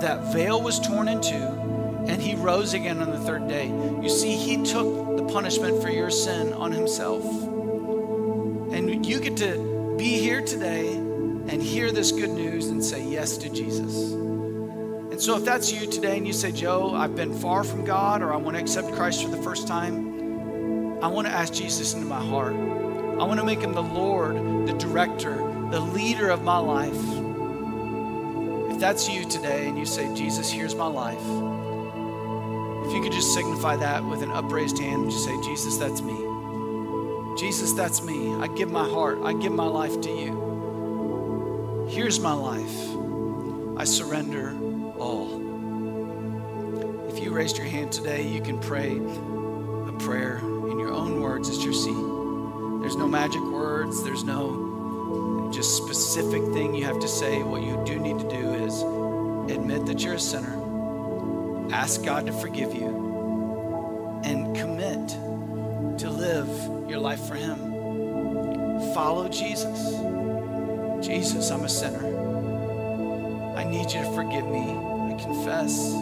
that 0.00 0.32
veil 0.32 0.62
was 0.62 0.80
torn 0.80 1.08
in 1.08 1.20
two, 1.20 1.36
and 2.10 2.20
he 2.20 2.34
rose 2.34 2.74
again 2.74 3.00
on 3.00 3.10
the 3.10 3.20
third 3.20 3.46
day. 3.46 3.68
You 3.68 4.08
see, 4.08 4.34
he 4.34 4.62
took 4.64 5.16
the 5.16 5.24
punishment 5.32 5.80
for 5.80 5.90
your 5.90 6.10
sin 6.10 6.52
on 6.52 6.72
himself. 6.72 7.24
And 8.72 9.06
you 9.06 9.20
get 9.20 9.36
to 9.36 9.94
be 9.96 10.18
here 10.18 10.42
today 10.42 10.92
and 10.94 11.62
hear 11.62 11.92
this 11.92 12.10
good 12.10 12.30
news 12.30 12.66
and 12.66 12.84
say 12.84 13.06
yes 13.06 13.36
to 13.38 13.48
Jesus. 13.48 14.12
And 14.12 15.20
so, 15.20 15.36
if 15.36 15.44
that's 15.44 15.72
you 15.72 15.86
today 15.86 16.16
and 16.16 16.26
you 16.26 16.32
say, 16.32 16.50
Joe, 16.50 16.94
I've 16.94 17.14
been 17.14 17.32
far 17.32 17.62
from 17.62 17.84
God 17.84 18.22
or 18.22 18.32
I 18.32 18.36
want 18.36 18.56
to 18.56 18.62
accept 18.62 18.92
Christ 18.92 19.22
for 19.22 19.30
the 19.30 19.42
first 19.42 19.68
time, 19.68 20.98
I 21.02 21.06
want 21.06 21.28
to 21.28 21.32
ask 21.32 21.52
Jesus 21.52 21.94
into 21.94 22.06
my 22.06 22.20
heart. 22.20 22.54
I 22.54 23.24
want 23.24 23.38
to 23.38 23.46
make 23.46 23.60
him 23.60 23.72
the 23.72 23.82
Lord, 23.82 24.34
the 24.66 24.72
director, 24.72 25.36
the 25.70 25.80
leader 25.80 26.30
of 26.30 26.42
my 26.42 26.58
life. 26.58 26.92
If 28.72 28.80
that's 28.80 29.08
you 29.08 29.28
today 29.28 29.68
and 29.68 29.78
you 29.78 29.86
say, 29.86 30.12
Jesus, 30.14 30.50
here's 30.50 30.74
my 30.74 30.86
life, 30.86 31.59
if 32.90 32.96
you 32.96 33.02
could 33.02 33.12
just 33.12 33.32
signify 33.32 33.76
that 33.76 34.04
with 34.04 34.20
an 34.20 34.32
upraised 34.32 34.76
hand 34.80 35.02
and 35.02 35.12
just 35.12 35.24
say, 35.24 35.40
Jesus, 35.42 35.76
that's 35.76 36.02
me. 36.02 36.26
Jesus, 37.38 37.72
that's 37.72 38.02
me. 38.02 38.34
I 38.34 38.48
give 38.48 38.68
my 38.68 38.82
heart, 38.82 39.20
I 39.22 39.32
give 39.32 39.52
my 39.52 39.66
life 39.66 40.00
to 40.00 40.10
you. 40.10 41.86
Here's 41.88 42.18
my 42.18 42.32
life. 42.32 43.78
I 43.78 43.84
surrender 43.84 44.56
all. 44.98 45.38
If 47.08 47.22
you 47.22 47.30
raised 47.30 47.58
your 47.58 47.66
hand 47.66 47.92
today, 47.92 48.26
you 48.26 48.42
can 48.42 48.58
pray 48.58 48.96
a 48.96 49.92
prayer 50.00 50.38
in 50.38 50.80
your 50.80 50.90
own 50.90 51.20
words 51.20 51.48
at 51.48 51.62
your 51.62 51.72
seat. 51.72 51.94
There's 52.80 52.96
no 52.96 53.06
magic 53.06 53.40
words, 53.40 54.02
there's 54.02 54.24
no 54.24 55.48
just 55.54 55.76
specific 55.76 56.42
thing 56.52 56.74
you 56.74 56.86
have 56.86 56.98
to 56.98 57.08
say. 57.08 57.44
What 57.44 57.62
you 57.62 57.80
do 57.86 58.00
need 58.00 58.18
to 58.18 58.28
do 58.28 58.52
is 58.54 58.82
admit 59.56 59.86
that 59.86 60.02
you're 60.02 60.14
a 60.14 60.18
sinner, 60.18 60.59
ask 61.72 62.04
God 62.04 62.26
to 62.26 62.32
forgive 62.32 62.74
you, 62.74 64.20
and 64.24 64.54
commit 64.56 65.08
to 65.98 66.10
live 66.10 66.48
your 66.88 66.98
life 66.98 67.26
for 67.26 67.34
Him. 67.34 67.58
Follow 68.94 69.28
Jesus. 69.28 69.94
Jesus, 71.04 71.50
I'm 71.50 71.64
a 71.64 71.68
sinner. 71.68 72.06
I 73.56 73.64
need 73.64 73.92
you 73.92 74.00
to 74.02 74.12
forgive 74.12 74.46
me. 74.46 74.60
I 74.60 75.16
confess 75.20 75.92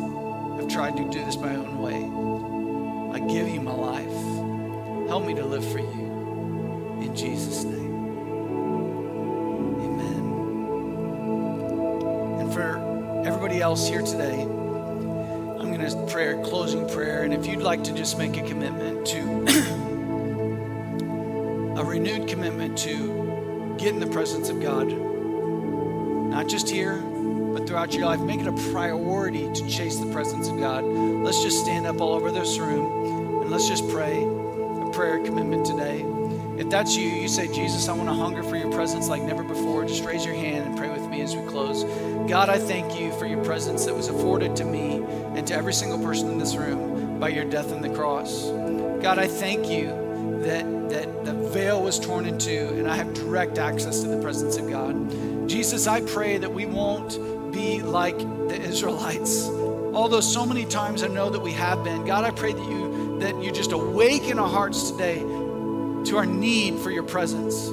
I've 0.59 0.69
tried 0.69 0.97
to 0.97 1.09
do 1.11 1.25
this 1.25 1.37
my 1.37 1.55
own 1.55 1.79
way. 1.81 2.05
I 3.15 3.21
give 3.27 3.49
you 3.49 3.61
my 3.61 3.73
life. 3.73 5.09
Help 5.09 5.25
me 5.25 5.35
to 5.35 5.45
live 5.45 5.65
for 5.73 5.79
you. 5.79 7.01
In 7.01 7.15
Jesus' 7.17 7.65
name. 7.65 7.95
Amen. 9.81 10.23
And 12.41 12.53
for 12.53 13.23
everybody 13.27 13.61
else 13.61 13.89
here 13.89 14.03
today, 14.03 14.47
going 15.79 16.07
to 16.07 16.13
pray 16.13 16.29
a 16.29 16.43
closing 16.43 16.89
prayer. 16.89 17.23
And 17.23 17.33
if 17.33 17.47
you'd 17.47 17.63
like 17.63 17.85
to 17.85 17.93
just 17.93 18.19
make 18.19 18.37
a 18.37 18.43
commitment 18.43 19.07
to 19.07 19.21
a 21.77 21.85
renewed 21.85 22.29
commitment 22.29 22.77
to 22.79 23.77
get 23.79 23.95
in 23.95 24.01
the 24.01 24.09
presence 24.09 24.49
of 24.49 24.61
God, 24.61 24.89
not 24.89 26.49
just 26.49 26.69
here, 26.69 26.97
but 26.99 27.67
throughout 27.67 27.95
your 27.95 28.07
life, 28.07 28.21
make 28.21 28.41
it 28.41 28.49
a 28.49 28.73
priority 28.73 29.51
to 29.53 29.69
chase 29.69 29.97
the 29.99 30.11
presence 30.13 30.49
of 30.49 30.59
God. 30.59 30.83
Let's 30.85 31.43
just 31.43 31.61
stand 31.63 31.87
up 31.87 32.01
all 32.01 32.15
over 32.15 32.31
this 32.33 32.59
room 32.59 33.43
and 33.43 33.51
let's 33.51 33.69
just 33.69 33.89
pray 33.89 34.23
a 34.23 34.91
prayer 34.93 35.23
commitment 35.25 35.65
today. 35.65 36.05
If 36.59 36.71
that's 36.71 36.97
you, 36.97 37.09
you 37.09 37.29
say, 37.29 37.47
Jesus, 37.47 37.89
I 37.89 37.93
want 37.93 38.09
to 38.09 38.15
hunger 38.15 38.43
for 38.43 38.57
your 38.57 38.73
presence 38.73 39.07
like 39.07 39.23
never 39.23 39.45
before. 39.45 39.85
Just 39.85 40.05
raise 40.05 40.27
your 40.27 40.35
hand 40.35 40.67
and 40.67 40.77
pray 40.77 40.91
with 40.91 41.09
me 41.09 41.21
as 41.21 41.37
we 41.37 41.47
close. 41.47 41.85
God, 42.29 42.49
I 42.49 42.59
thank 42.59 42.99
you 42.99 43.13
for 43.13 43.27
your 43.27 43.45
presence 43.45 43.85
that 43.85 43.95
was 43.95 44.09
afforded 44.09 44.57
to 44.57 44.65
me 44.65 44.99
and 45.39 45.47
to 45.47 45.55
every 45.55 45.73
single 45.73 46.01
person 46.01 46.29
in 46.33 46.39
this 46.39 46.57
room 46.57 47.21
by 47.21 47.29
your 47.29 47.45
death 47.45 47.73
on 47.73 47.81
the 47.81 47.89
cross. 47.91 48.47
God, 49.01 49.21
I 49.21 49.29
thank 49.29 49.69
you 49.69 49.87
that, 50.43 50.91
that 50.91 51.25
the 51.25 51.33
veil 51.33 51.81
was 51.81 52.01
torn 52.01 52.27
in 52.27 52.39
two 52.39 52.75
and 52.77 52.91
I 52.91 52.97
have 52.97 53.15
direct 53.15 53.57
access 53.57 54.01
to 54.03 54.09
the 54.09 54.21
presence 54.21 54.57
of 54.57 54.69
God. 54.69 55.49
Jesus, 55.49 55.87
I 55.87 56.01
pray 56.01 56.39
that 56.39 56.53
we 56.53 56.67
won't 56.67 57.53
be 57.53 57.81
like 57.81 58.19
the 58.19 58.61
Israelites. 58.61 59.47
Although 59.49 60.21
so 60.21 60.45
many 60.45 60.65
times 60.65 61.05
I 61.05 61.07
know 61.07 61.31
that 61.31 61.41
we 61.41 61.53
have 61.53 61.85
been. 61.85 62.05
God, 62.05 62.25
I 62.25 62.33
pray 62.33 62.53
that 62.53 62.69
you 62.69 63.19
that 63.21 63.41
you 63.41 63.53
just 63.53 63.71
awaken 63.73 64.39
our 64.41 64.49
hearts 64.49 64.91
today 64.91 65.19
to 65.19 66.17
our 66.17 66.27
need 66.27 66.79
for 66.81 66.91
your 66.91 67.03
presence. 67.05 67.69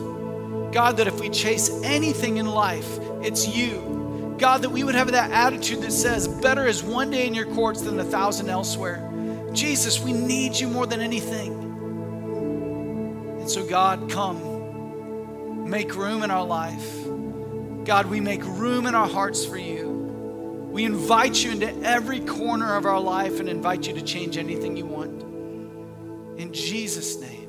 God, 0.74 0.98
that 0.98 1.08
if 1.08 1.20
we 1.20 1.30
chase 1.30 1.70
anything 1.84 2.38
in 2.38 2.46
life, 2.46 3.00
it's 3.22 3.48
you. 3.48 3.95
God, 4.38 4.62
that 4.64 4.70
we 4.70 4.84
would 4.84 4.96
have 4.96 5.12
that 5.12 5.32
attitude 5.32 5.82
that 5.82 5.92
says, 5.92 6.28
better 6.28 6.66
is 6.66 6.84
one 6.84 7.10
day 7.10 7.26
in 7.26 7.34
your 7.34 7.46
courts 7.54 7.82
than 7.82 8.00
a 8.00 8.04
thousand 8.04 8.50
elsewhere. 8.50 9.02
Jesus, 9.54 10.00
we 10.00 10.12
need 10.12 10.56
you 10.56 10.68
more 10.68 10.86
than 10.86 11.00
anything. 11.00 11.54
And 13.40 13.50
so, 13.50 13.66
God, 13.66 14.10
come, 14.10 15.70
make 15.70 15.96
room 15.96 16.24
in 16.24 16.32
our 16.32 16.44
life. 16.44 17.06
God, 17.86 18.08
we 18.08 18.20
make 18.20 18.44
room 18.44 18.88
in 18.88 18.96
our 18.96 19.08
hearts 19.08 19.46
for 19.46 19.58
you. 19.58 19.90
We 20.70 20.84
invite 20.84 21.42
you 21.42 21.52
into 21.52 21.74
every 21.84 22.20
corner 22.20 22.76
of 22.76 22.86
our 22.86 23.00
life 23.00 23.40
and 23.40 23.48
invite 23.48 23.88
you 23.88 23.94
to 23.94 24.02
change 24.02 24.38
anything 24.38 24.76
you 24.76 24.86
want. 24.86 25.22
In 26.38 26.52
Jesus' 26.52 27.18
name. 27.22 27.45